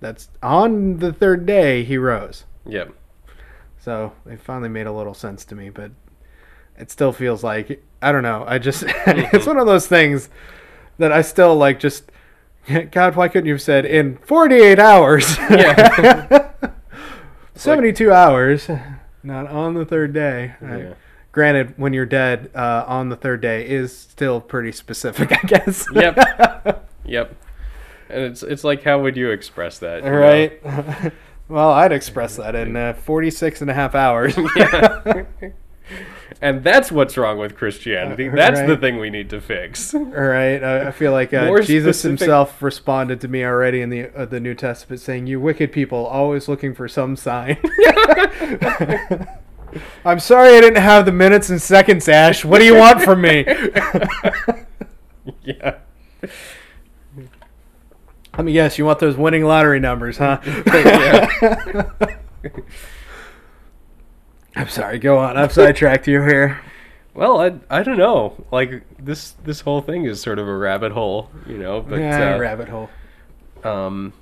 that's 0.00 0.28
on 0.42 0.98
the 0.98 1.12
third 1.12 1.46
day 1.46 1.84
he 1.84 1.96
rose. 1.98 2.44
Yep. 2.66 2.94
So 3.78 4.12
it 4.26 4.40
finally 4.40 4.68
made 4.68 4.86
a 4.86 4.92
little 4.92 5.14
sense 5.14 5.44
to 5.46 5.54
me, 5.54 5.70
but 5.70 5.92
it 6.78 6.90
still 6.90 7.12
feels 7.12 7.44
like 7.44 7.82
I 8.02 8.12
don't 8.12 8.22
know. 8.22 8.44
I 8.46 8.58
just 8.58 8.84
it's 8.88 9.46
one 9.46 9.58
of 9.58 9.66
those 9.66 9.86
things 9.86 10.28
that 10.98 11.12
I 11.12 11.22
still 11.22 11.54
like. 11.54 11.78
Just 11.80 12.10
God, 12.90 13.16
why 13.16 13.28
couldn't 13.28 13.46
you 13.46 13.54
have 13.54 13.62
said 13.62 13.84
in 13.84 14.16
48 14.18 14.78
hours? 14.78 15.36
Yeah. 15.38 16.50
72 17.54 18.08
like, 18.08 18.16
hours, 18.16 18.70
not 19.22 19.46
on 19.48 19.74
the 19.74 19.84
third 19.84 20.14
day. 20.14 20.54
Yeah. 20.62 20.94
granted, 21.30 21.74
when 21.76 21.92
you're 21.92 22.06
dead 22.06 22.50
uh, 22.54 22.84
on 22.86 23.10
the 23.10 23.16
third 23.16 23.42
day 23.42 23.68
is 23.68 23.94
still 23.94 24.40
pretty 24.40 24.72
specific, 24.72 25.30
I 25.32 25.46
guess. 25.46 25.86
yep. 25.92 26.88
Yep. 27.04 27.34
And 28.10 28.24
it's 28.24 28.42
it's 28.42 28.64
like 28.64 28.82
how 28.82 29.00
would 29.00 29.16
you 29.16 29.30
express 29.30 29.78
that? 29.78 30.04
You 30.04 30.10
right. 30.10 31.12
well, 31.48 31.70
I'd 31.70 31.92
express 31.92 32.36
that 32.36 32.54
in 32.54 32.76
uh, 32.76 32.94
46 32.94 33.60
and 33.60 33.70
a 33.70 33.74
half 33.74 33.94
hours. 33.94 34.36
yeah. 34.56 35.22
and 36.40 36.62
that's 36.62 36.92
what's 36.92 37.16
wrong 37.16 37.38
with 37.38 37.56
Christianity. 37.56 38.28
Uh, 38.28 38.34
that's 38.34 38.60
right. 38.60 38.66
the 38.66 38.76
thing 38.76 38.98
we 38.98 39.10
need 39.10 39.30
to 39.30 39.40
fix. 39.40 39.94
All 39.94 40.04
right. 40.04 40.62
I, 40.62 40.88
I 40.88 40.90
feel 40.92 41.12
like 41.12 41.34
uh, 41.34 41.60
Jesus 41.62 41.98
specific... 41.98 42.20
himself 42.20 42.62
responded 42.62 43.20
to 43.22 43.28
me 43.28 43.44
already 43.44 43.80
in 43.80 43.90
the 43.90 44.08
uh, 44.16 44.24
the 44.26 44.40
New 44.40 44.54
Testament, 44.54 45.00
saying, 45.00 45.26
"You 45.26 45.40
wicked 45.40 45.72
people, 45.72 46.06
always 46.06 46.48
looking 46.48 46.74
for 46.74 46.88
some 46.88 47.16
sign." 47.16 47.58
I'm 50.04 50.18
sorry 50.18 50.56
I 50.56 50.60
didn't 50.60 50.82
have 50.82 51.06
the 51.06 51.12
minutes 51.12 51.48
and 51.50 51.62
seconds, 51.62 52.08
Ash. 52.08 52.44
What 52.44 52.58
do 52.58 52.64
you 52.64 52.74
want 52.74 53.02
from 53.02 53.20
me? 53.20 53.44
yeah. 55.44 55.78
Let 58.36 58.44
me 58.44 58.52
guess, 58.52 58.78
you 58.78 58.84
want 58.84 59.00
those 59.00 59.16
winning 59.16 59.44
lottery 59.44 59.80
numbers, 59.80 60.18
huh? 60.18 60.40
I'm 64.56 64.68
sorry, 64.68 64.98
go 64.98 65.18
on. 65.18 65.36
I've 65.36 65.52
sidetracked 65.52 66.06
you 66.06 66.22
here. 66.22 66.60
Well, 67.12 67.40
I, 67.40 67.58
I 67.68 67.82
don't 67.82 67.98
know. 67.98 68.44
Like 68.52 68.84
this 68.96 69.32
this 69.42 69.62
whole 69.62 69.80
thing 69.80 70.04
is 70.04 70.22
sort 70.22 70.38
of 70.38 70.46
a 70.46 70.56
rabbit 70.56 70.92
hole, 70.92 71.28
you 71.44 71.58
know. 71.58 71.80
But 71.80 71.98
yeah, 71.98 72.36
uh, 72.36 72.38
rabbit 72.38 72.68
hole. 72.68 72.88
Um, 73.64 74.12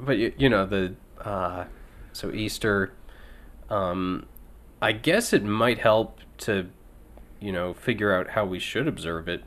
but 0.00 0.18
you, 0.18 0.32
you 0.36 0.48
know 0.48 0.66
the 0.66 0.96
uh, 1.20 1.66
so 2.12 2.32
Easter. 2.32 2.92
Um, 3.70 4.26
I 4.82 4.90
guess 4.90 5.32
it 5.32 5.44
might 5.44 5.78
help 5.78 6.18
to, 6.38 6.66
you 7.40 7.52
know, 7.52 7.72
figure 7.72 8.12
out 8.12 8.30
how 8.30 8.44
we 8.44 8.58
should 8.58 8.88
observe 8.88 9.28
it 9.28 9.44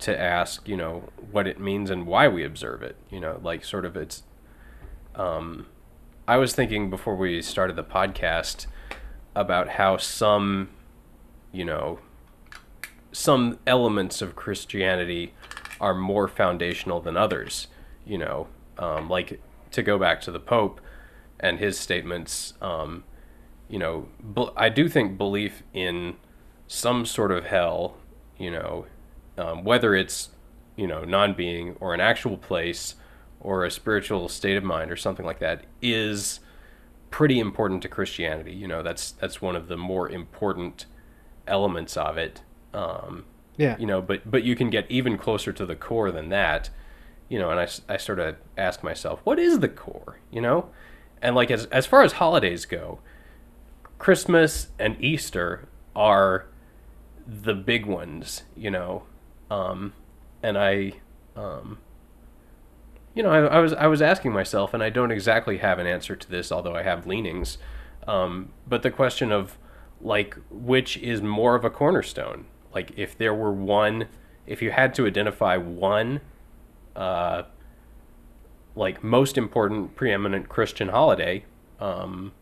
to 0.00 0.18
ask, 0.18 0.68
you 0.68 0.76
know, 0.76 1.08
what 1.30 1.46
it 1.46 1.58
means 1.58 1.90
and 1.90 2.06
why 2.06 2.28
we 2.28 2.44
observe 2.44 2.82
it. 2.82 2.96
You 3.10 3.20
know, 3.20 3.40
like 3.42 3.64
sort 3.64 3.84
of 3.84 3.96
it's. 3.96 4.22
Um, 5.14 5.66
I 6.26 6.36
was 6.36 6.54
thinking 6.54 6.90
before 6.90 7.16
we 7.16 7.40
started 7.42 7.76
the 7.76 7.84
podcast 7.84 8.66
about 9.34 9.70
how 9.70 9.96
some, 9.96 10.68
you 11.52 11.64
know, 11.64 11.98
some 13.12 13.58
elements 13.66 14.20
of 14.22 14.36
Christianity 14.36 15.34
are 15.80 15.94
more 15.94 16.28
foundational 16.28 17.00
than 17.00 17.16
others. 17.16 17.68
You 18.04 18.18
know, 18.18 18.48
um, 18.78 19.08
like 19.08 19.40
to 19.72 19.82
go 19.82 19.98
back 19.98 20.20
to 20.22 20.30
the 20.30 20.40
Pope 20.40 20.80
and 21.40 21.58
his 21.58 21.78
statements. 21.78 22.54
Um, 22.60 23.04
you 23.68 23.78
know, 23.78 24.08
I 24.56 24.68
do 24.68 24.88
think 24.88 25.18
belief 25.18 25.62
in 25.72 26.16
some 26.66 27.04
sort 27.04 27.32
of 27.32 27.46
hell, 27.46 27.96
you 28.38 28.50
know, 28.50 28.86
um, 29.38 29.64
whether 29.64 29.94
it's 29.94 30.30
you 30.76 30.86
know 30.86 31.04
non-being 31.04 31.76
or 31.80 31.94
an 31.94 32.00
actual 32.00 32.36
place 32.36 32.96
or 33.40 33.64
a 33.64 33.70
spiritual 33.70 34.28
state 34.28 34.56
of 34.56 34.64
mind 34.64 34.90
or 34.90 34.96
something 34.96 35.24
like 35.24 35.38
that 35.38 35.64
is 35.80 36.40
pretty 37.10 37.38
important 37.38 37.82
to 37.82 37.88
Christianity. 37.88 38.52
You 38.52 38.68
know, 38.68 38.82
that's 38.82 39.12
that's 39.12 39.40
one 39.40 39.56
of 39.56 39.68
the 39.68 39.76
more 39.76 40.08
important 40.08 40.86
elements 41.46 41.96
of 41.96 42.18
it. 42.18 42.42
Um, 42.74 43.24
yeah. 43.56 43.76
You 43.78 43.86
know, 43.86 44.02
but 44.02 44.30
but 44.30 44.44
you 44.44 44.54
can 44.54 44.70
get 44.70 44.90
even 44.90 45.16
closer 45.16 45.52
to 45.52 45.64
the 45.64 45.76
core 45.76 46.10
than 46.10 46.28
that 46.28 46.70
you 47.28 47.38
know, 47.38 47.50
and 47.50 47.60
I, 47.60 47.68
I 47.92 47.96
sort 47.98 48.18
of 48.18 48.36
ask 48.56 48.82
myself, 48.82 49.20
what 49.24 49.38
is 49.38 49.60
the 49.60 49.68
core, 49.68 50.18
you 50.30 50.40
know? 50.40 50.70
And 51.20 51.34
like 51.34 51.50
as 51.50 51.66
as 51.66 51.86
far 51.86 52.02
as 52.02 52.12
holidays 52.14 52.64
go, 52.64 53.00
Christmas 53.98 54.68
and 54.78 54.96
Easter 55.02 55.68
are 55.94 56.46
the 57.26 57.54
big 57.54 57.86
ones, 57.86 58.44
you 58.56 58.70
know. 58.70 59.04
Um, 59.50 59.92
and 60.42 60.58
I, 60.58 60.92
um, 61.36 61.78
you 63.14 63.22
know, 63.22 63.30
I, 63.30 63.56
I 63.56 63.58
was 63.60 63.72
I 63.72 63.86
was 63.86 64.02
asking 64.02 64.32
myself, 64.32 64.74
and 64.74 64.82
I 64.82 64.90
don't 64.90 65.10
exactly 65.10 65.58
have 65.58 65.78
an 65.78 65.86
answer 65.86 66.14
to 66.16 66.30
this, 66.30 66.52
although 66.52 66.74
I 66.74 66.82
have 66.82 67.06
leanings. 67.06 67.58
Um, 68.06 68.50
but 68.66 68.82
the 68.82 68.90
question 68.90 69.32
of 69.32 69.58
like 70.00 70.36
which 70.50 70.96
is 70.98 71.22
more 71.22 71.54
of 71.54 71.64
a 71.64 71.70
cornerstone? 71.70 72.46
Like 72.74 72.92
if 72.96 73.16
there 73.16 73.34
were 73.34 73.52
one, 73.52 74.08
if 74.46 74.62
you 74.62 74.70
had 74.70 74.94
to 74.94 75.06
identify 75.06 75.56
one, 75.56 76.20
uh, 76.94 77.42
like 78.76 79.02
most 79.02 79.36
important 79.36 79.96
preeminent 79.96 80.48
Christian 80.48 80.88
holiday, 80.88 81.44
um, 81.80 82.32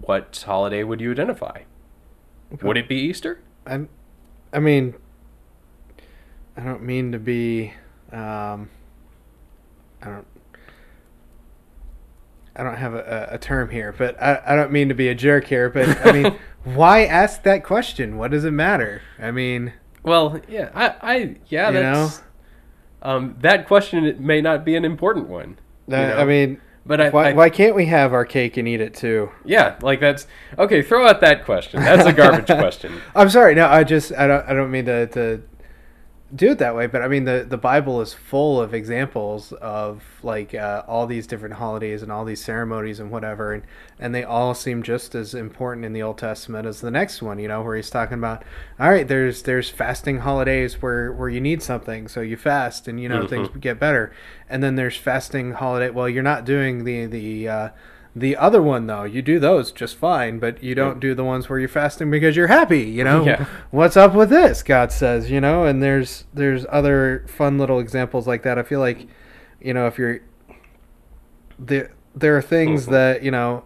what 0.00 0.42
holiday 0.46 0.82
would 0.82 1.00
you 1.00 1.12
identify? 1.12 1.62
Would 2.62 2.76
it 2.76 2.88
be 2.88 2.96
Easter? 2.96 3.40
I, 3.66 3.86
I 4.52 4.58
mean, 4.58 4.94
I 6.56 6.60
don't 6.60 6.82
mean 6.82 7.12
to 7.12 7.18
be, 7.18 7.72
um, 8.12 8.68
I 10.02 10.06
don't, 10.06 10.26
I 12.54 12.62
don't 12.62 12.76
have 12.76 12.94
a, 12.94 13.28
a 13.32 13.38
term 13.38 13.70
here, 13.70 13.94
but 13.96 14.20
I, 14.22 14.42
I 14.46 14.56
don't 14.56 14.70
mean 14.70 14.88
to 14.88 14.94
be 14.94 15.08
a 15.08 15.14
jerk 15.14 15.46
here, 15.46 15.70
but 15.70 16.06
I 16.06 16.12
mean, 16.12 16.38
why 16.64 17.04
ask 17.04 17.42
that 17.44 17.64
question? 17.64 18.18
What 18.18 18.30
does 18.30 18.44
it 18.44 18.50
matter? 18.50 19.00
I 19.18 19.30
mean, 19.30 19.72
Well, 20.02 20.40
yeah, 20.48 20.70
I, 20.74 21.12
I 21.14 21.36
yeah, 21.48 21.70
You 21.70 21.80
that's 21.80 22.22
um, 23.00 23.36
that 23.40 23.66
question 23.66 24.16
may 24.24 24.40
not 24.40 24.64
be 24.64 24.76
an 24.76 24.84
important 24.84 25.28
one. 25.28 25.58
you 25.88 25.96
know? 25.96 26.16
I 26.16 26.24
mean, 26.24 26.60
but 26.84 27.00
I, 27.00 27.10
why, 27.10 27.30
I 27.30 27.32
why 27.32 27.50
can't 27.50 27.74
we 27.74 27.86
have 27.86 28.12
our 28.12 28.24
cake 28.24 28.56
and 28.56 28.68
eat 28.68 28.80
it 28.80 28.94
too? 28.94 29.30
yeah, 29.44 29.76
like 29.82 30.00
that's 30.00 30.26
okay. 30.58 30.82
Throw 30.82 31.06
out 31.06 31.20
that 31.20 31.44
question. 31.44 31.80
That's 31.80 32.06
a 32.06 32.12
garbage 32.12 32.46
question. 32.58 33.00
I'm 33.14 33.30
sorry. 33.30 33.54
No, 33.54 33.66
I 33.66 33.84
just 33.84 34.12
I 34.12 34.26
don't 34.26 34.48
I 34.48 34.52
don't 34.52 34.70
mean 34.70 34.84
to, 34.86 35.06
to 35.08 35.42
do 36.34 36.50
it 36.50 36.58
that 36.58 36.74
way, 36.74 36.86
but 36.86 37.02
I 37.02 37.08
mean 37.08 37.24
the 37.24 37.44
the 37.46 37.58
Bible 37.58 38.00
is 38.00 38.14
full 38.14 38.60
of 38.60 38.72
examples 38.72 39.52
of 39.52 40.02
like 40.22 40.54
uh, 40.54 40.82
all 40.88 41.06
these 41.06 41.26
different 41.26 41.56
holidays 41.56 42.02
and 42.02 42.10
all 42.10 42.24
these 42.24 42.42
ceremonies 42.42 43.00
and 43.00 43.10
whatever, 43.10 43.52
and 43.52 43.62
and 43.98 44.14
they 44.14 44.24
all 44.24 44.54
seem 44.54 44.82
just 44.82 45.14
as 45.14 45.34
important 45.34 45.84
in 45.84 45.92
the 45.92 46.02
Old 46.02 46.16
Testament 46.16 46.66
as 46.66 46.80
the 46.80 46.90
next 46.90 47.20
one. 47.20 47.38
You 47.38 47.48
know, 47.48 47.60
where 47.62 47.76
he's 47.76 47.90
talking 47.90 48.18
about 48.18 48.44
all 48.80 48.90
right, 48.90 49.06
there's 49.06 49.42
there's 49.42 49.68
fasting 49.68 50.20
holidays 50.20 50.80
where 50.80 51.12
where 51.12 51.28
you 51.28 51.40
need 51.40 51.62
something, 51.62 52.08
so 52.08 52.22
you 52.22 52.38
fast, 52.38 52.88
and 52.88 52.98
you 52.98 53.08
know 53.10 53.26
things 53.26 53.48
get 53.60 53.78
better, 53.78 54.12
and 54.48 54.62
then 54.62 54.76
there's 54.76 54.96
fasting 54.96 55.52
holiday. 55.52 55.90
Well, 55.90 56.08
you're 56.08 56.22
not 56.22 56.46
doing 56.46 56.84
the 56.84 57.04
the 57.06 57.48
uh, 57.48 57.68
the 58.14 58.36
other 58.36 58.60
one 58.62 58.86
though, 58.86 59.04
you 59.04 59.22
do 59.22 59.38
those 59.38 59.72
just 59.72 59.96
fine, 59.96 60.38
but 60.38 60.62
you 60.62 60.74
don't 60.74 61.00
do 61.00 61.14
the 61.14 61.24
ones 61.24 61.48
where 61.48 61.58
you're 61.58 61.68
fasting 61.68 62.10
because 62.10 62.36
you're 62.36 62.48
happy, 62.48 62.82
you 62.82 63.04
know? 63.04 63.24
Yeah. 63.24 63.46
What's 63.70 63.96
up 63.96 64.14
with 64.14 64.28
this? 64.28 64.62
God 64.62 64.92
says, 64.92 65.30
you 65.30 65.40
know, 65.40 65.64
and 65.64 65.82
there's 65.82 66.24
there's 66.34 66.66
other 66.68 67.24
fun 67.26 67.56
little 67.58 67.78
examples 67.80 68.26
like 68.26 68.42
that. 68.42 68.58
I 68.58 68.62
feel 68.64 68.80
like, 68.80 69.06
you 69.60 69.72
know, 69.72 69.86
if 69.86 69.96
you're 69.98 70.20
there 71.58 71.92
there 72.14 72.36
are 72.36 72.42
things 72.42 72.86
Mhm. 72.86 72.90
that, 72.90 73.22
you 73.22 73.30
know, 73.30 73.64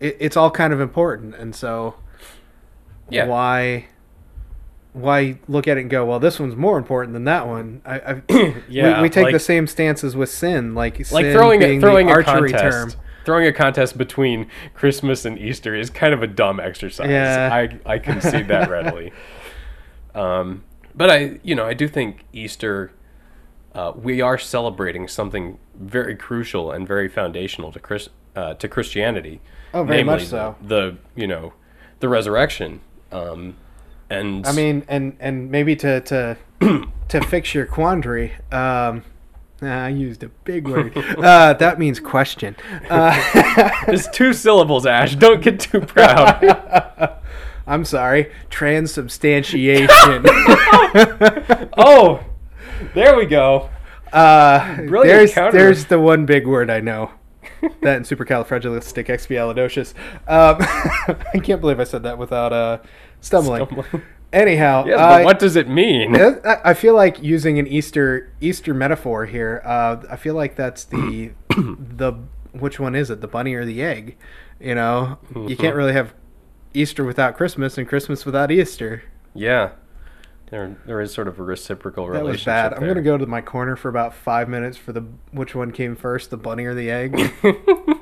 it, 0.00 0.16
it's 0.20 0.36
all 0.36 0.50
kind 0.50 0.72
of 0.74 0.80
important 0.80 1.34
and 1.34 1.54
so 1.54 1.94
Yeah. 3.08 3.26
why 3.26 3.86
why 4.92 5.38
look 5.46 5.68
at 5.68 5.76
it 5.76 5.82
and 5.82 5.90
go, 5.90 6.06
well, 6.06 6.18
this 6.18 6.40
one's 6.40 6.56
more 6.56 6.78
important 6.78 7.12
than 7.12 7.24
that 7.24 7.46
one? 7.46 7.80
I, 7.84 7.94
I 7.98 8.22
Yeah, 8.68 8.96
we, 8.98 9.02
we 9.04 9.10
take 9.10 9.24
like- 9.24 9.32
the 9.32 9.38
same 9.38 9.66
stances 9.66 10.14
with 10.16 10.28
sin, 10.30 10.74
like 10.74 10.98
like 11.10 11.24
sin 11.24 11.32
throwing 11.32 11.60
being 11.60 11.78
a, 11.78 11.80
throwing 11.80 12.06
the 12.08 12.12
archery 12.12 12.50
contest. 12.52 12.96
term. 12.96 13.02
Throwing 13.26 13.46
a 13.46 13.52
contest 13.52 13.98
between 13.98 14.46
Christmas 14.72 15.24
and 15.24 15.38
Easter 15.38 15.74
is 15.74 15.90
kind 15.90 16.14
of 16.14 16.22
a 16.22 16.26
dumb 16.26 16.60
exercise. 16.60 17.10
Yeah. 17.10 17.50
I 17.52 17.94
I 17.94 17.98
concede 17.98 18.48
that 18.48 18.70
readily. 18.70 19.12
Um, 20.14 20.64
but 20.94 21.10
I, 21.10 21.40
you 21.42 21.54
know, 21.54 21.66
I 21.66 21.74
do 21.74 21.88
think 21.88 22.24
Easter, 22.32 22.92
uh, 23.74 23.92
we 23.94 24.22
are 24.22 24.38
celebrating 24.38 25.06
something 25.08 25.58
very 25.74 26.16
crucial 26.16 26.72
and 26.72 26.88
very 26.88 27.08
foundational 27.08 27.70
to 27.72 27.78
Chris, 27.78 28.08
uh, 28.34 28.54
to 28.54 28.68
Christianity. 28.68 29.40
Oh, 29.74 29.84
very 29.84 29.98
namely 29.98 30.14
much 30.14 30.26
so. 30.28 30.56
The, 30.62 30.68
the 30.68 30.96
you 31.20 31.26
know, 31.26 31.52
the 32.00 32.08
resurrection. 32.08 32.80
Um, 33.12 33.56
and 34.08 34.46
I 34.46 34.52
mean, 34.52 34.84
and 34.88 35.16
and 35.20 35.50
maybe 35.50 35.76
to 35.76 36.00
to 36.00 36.36
to 37.08 37.20
fix 37.26 37.54
your 37.54 37.66
quandary. 37.66 38.32
Um, 38.50 39.02
I 39.62 39.88
used 39.88 40.22
a 40.22 40.28
big 40.28 40.68
word. 40.68 40.96
Uh, 40.96 41.54
that 41.54 41.78
means 41.78 41.98
question. 41.98 42.56
Uh, 42.90 43.18
it's 43.88 44.06
two 44.08 44.34
syllables, 44.34 44.84
Ash. 44.84 45.16
Don't 45.16 45.42
get 45.42 45.60
too 45.60 45.80
proud. 45.80 47.18
I'm 47.66 47.84
sorry. 47.84 48.30
Transubstantiation. 48.50 49.88
oh, 51.78 52.22
there 52.94 53.16
we 53.16 53.24
go. 53.26 53.70
Uh, 54.12 54.76
Brilliant 54.76 55.04
there's 55.04 55.34
counter. 55.34 55.58
there's 55.58 55.86
the 55.86 55.98
one 55.98 56.26
big 56.26 56.46
word 56.46 56.70
I 56.70 56.80
know. 56.80 57.12
that 57.82 57.96
and 57.96 58.04
supercalifragilisticexpialidocious. 58.04 59.94
Um, 60.28 60.58
I 61.32 61.40
can't 61.42 61.60
believe 61.62 61.80
I 61.80 61.84
said 61.84 62.02
that 62.02 62.18
without 62.18 62.52
uh, 62.52 62.78
stumbling. 63.20 63.66
Stumbling. 63.66 64.02
Anyhow, 64.36 64.84
Yes, 64.86 64.98
uh, 64.98 65.08
but 65.18 65.24
what 65.24 65.38
does 65.38 65.56
it 65.56 65.68
mean? 65.68 66.14
I 66.16 66.74
feel 66.74 66.94
like 66.94 67.22
using 67.22 67.58
an 67.58 67.66
Easter 67.66 68.30
Easter 68.40 68.74
metaphor 68.74 69.24
here. 69.26 69.62
Uh, 69.64 70.02
I 70.10 70.16
feel 70.16 70.34
like 70.34 70.56
that's 70.56 70.84
the 70.84 71.32
the 71.48 72.12
which 72.52 72.78
one 72.78 72.94
is 72.94 73.10
it, 73.10 73.20
the 73.22 73.28
bunny 73.28 73.54
or 73.54 73.64
the 73.64 73.82
egg? 73.82 74.16
You 74.60 74.74
know, 74.74 75.18
you 75.34 75.56
can't 75.56 75.74
really 75.74 75.92
have 75.94 76.14
Easter 76.74 77.04
without 77.04 77.36
Christmas 77.36 77.78
and 77.78 77.88
Christmas 77.88 78.26
without 78.26 78.50
Easter. 78.50 79.02
Yeah, 79.34 79.70
there 80.50 80.76
there 80.86 81.00
is 81.00 81.12
sort 81.14 81.28
of 81.28 81.38
a 81.38 81.42
reciprocal 81.42 82.04
That 82.06 82.12
relationship. 82.12 82.36
was 82.38 82.44
bad. 82.44 82.74
I'm 82.74 82.86
gonna 82.86 83.02
go 83.02 83.16
to 83.16 83.26
my 83.26 83.40
corner 83.40 83.74
for 83.74 83.88
about 83.88 84.14
five 84.14 84.48
minutes 84.50 84.76
for 84.76 84.92
the 84.92 85.04
which 85.30 85.54
one 85.54 85.72
came 85.72 85.96
first, 85.96 86.30
the 86.30 86.36
bunny 86.36 86.64
or 86.64 86.74
the 86.74 86.90
egg. 86.90 87.32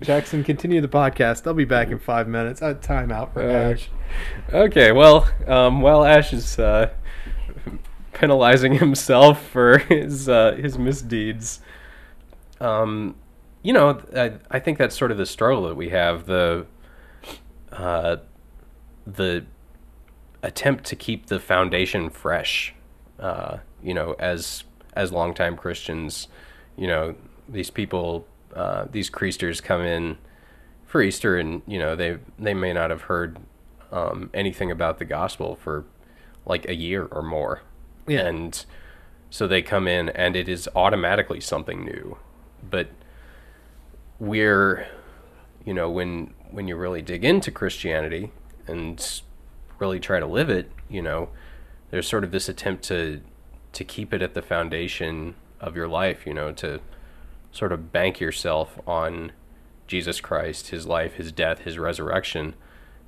Jackson, 0.00 0.44
continue 0.44 0.80
the 0.80 0.88
podcast. 0.88 1.46
I'll 1.46 1.54
be 1.54 1.64
back 1.64 1.88
in 1.88 1.98
five 1.98 2.28
minutes. 2.28 2.62
Uh, 2.62 2.74
time 2.74 3.10
out 3.10 3.32
for 3.32 3.42
Uh, 3.42 3.72
Ash. 3.72 3.88
Okay, 4.52 4.92
well, 4.92 5.28
um, 5.46 5.80
while 5.80 6.04
Ash 6.04 6.32
is 6.32 6.58
uh, 6.58 6.90
penalizing 8.12 8.74
himself 8.74 9.44
for 9.48 9.78
his 9.88 10.28
uh, 10.28 10.52
his 10.52 10.78
misdeeds, 10.78 11.60
um, 12.60 13.16
you 13.62 13.72
know, 13.72 14.00
I, 14.14 14.34
I 14.50 14.58
think 14.60 14.78
that's 14.78 14.96
sort 14.96 15.10
of 15.10 15.18
the 15.18 15.26
struggle 15.26 15.64
that 15.68 15.76
we 15.76 15.88
have 15.88 16.26
the 16.26 16.66
uh, 17.72 18.18
the 19.06 19.44
attempt 20.42 20.84
to 20.84 20.96
keep 20.96 21.26
the 21.26 21.40
foundation 21.40 22.08
fresh. 22.10 22.74
Uh, 23.18 23.58
you 23.82 23.94
know, 23.94 24.14
as 24.20 24.62
as 24.94 25.10
longtime 25.12 25.56
Christians, 25.56 26.28
you 26.76 26.86
know, 26.86 27.16
these 27.48 27.70
people, 27.70 28.26
uh, 28.58 28.86
these 28.90 29.08
creasters 29.08 29.62
come 29.62 29.82
in 29.82 30.18
for 30.84 31.00
Easter, 31.00 31.36
and 31.38 31.62
you 31.66 31.78
know 31.78 31.94
they 31.96 32.18
they 32.38 32.54
may 32.54 32.72
not 32.72 32.90
have 32.90 33.02
heard 33.02 33.38
um, 33.92 34.30
anything 34.34 34.70
about 34.70 34.98
the 34.98 35.04
gospel 35.04 35.54
for 35.56 35.84
like 36.44 36.68
a 36.68 36.74
year 36.74 37.04
or 37.10 37.22
more, 37.22 37.62
Yeah. 38.06 38.26
and 38.26 38.64
so 39.30 39.46
they 39.46 39.62
come 39.62 39.86
in, 39.86 40.08
and 40.10 40.34
it 40.36 40.48
is 40.48 40.68
automatically 40.74 41.40
something 41.40 41.84
new. 41.84 42.16
But 42.68 42.88
we're, 44.18 44.86
you 45.64 45.74
know, 45.74 45.90
when 45.90 46.34
when 46.50 46.66
you 46.68 46.76
really 46.76 47.02
dig 47.02 47.24
into 47.24 47.50
Christianity 47.50 48.32
and 48.66 49.20
really 49.78 50.00
try 50.00 50.18
to 50.18 50.26
live 50.26 50.50
it, 50.50 50.70
you 50.88 51.02
know, 51.02 51.28
there's 51.90 52.08
sort 52.08 52.24
of 52.24 52.30
this 52.32 52.48
attempt 52.48 52.84
to 52.84 53.20
to 53.72 53.84
keep 53.84 54.12
it 54.14 54.22
at 54.22 54.34
the 54.34 54.42
foundation 54.42 55.34
of 55.60 55.76
your 55.76 55.88
life, 55.88 56.26
you 56.26 56.34
know, 56.34 56.52
to 56.52 56.80
sort 57.52 57.72
of 57.72 57.92
bank 57.92 58.20
yourself 58.20 58.78
on 58.86 59.32
Jesus 59.86 60.20
Christ, 60.20 60.68
his 60.68 60.86
life, 60.86 61.14
his 61.14 61.32
death, 61.32 61.60
his 61.60 61.78
resurrection, 61.78 62.54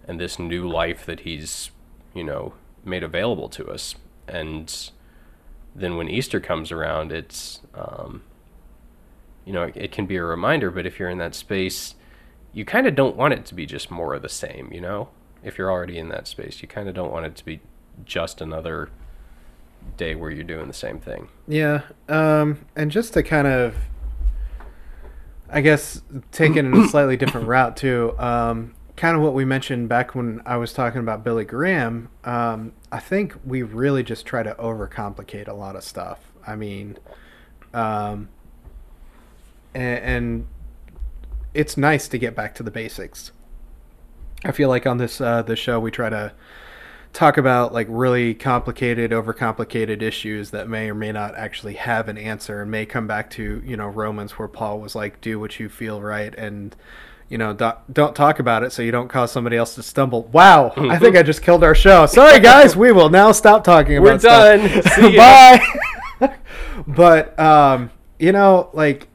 and 0.09 0.19
this 0.19 0.39
new 0.39 0.69
life 0.69 1.05
that 1.07 1.21
he's, 1.21 1.71
you 2.15 2.25
know, 2.25 2.55
made 2.85 3.03
available 3.03 3.49
to 3.51 3.69
us. 3.71 3.95
And 4.27 4.91
then 5.75 5.97
when 5.97 6.09
Easter 6.09 6.41
comes 6.41 6.73
around, 6.73 7.13
it's, 7.13 7.61
um, 7.75 8.23
you 9.45 9.53
know, 9.53 9.65
it, 9.65 9.77
it 9.77 9.93
can 9.93 10.07
be 10.07 10.17
a 10.17 10.25
reminder, 10.25 10.71
but 10.71 10.87
if 10.87 10.99
you're 10.99 11.11
in 11.11 11.19
that 11.19 11.35
space, 11.35 11.95
you 12.53 12.65
kind 12.65 12.87
of 12.87 12.95
don't 12.95 13.17
want 13.17 13.35
it 13.35 13.45
to 13.47 13.55
be 13.55 13.67
just 13.67 13.91
more 13.91 14.15
of 14.15 14.23
the 14.23 14.29
same, 14.29 14.73
you 14.73 14.81
know? 14.81 15.09
If 15.43 15.59
you're 15.59 15.71
already 15.71 15.99
in 15.99 16.09
that 16.09 16.27
space, 16.27 16.63
you 16.63 16.69
kind 16.69 16.89
of 16.89 16.95
don't 16.95 17.13
want 17.13 17.27
it 17.27 17.37
to 17.37 17.45
be 17.45 17.61
just 18.05 18.41
another 18.41 18.91
day 19.97 20.15
where 20.15 20.31
you're 20.31 20.45
doing 20.45 20.67
the 20.67 20.75
same 20.75 20.99
thing. 20.99 21.29
Yeah, 21.47 21.83
um, 22.09 22.67
and 22.75 22.91
just 22.91 23.15
to 23.15 23.23
kind 23.23 23.47
of, 23.47 23.75
I 25.53 25.61
guess, 25.61 26.03
take 26.33 26.57
it 26.57 26.65
a 26.65 26.89
slightly 26.89 27.17
different 27.17 27.49
route 27.49 27.77
too. 27.77 28.15
Um, 28.19 28.75
kind 28.97 29.17
of 29.17 29.23
what 29.23 29.35
we 29.35 29.45
mentioned 29.45 29.89
back 29.89 30.15
when 30.15 30.43
I 30.47 30.57
was 30.57 30.73
talking 30.73 31.01
about 31.01 31.25
Billy 31.25 31.45
Graham. 31.45 32.09
Um, 32.25 32.73
I 32.93 33.01
think 33.01 33.35
we 33.45 33.63
really 33.63 34.03
just 34.03 34.27
try 34.27 34.43
to 34.43 34.55
overcomplicate 34.55 35.49
a 35.49 35.55
lot 35.55 35.75
of 35.77 35.83
stuff. 35.83 36.19
I 36.47 36.57
mean, 36.57 36.99
Um, 37.73 38.29
and, 39.75 39.99
and 40.05 40.47
it's 41.55 41.77
nice 41.77 42.09
to 42.09 42.19
get 42.19 42.35
back 42.35 42.55
to 42.57 42.63
the 42.63 42.71
basics. 42.71 43.33
I 44.45 44.53
feel 44.53 44.69
like 44.69 44.87
on 44.87 44.99
this 44.99 45.21
uh, 45.21 45.43
the 45.43 45.57
show 45.57 45.79
we 45.79 45.91
try 45.91 46.09
to 46.09 46.33
talk 47.13 47.37
about 47.37 47.73
like 47.73 47.87
really 47.91 48.35
complicated, 48.35 49.11
overcomplicated 49.11 50.03
issues 50.03 50.51
that 50.51 50.69
may 50.69 50.91
or 50.91 50.95
may 50.95 51.13
not 51.13 51.35
actually 51.37 51.75
have 51.75 52.09
an 52.09 52.19
answer, 52.19 52.63
and 52.63 52.71
may 52.71 52.87
come 52.87 53.07
back 53.07 53.31
to 53.31 53.63
you 53.65 53.77
know 53.77 53.87
Romans 53.87 54.33
where 54.33 54.49
Paul 54.49 54.81
was 54.81 54.95
like, 54.95 55.21
"Do 55.21 55.41
what 55.41 55.59
you 55.59 55.69
feel 55.69 56.01
right," 56.01 56.35
and 56.37 56.75
you 57.29 57.39
know 57.39 57.53
don't, 57.53 57.93
don't 57.93 58.15
talk 58.15 58.39
about 58.39 58.63
it 58.63 58.73
so 58.73 58.83
you 58.83 58.93
don't 58.93 59.09
cause 59.09 59.33
somebody 59.33 59.57
else 59.57 59.75
to 59.75 59.83
stumble. 59.83 60.25
Wow, 60.25 60.73
I 60.77 60.99
think 60.99 61.17
I 61.17 61.23
just 61.23 61.43
killed 61.43 61.65
our 61.65 61.75
show. 61.75 62.07
Sorry 62.07 62.41
guys, 62.41 62.77
we 62.77 62.93
will 62.93 63.11
now 63.11 63.33
stop 63.33 63.65
talking 63.65 63.97
about. 63.97 64.23
We're 64.23 64.59
done. 64.59 65.17
Bye. 65.17 66.37
but 66.87 67.39
um, 67.39 67.91
you 68.19 68.33
know, 68.33 68.71
like 68.73 69.09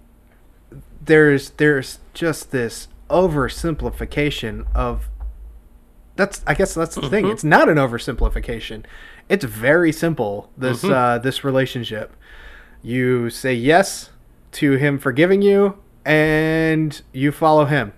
there's 1.03 1.51
there's 1.51 1.99
just 2.13 2.51
this 2.51 2.87
oversimplification 3.09 4.65
of 4.73 5.09
that's 6.15 6.41
I 6.47 6.53
guess 6.53 6.73
that's 6.73 6.95
the 6.95 7.09
thing. 7.09 7.27
It's 7.27 7.43
not 7.43 7.69
an 7.69 7.77
oversimplification. 7.77 8.85
It's 9.29 9.43
very 9.45 9.91
simple. 9.91 10.49
This 10.57 10.83
uh, 10.83 11.19
this 11.19 11.43
relationship. 11.43 12.15
You 12.81 13.29
say 13.29 13.53
yes 13.53 14.11
to 14.53 14.73
him 14.73 14.99
forgiving 14.99 15.41
you, 15.41 15.79
and 16.05 17.01
you 17.11 17.31
follow 17.31 17.65
him. 17.65 17.93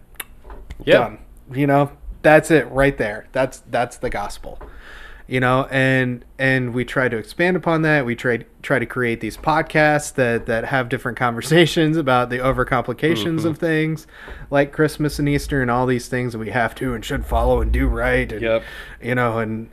Yeah. 0.84 0.98
Done. 1.00 1.20
You 1.54 1.68
know, 1.68 1.92
that's 2.22 2.52
it 2.52 2.70
right 2.72 2.98
there. 2.98 3.28
That's 3.32 3.60
that's 3.70 3.98
the 3.98 4.10
gospel. 4.10 4.60
You 5.28 5.42
know, 5.42 5.68
and 5.70 6.24
and 6.40 6.74
we 6.74 6.86
try 6.86 7.10
to 7.10 7.18
expand 7.18 7.58
upon 7.58 7.82
that. 7.82 8.06
We 8.06 8.16
try 8.16 8.46
try 8.62 8.80
to 8.80 8.86
create 8.86 9.20
these 9.20 9.36
podcasts 9.36 10.14
that 10.14 10.46
that 10.46 10.66
have 10.66 10.88
different 10.88 11.18
conversations 11.26 11.98
about 11.98 12.30
the 12.30 12.38
overcomplications 12.38 13.44
of 13.44 13.58
things, 13.58 14.08
like 14.50 14.72
Christmas 14.72 15.20
and 15.20 15.28
Easter 15.28 15.62
and 15.62 15.70
all 15.70 15.86
these 15.86 16.08
things 16.08 16.34
that 16.34 16.40
we 16.40 16.52
have 16.52 16.76
to 16.76 16.94
and 16.94 17.04
should 17.04 17.26
follow 17.26 17.62
and 17.62 17.72
do 17.72 17.88
right. 17.88 18.32
And, 18.32 18.42
Yep. 18.42 18.64
You 19.02 19.16
know, 19.16 19.40
and 19.40 19.70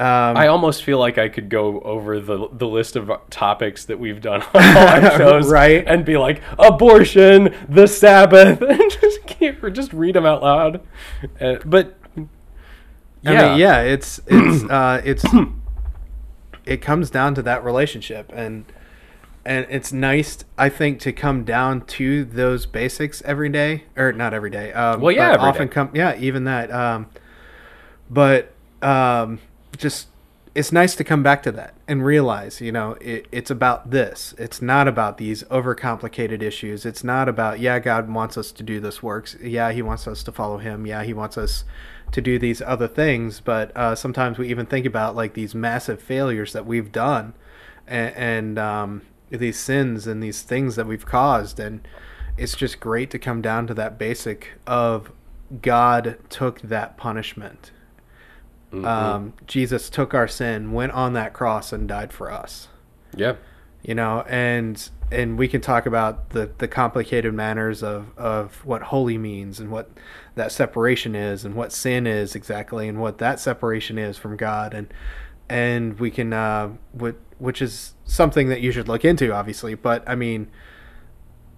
um, 0.00 0.36
I 0.36 0.46
almost 0.46 0.82
feel 0.82 0.98
like 0.98 1.18
I 1.18 1.28
could 1.28 1.50
go 1.50 1.80
over 1.80 2.20
the 2.20 2.48
the 2.52 2.66
list 2.66 2.96
of 2.96 3.10
topics 3.28 3.84
that 3.84 3.98
we've 3.98 4.20
done 4.22 4.40
on 4.54 4.76
all 4.76 4.88
our 4.88 5.18
shows, 5.18 5.50
Right. 5.50 5.84
And 5.86 6.06
be 6.06 6.16
like 6.16 6.42
abortion, 6.58 7.54
the 7.68 7.86
Sabbath, 7.86 8.62
and 8.68 8.90
just 8.90 9.26
keep, 9.26 9.60
just 9.74 9.92
read 9.92 10.14
them 10.14 10.24
out 10.24 10.42
loud. 10.42 10.80
Uh, 11.38 11.56
but 11.66 11.99
I 13.24 13.48
mean, 13.48 13.58
yeah, 13.58 13.80
it's 13.80 14.20
it's 14.26 14.64
uh, 14.70 15.02
it's 15.04 15.24
it 16.64 16.78
comes 16.78 17.10
down 17.10 17.34
to 17.34 17.42
that 17.42 17.64
relationship, 17.64 18.30
and 18.34 18.64
and 19.44 19.66
it's 19.70 19.92
nice, 19.92 20.44
I 20.58 20.68
think, 20.68 21.00
to 21.00 21.12
come 21.12 21.44
down 21.44 21.82
to 21.86 22.24
those 22.24 22.66
basics 22.66 23.22
every 23.22 23.48
day, 23.48 23.84
or 23.96 24.12
not 24.12 24.34
every 24.34 24.50
day. 24.50 24.72
Um, 24.72 25.00
Well, 25.00 25.12
yeah, 25.12 25.36
often 25.36 25.68
day. 25.68 25.72
come, 25.72 25.90
yeah, 25.94 26.16
even 26.18 26.44
that. 26.44 26.70
Um, 26.70 27.06
but 28.10 28.52
um, 28.82 29.40
just 29.76 30.08
it's 30.54 30.72
nice 30.72 30.96
to 30.96 31.04
come 31.04 31.22
back 31.22 31.42
to 31.44 31.52
that 31.52 31.74
and 31.86 32.04
realize, 32.04 32.60
you 32.60 32.72
know, 32.72 32.92
it, 33.00 33.26
it's 33.30 33.50
about 33.50 33.90
this. 33.90 34.34
It's 34.36 34.60
not 34.60 34.88
about 34.88 35.16
these 35.16 35.44
overcomplicated 35.44 36.42
issues. 36.42 36.84
It's 36.84 37.04
not 37.04 37.28
about, 37.28 37.60
yeah, 37.60 37.78
God 37.78 38.10
wants 38.12 38.36
us 38.36 38.50
to 38.52 38.62
do 38.64 38.80
this 38.80 39.00
works. 39.02 39.36
Yeah, 39.40 39.70
He 39.70 39.80
wants 39.80 40.08
us 40.08 40.24
to 40.24 40.32
follow 40.32 40.58
Him. 40.58 40.86
Yeah, 40.86 41.04
He 41.04 41.14
wants 41.14 41.38
us 41.38 41.64
to 42.12 42.20
do 42.20 42.38
these 42.38 42.60
other 42.62 42.88
things. 42.88 43.40
But 43.40 43.76
uh, 43.76 43.94
sometimes 43.94 44.38
we 44.38 44.48
even 44.48 44.66
think 44.66 44.86
about 44.86 45.14
like 45.16 45.34
these 45.34 45.54
massive 45.54 46.00
failures 46.00 46.52
that 46.52 46.66
we've 46.66 46.90
done 46.92 47.34
and, 47.86 48.14
and 48.16 48.58
um, 48.58 49.02
these 49.30 49.58
sins 49.58 50.06
and 50.06 50.22
these 50.22 50.42
things 50.42 50.76
that 50.76 50.86
we've 50.86 51.06
caused. 51.06 51.60
And 51.60 51.86
it's 52.36 52.54
just 52.56 52.80
great 52.80 53.10
to 53.10 53.18
come 53.18 53.40
down 53.42 53.66
to 53.68 53.74
that 53.74 53.98
basic 53.98 54.52
of 54.66 55.12
God 55.62 56.16
took 56.28 56.60
that 56.62 56.96
punishment 56.96 57.72
Mhm. 58.72 58.86
um, 58.86 59.32
Jesus 59.48 59.90
took 59.90 60.14
our 60.14 60.28
sin, 60.28 60.70
went 60.70 60.92
on 60.92 61.12
that 61.14 61.32
cross, 61.32 61.72
and 61.72 61.88
died 61.88 62.12
for 62.12 62.30
us. 62.30 62.68
yeah, 63.16 63.34
You 63.82 63.96
know, 63.96 64.24
and 64.28 64.88
and 65.10 65.38
we 65.38 65.48
can 65.48 65.60
talk 65.60 65.86
about 65.86 66.30
the 66.30 66.50
the 66.58 66.68
complicated 66.68 67.34
manners 67.34 67.82
of 67.82 68.16
of 68.18 68.64
what 68.64 68.82
holy 68.82 69.18
means 69.18 69.60
and 69.60 69.70
what 69.70 69.90
that 70.36 70.52
separation 70.52 71.14
is 71.14 71.44
and 71.44 71.54
what 71.54 71.72
sin 71.72 72.06
is 72.06 72.34
exactly 72.34 72.88
and 72.88 73.00
what 73.00 73.18
that 73.18 73.40
separation 73.40 73.98
is 73.98 74.16
from 74.16 74.36
God 74.36 74.72
and 74.72 74.92
and 75.50 75.98
we 75.98 76.10
can 76.10 76.32
uh, 76.32 76.70
what 76.92 77.16
which 77.38 77.60
is 77.60 77.94
something 78.04 78.48
that 78.48 78.60
you 78.60 78.70
should 78.70 78.86
look 78.86 79.04
into, 79.04 79.32
obviously. 79.32 79.74
But 79.74 80.08
I 80.08 80.14
mean, 80.14 80.48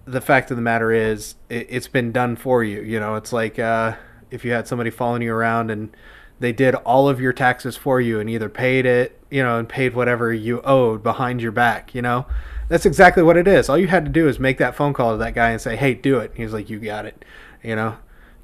the 0.05 0.21
fact 0.21 0.49
of 0.49 0.57
the 0.57 0.63
matter 0.63 0.91
is, 0.91 1.35
it, 1.49 1.67
it's 1.69 1.87
been 1.87 2.11
done 2.11 2.35
for 2.35 2.63
you. 2.63 2.81
You 2.81 2.99
know, 2.99 3.15
it's 3.15 3.31
like 3.31 3.59
uh, 3.59 3.95
if 4.31 4.43
you 4.43 4.51
had 4.51 4.67
somebody 4.67 4.89
following 4.89 5.21
you 5.21 5.33
around 5.33 5.69
and 5.69 5.95
they 6.39 6.51
did 6.51 6.73
all 6.75 7.07
of 7.07 7.21
your 7.21 7.33
taxes 7.33 7.77
for 7.77 8.01
you 8.01 8.19
and 8.19 8.29
either 8.29 8.49
paid 8.49 8.85
it, 8.85 9.21
you 9.29 9.43
know, 9.43 9.59
and 9.59 9.69
paid 9.69 9.93
whatever 9.93 10.33
you 10.33 10.61
owed 10.63 11.03
behind 11.03 11.41
your 11.41 11.51
back. 11.51 11.93
You 11.93 12.01
know, 12.01 12.25
that's 12.69 12.85
exactly 12.85 13.23
what 13.23 13.37
it 13.37 13.47
is. 13.47 13.69
All 13.69 13.77
you 13.77 13.87
had 13.87 14.05
to 14.05 14.11
do 14.11 14.27
is 14.27 14.39
make 14.39 14.57
that 14.57 14.75
phone 14.75 14.93
call 14.93 15.11
to 15.11 15.17
that 15.17 15.33
guy 15.33 15.51
and 15.51 15.61
say, 15.61 15.75
"Hey, 15.75 15.93
do 15.93 16.19
it." 16.19 16.31
He's 16.35 16.53
like, 16.53 16.69
"You 16.69 16.79
got 16.79 17.05
it." 17.05 17.23
You 17.63 17.75
know, 17.75 17.97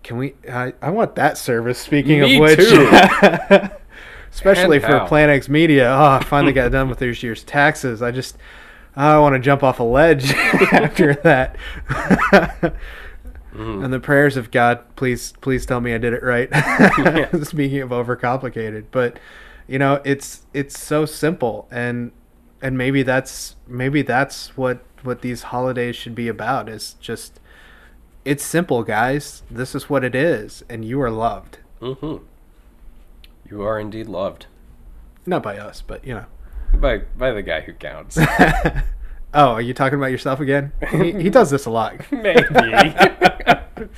can 0.04 0.18
we? 0.18 0.36
I, 0.50 0.74
I 0.82 0.90
want 0.90 1.16
that 1.16 1.38
service. 1.38 1.80
Speaking 1.80 2.22
Me 2.22 2.36
of 2.36 2.42
which. 2.42 2.60
too. 2.60 2.90
Especially 4.32 4.78
And 4.82 5.10
for 5.10 5.18
X 5.18 5.50
Media. 5.50 5.90
Oh, 5.90 6.06
I 6.20 6.24
finally 6.24 6.54
got 6.54 6.72
done 6.72 6.88
with 6.88 7.00
this 7.00 7.24
year's 7.24 7.44
taxes. 7.44 8.02
I 8.02 8.12
just, 8.12 8.38
I 8.96 9.18
want 9.18 9.34
to 9.34 9.40
jump 9.40 9.64
off 9.64 9.80
a 9.80 9.84
ledge 9.84 10.32
after 10.72 11.16
that. 11.16 11.56
Mm-hmm. 13.54 13.84
And 13.84 13.94
the 13.94 14.00
prayers 14.00 14.38
of 14.38 14.52
God, 14.52 14.80
please, 14.96 15.34
please 15.42 15.66
tell 15.66 15.82
me 15.82 15.94
I 15.94 15.98
did 15.98 16.14
it 16.14 16.24
right. 16.24 16.48
Speaking 17.46 17.82
of 17.82 17.90
overcomplicated, 17.90 18.86
but 18.92 19.20
you 19.68 19.80
know, 19.80 20.02
it's 20.06 20.44
it's 20.54 20.80
so 20.80 21.06
simple, 21.06 21.68
and 21.72 22.12
and 22.62 22.78
maybe 22.78 23.04
that's 23.04 23.56
maybe 23.68 24.02
that's 24.02 24.56
what 24.58 24.84
what 25.04 25.22
these 25.22 25.44
holidays 25.44 25.96
should 25.96 26.16
be 26.16 26.28
about. 26.28 26.68
Is 26.70 26.96
just 27.00 27.40
it's 28.26 28.44
simple, 28.44 28.84
guys. 28.84 29.44
This 29.50 29.74
is 29.76 29.90
what 29.90 30.04
it 30.04 30.16
is, 30.16 30.64
and 30.70 30.84
you 30.86 31.02
are 31.02 31.12
loved. 31.12 31.60
hmm 31.82 32.18
You 33.50 33.62
are 33.64 33.80
indeed 33.80 34.08
loved 34.08 34.46
Not 35.26 35.42
by 35.44 35.58
us, 35.58 35.82
but 35.82 36.06
you 36.06 36.14
know. 36.16 36.26
by 36.76 37.00
by 37.18 37.32
the 37.32 37.42
guy 37.42 37.62
who 37.62 37.74
counts. 37.74 38.18
oh, 39.34 39.52
are 39.54 39.62
you 39.62 39.74
talking 39.74 39.98
about 39.98 40.12
yourself 40.12 40.40
again? 40.40 40.72
He, 40.92 41.12
he 41.14 41.30
does 41.30 41.50
this 41.50 41.66
a 41.66 41.70
lot. 41.72 41.96
Maybe. 42.12 42.44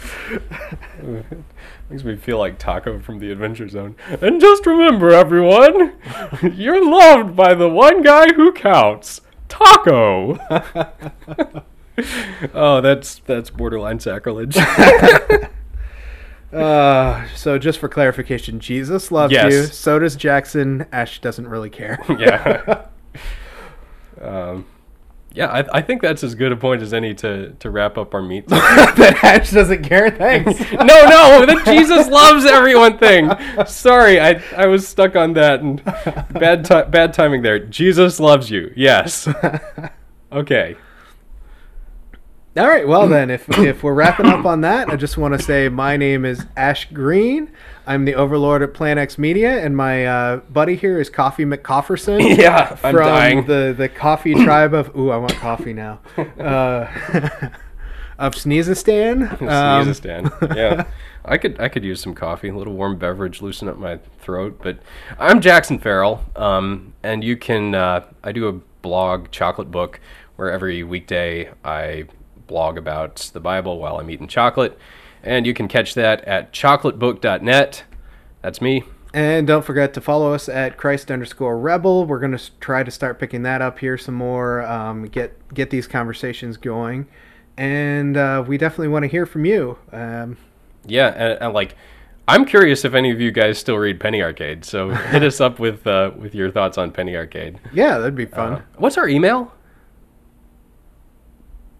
Makes 1.90 2.04
me 2.04 2.16
feel 2.16 2.38
like 2.38 2.60
Taako 2.60 3.04
from 3.04 3.20
the 3.20 3.32
Adventure 3.32 3.68
Zone. 3.68 3.96
And 4.22 4.40
just 4.40 4.66
remember, 4.66 5.12
everyone, 5.12 5.94
you're 6.56 6.84
loved 6.84 7.36
by 7.36 7.54
the 7.54 7.70
one 7.70 8.02
guy 8.02 8.34
who 8.34 8.52
counts, 8.52 9.22
Taako. 9.50 11.64
oh, 12.54 12.82
that's 12.82 13.20
that's 13.26 13.50
borderline 13.50 14.00
sacrilege. 14.00 14.58
Uh, 16.54 17.26
so 17.34 17.58
just 17.58 17.80
for 17.80 17.88
clarification, 17.88 18.60
Jesus 18.60 19.10
loved 19.10 19.32
Yes. 19.32 19.54
you. 19.54 19.64
So 19.68 20.00
does 20.00 20.18
Jackson. 20.18 20.86
Ash 20.92 21.22
doesn't 21.22 21.48
really 21.48 21.70
care. 21.70 21.98
yeah. 22.20 22.88
Um, 24.22 24.66
yeah, 25.34 25.48
I, 25.48 25.78
I 25.78 25.82
think 25.82 26.02
that's 26.02 26.24
as 26.24 26.36
good 26.36 26.52
a 26.52 26.58
point 26.58 26.82
as 26.82 26.94
any 26.94 27.14
to, 27.16 27.52
to 27.52 27.70
wrap 27.70 27.98
up 27.98 28.14
our 28.14 28.22
meet. 28.22 28.48
that 28.50 29.20
Ash 29.24 29.52
doesn't 29.52 29.84
care. 29.84 30.12
Thanks. 30.12 30.60
no, 30.72 30.86
no, 30.86 31.46
the 31.46 31.62
Jesus 31.66 32.08
loves 32.08 32.46
everyone 32.46 32.98
thing. 32.98 33.32
Sorry, 33.66 34.20
I 34.20 34.42
I 34.56 34.68
was 34.68 34.88
stuck 34.88 35.16
on 35.16 35.34
that 35.34 35.62
and 35.62 35.84
bad 35.84 36.66
ti- 36.66 36.90
bad 36.90 37.14
timing 37.14 37.42
there. 37.42 37.60
Jesus 37.60 38.20
loves 38.20 38.50
you. 38.50 38.72
Yes. 38.76 39.28
Okay. 40.34 40.78
All 42.58 42.68
right. 42.68 42.88
Well, 42.88 43.08
then, 43.08 43.30
if 43.30 43.48
if 43.60 43.84
we're 43.84 43.94
wrapping 43.94 44.28
up 44.28 44.46
on 44.46 44.62
that, 44.62 44.90
I 44.90 44.96
just 44.96 45.18
want 45.18 45.34
to 45.38 45.44
say 45.44 45.70
my 45.70 45.98
name 45.98 46.26
is 46.26 46.46
Ash 46.58 46.90
Green. 46.92 47.52
I'm 47.88 48.06
the 48.06 48.16
overlord 48.16 48.62
at 48.62 48.74
Plan 48.74 48.98
X 48.98 49.18
Media, 49.18 49.64
and 49.64 49.76
my 49.76 50.06
uh, 50.06 50.38
buddy 50.38 50.76
here 50.76 51.00
is 51.00 51.10
Coffee 51.10 51.46
McCofferson. 51.46 52.22
Yeah, 52.42 52.78
I'm 52.84 52.94
from 52.94 53.06
dying. 53.06 53.46
the 53.46 53.74
the 53.78 53.90
coffee 53.90 54.34
tribe 54.44 54.74
of. 54.74 54.96
Ooh, 54.96 55.12
I 55.12 55.18
want 55.18 55.36
coffee 55.36 55.74
now. 55.74 56.00
Uh, 56.40 56.88
of 58.20 58.34
Sneezistan. 58.36 59.32
Um, 59.42 59.88
Sneezistan. 59.88 60.56
Yeah. 60.56 60.86
I 61.24 61.38
could 61.38 61.60
I 61.60 61.70
could 61.70 61.84
use 61.84 62.02
some 62.02 62.14
coffee, 62.16 62.50
a 62.50 62.56
little 62.56 62.74
warm 62.74 62.98
beverage, 62.98 63.42
loosen 63.42 63.68
up 63.68 63.78
my 63.78 63.98
throat. 64.20 64.60
But 64.62 64.80
I'm 65.20 65.40
Jackson 65.40 65.80
Farrell, 65.80 66.24
um, 66.36 66.94
and 67.04 67.24
you 67.24 67.38
can 67.38 67.76
uh, 67.76 68.06
I 68.24 68.32
do 68.32 68.48
a 68.48 68.54
blog, 68.54 69.30
Chocolate 69.32 69.70
Book, 69.72 70.00
where 70.36 70.52
every 70.52 70.84
weekday 70.84 71.52
I 71.64 72.06
blog 72.52 72.78
about 72.78 73.16
the 73.34 73.40
Bible 73.40 73.80
while 73.80 73.98
I'm 73.98 74.10
eating 74.10 74.28
chocolate, 74.28 74.78
and 75.24 75.48
you 75.48 75.54
can 75.54 75.68
catch 75.68 75.94
that 75.96 76.24
at 76.26 76.52
chocolatebook.net. 76.52 77.84
That's 78.42 78.62
me. 78.62 78.84
And 79.14 79.48
don't 79.48 79.64
forget 79.64 79.94
to 79.96 80.02
follow 80.02 80.34
us 80.34 80.48
at 80.48 80.78
Christ 80.78 81.12
underscore 81.12 81.58
Rebel. 81.58 82.06
We're 82.06 82.20
going 82.20 82.38
to 82.38 82.52
try 82.60 82.84
to 82.84 82.92
start 82.92 83.20
picking 83.20 83.44
that 83.44 83.62
up 83.62 83.80
here 83.80 83.98
some 83.98 84.16
more. 84.16 84.62
Um, 84.64 85.08
get 85.08 85.38
get 85.54 85.70
these 85.70 85.88
conversations 85.88 86.58
going, 86.58 87.08
and 87.58 88.16
uh, 88.18 88.44
we 88.46 88.58
definitely 88.58 88.90
want 88.90 89.04
to 89.04 89.10
hear 89.10 89.26
from 89.26 89.46
you. 89.46 89.78
Um, 89.92 90.38
Yeah, 90.86 91.08
and, 91.10 91.42
and 91.42 91.54
like, 91.54 91.76
I'm 92.28 92.46
curious 92.46 92.86
if 92.86 92.94
any 92.94 93.12
of 93.12 93.20
you 93.20 93.32
guys 93.32 93.58
still 93.58 93.78
read 93.78 94.00
Penny 94.00 94.22
Arcade. 94.22 94.64
So 94.66 94.90
hit 94.90 95.24
us 95.24 95.42
up 95.42 95.60
with 95.60 95.86
uh, 95.88 96.12
with 96.18 96.34
your 96.36 96.52
thoughts 96.52 96.78
on 96.78 96.92
Penny 96.92 97.16
Arcade. 97.16 97.60
yeah, 97.74 97.98
that'd 97.98 98.16
be 98.16 98.26
fun. 98.26 98.54
Uh, 98.54 98.62
what's 98.78 98.98
our 98.98 99.08
email? 99.10 99.54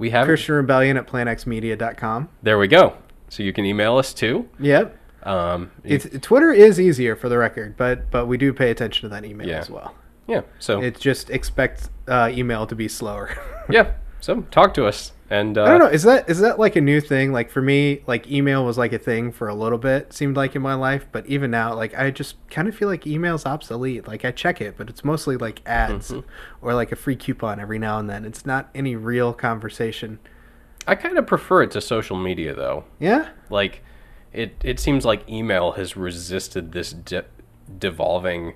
We 0.02 0.10
have 0.10 0.26
Christian 0.26 0.56
Rebellion 0.56 0.98
at 0.98 1.06
planxmedia.com. 1.08 2.30
there. 2.42 2.58
We 2.58 2.68
go. 2.68 2.96
So 3.30 3.44
you 3.44 3.54
can 3.54 3.66
email 3.66 3.98
us 3.98 4.14
too. 4.16 4.50
Yep. 4.60 4.98
Um, 5.24 5.70
It's, 5.84 6.08
Twitter 6.22 6.52
is 6.52 6.80
easier 6.80 7.16
for 7.16 7.30
the 7.30 7.38
record, 7.38 7.78
but 7.78 8.10
but 8.10 8.26
we 8.26 8.38
do 8.38 8.52
pay 8.52 8.72
attention 8.72 9.08
to 9.08 9.14
that 9.16 9.24
email 9.24 9.48
Yeah. 9.48 9.60
as 9.60 9.70
well. 9.70 9.94
yeah. 10.28 10.42
So 10.58 10.82
It 10.82 11.00
just 11.00 11.30
expect 11.30 11.90
uh, 12.08 12.32
email 12.34 12.66
to 12.66 12.76
be 12.76 12.88
slower. 12.88 13.30
yeah. 13.70 13.92
So 14.22 14.42
talk 14.52 14.74
to 14.76 14.86
us 14.86 15.12
and 15.30 15.58
uh, 15.58 15.64
I 15.64 15.70
don't 15.70 15.80
know. 15.80 15.88
Is 15.88 16.04
that 16.04 16.30
is 16.30 16.40
that 16.40 16.60
like 16.60 16.76
a 16.76 16.82
new 16.82 17.02
thing? 17.02 17.32
Like 17.34 17.50
for 17.50 17.62
me, 17.62 18.02
like 18.06 18.30
email 18.32 18.66
was 18.66 18.78
like 18.78 18.94
a 18.94 19.00
thing 19.00 19.32
for 19.32 19.48
a 19.48 19.56
little 19.56 19.78
bit. 19.78 20.14
Seemed 20.14 20.36
like 20.38 20.56
in 20.56 20.62
my 20.62 20.74
life, 20.76 21.08
but 21.12 21.26
even 21.26 21.52
now, 21.52 21.74
like 21.74 21.98
I 21.98 22.12
just 22.12 22.36
kind 22.50 22.68
of 22.68 22.76
feel 22.76 22.88
like 22.88 23.08
email's 23.08 23.46
obsolete. 23.46 24.08
Like 24.08 24.24
I 24.26 24.32
check 24.32 24.62
it, 24.62 24.76
but 24.78 24.90
it's 24.90 25.04
mostly 25.04 25.38
like 25.38 25.62
ads 25.66 26.12
Mhm. 26.12 26.24
or 26.62 26.74
like 26.74 26.92
a 26.92 26.96
free 26.96 27.16
coupon 27.16 27.60
every 27.60 27.80
now 27.80 27.98
and 27.98 28.10
then. 28.10 28.26
It's 28.26 28.46
not 28.46 28.70
any 28.76 28.96
real 28.96 29.34
conversation. 29.34 30.20
I 30.86 30.96
kind 30.96 31.18
of 31.18 31.26
prefer 31.28 31.64
it 31.64 31.72
to 31.72 31.82
social 31.82 32.18
media 32.18 32.54
though. 32.54 32.84
Yeah. 33.00 33.30
Like, 33.50 33.84
it 34.34 34.56
it 34.64 34.80
seems 34.80 35.06
like 35.06 35.28
email 35.30 35.72
has 35.74 35.96
resisted 35.98 36.74
this 36.74 36.92
de- 36.94 37.26
devolving 37.80 38.54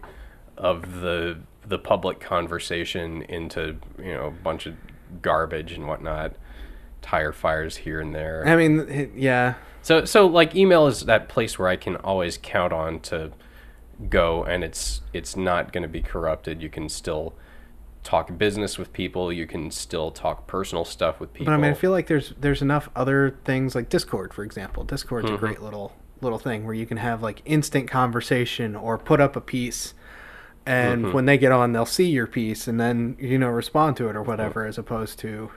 of 0.58 1.02
the 1.02 1.38
the 1.68 1.80
public 1.80 2.20
conversation 2.20 3.22
into 3.24 3.78
you 3.98 4.14
know 4.14 4.28
a 4.28 4.32
bunch 4.32 4.66
of 4.66 4.76
garbage 5.22 5.72
and 5.72 5.88
whatnot, 5.88 6.36
tire 7.02 7.32
fires 7.32 7.78
here 7.78 8.00
and 8.02 8.14
there. 8.14 8.44
I 8.48 8.56
mean, 8.56 9.12
yeah. 9.16 9.56
So 9.82 10.06
so 10.06 10.26
like 10.28 10.56
email 10.56 10.88
is 10.88 11.02
that 11.02 11.30
place 11.30 11.60
where 11.60 11.68
I 11.68 11.76
can 11.76 11.96
always 11.98 12.38
count 12.42 12.74
on 12.74 13.00
to 13.02 13.32
go 14.10 14.44
and 14.44 14.64
it's 14.64 15.02
it's 15.14 15.36
not 15.36 15.72
going 15.72 15.84
to 15.84 15.90
be 15.90 16.02
corrupted. 16.02 16.62
You 16.62 16.70
can 16.70 16.90
still 16.90 17.34
talk 18.04 18.38
business 18.38 18.78
with 18.78 18.94
people, 18.94 19.32
you 19.34 19.48
can 19.48 19.72
still 19.72 20.12
talk 20.12 20.46
personal 20.48 20.86
stuff 20.86 21.20
with 21.20 21.34
people. 21.34 21.48
But 21.52 21.54
I 21.54 21.58
mean, 21.62 21.72
I 21.72 21.74
feel 21.74 21.92
like 21.92 22.08
there's 22.08 22.34
there's 22.40 22.62
enough 22.62 22.90
other 22.96 23.38
things 23.46 23.74
like 23.76 23.90
Discord, 23.90 24.34
for 24.34 24.44
example. 24.44 24.84
Discord's 24.84 25.26
Mm-hmm. 25.28 25.36
a 25.36 25.40
great 25.40 25.62
little 25.62 25.94
little 26.22 26.40
thing 26.40 26.66
where 26.66 26.74
you 26.74 26.86
can 26.86 26.98
have 26.98 27.22
like 27.22 27.42
instant 27.46 27.90
conversation 27.90 28.76
or 28.76 28.98
put 28.98 29.20
up 29.20 29.36
a 29.36 29.42
piece, 29.42 29.94
and 30.66 31.04
Mm-hmm. 31.06 31.14
when 31.14 31.26
they 31.26 31.38
get 31.38 31.52
on, 31.52 31.74
they'll 31.74 31.86
see 31.86 32.10
your 32.10 32.28
piece 32.28 32.68
and 32.68 32.80
then 32.80 33.16
you 33.20 33.38
know 33.38 33.50
respond 33.50 33.98
to 33.98 34.10
it 34.10 34.16
or 34.16 34.24
whatever, 34.24 34.66
as 34.66 34.78
opposed 34.78 35.20
to. 35.20 35.52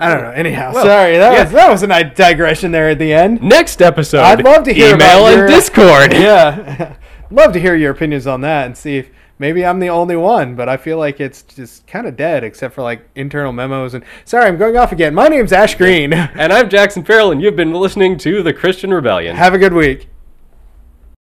I 0.00 0.08
don't 0.14 0.22
know. 0.22 0.30
Anyhow, 0.30 0.72
Well, 0.72 0.84
sorry 0.84 1.16
that 1.18 1.32
yeah. 1.32 1.42
was 1.42 1.52
that 1.52 1.70
was 1.70 1.82
a 1.82 1.86
nice 1.88 2.14
digression 2.14 2.70
there 2.70 2.90
at 2.90 2.98
the 3.00 3.12
end. 3.12 3.42
Next 3.42 3.82
episode, 3.82 4.20
I'd 4.20 4.44
love 4.44 4.62
to 4.64 4.72
hear 4.72 4.94
email 4.94 5.26
about 5.26 5.28
and 5.32 5.38
your- 5.38 5.48
Discord. 5.48 6.12
yeah, 6.12 6.94
love 7.30 7.52
to 7.52 7.60
hear 7.60 7.74
your 7.74 7.90
opinions 7.90 8.26
on 8.26 8.40
that 8.42 8.66
and 8.66 8.76
see 8.78 8.98
if 8.98 9.10
maybe 9.40 9.66
I'm 9.66 9.80
the 9.80 9.88
only 9.88 10.14
one. 10.14 10.54
But 10.54 10.68
I 10.68 10.76
feel 10.76 10.98
like 10.98 11.18
it's 11.20 11.42
just 11.42 11.84
kind 11.88 12.06
of 12.06 12.14
dead, 12.16 12.44
except 12.44 12.74
for 12.76 12.82
like 12.82 13.08
internal 13.16 13.52
memos. 13.52 13.94
And 13.94 14.04
sorry, 14.24 14.46
I'm 14.46 14.56
going 14.56 14.76
off 14.76 14.92
again. 14.92 15.14
My 15.16 15.26
name's 15.26 15.52
Ash 15.52 15.74
Green. 15.74 16.12
And 16.12 16.52
I'm 16.52 16.70
Jackson 16.70 17.02
Farrell, 17.04 17.32
and 17.32 17.42
you've 17.42 17.56
been 17.56 17.72
listening 17.72 18.18
to 18.18 18.40
the 18.44 18.52
Christian 18.52 18.94
Rebellion. 18.94 19.34
Have 19.34 19.54
a 19.54 19.58
good 19.58 19.72
week. 19.74 20.08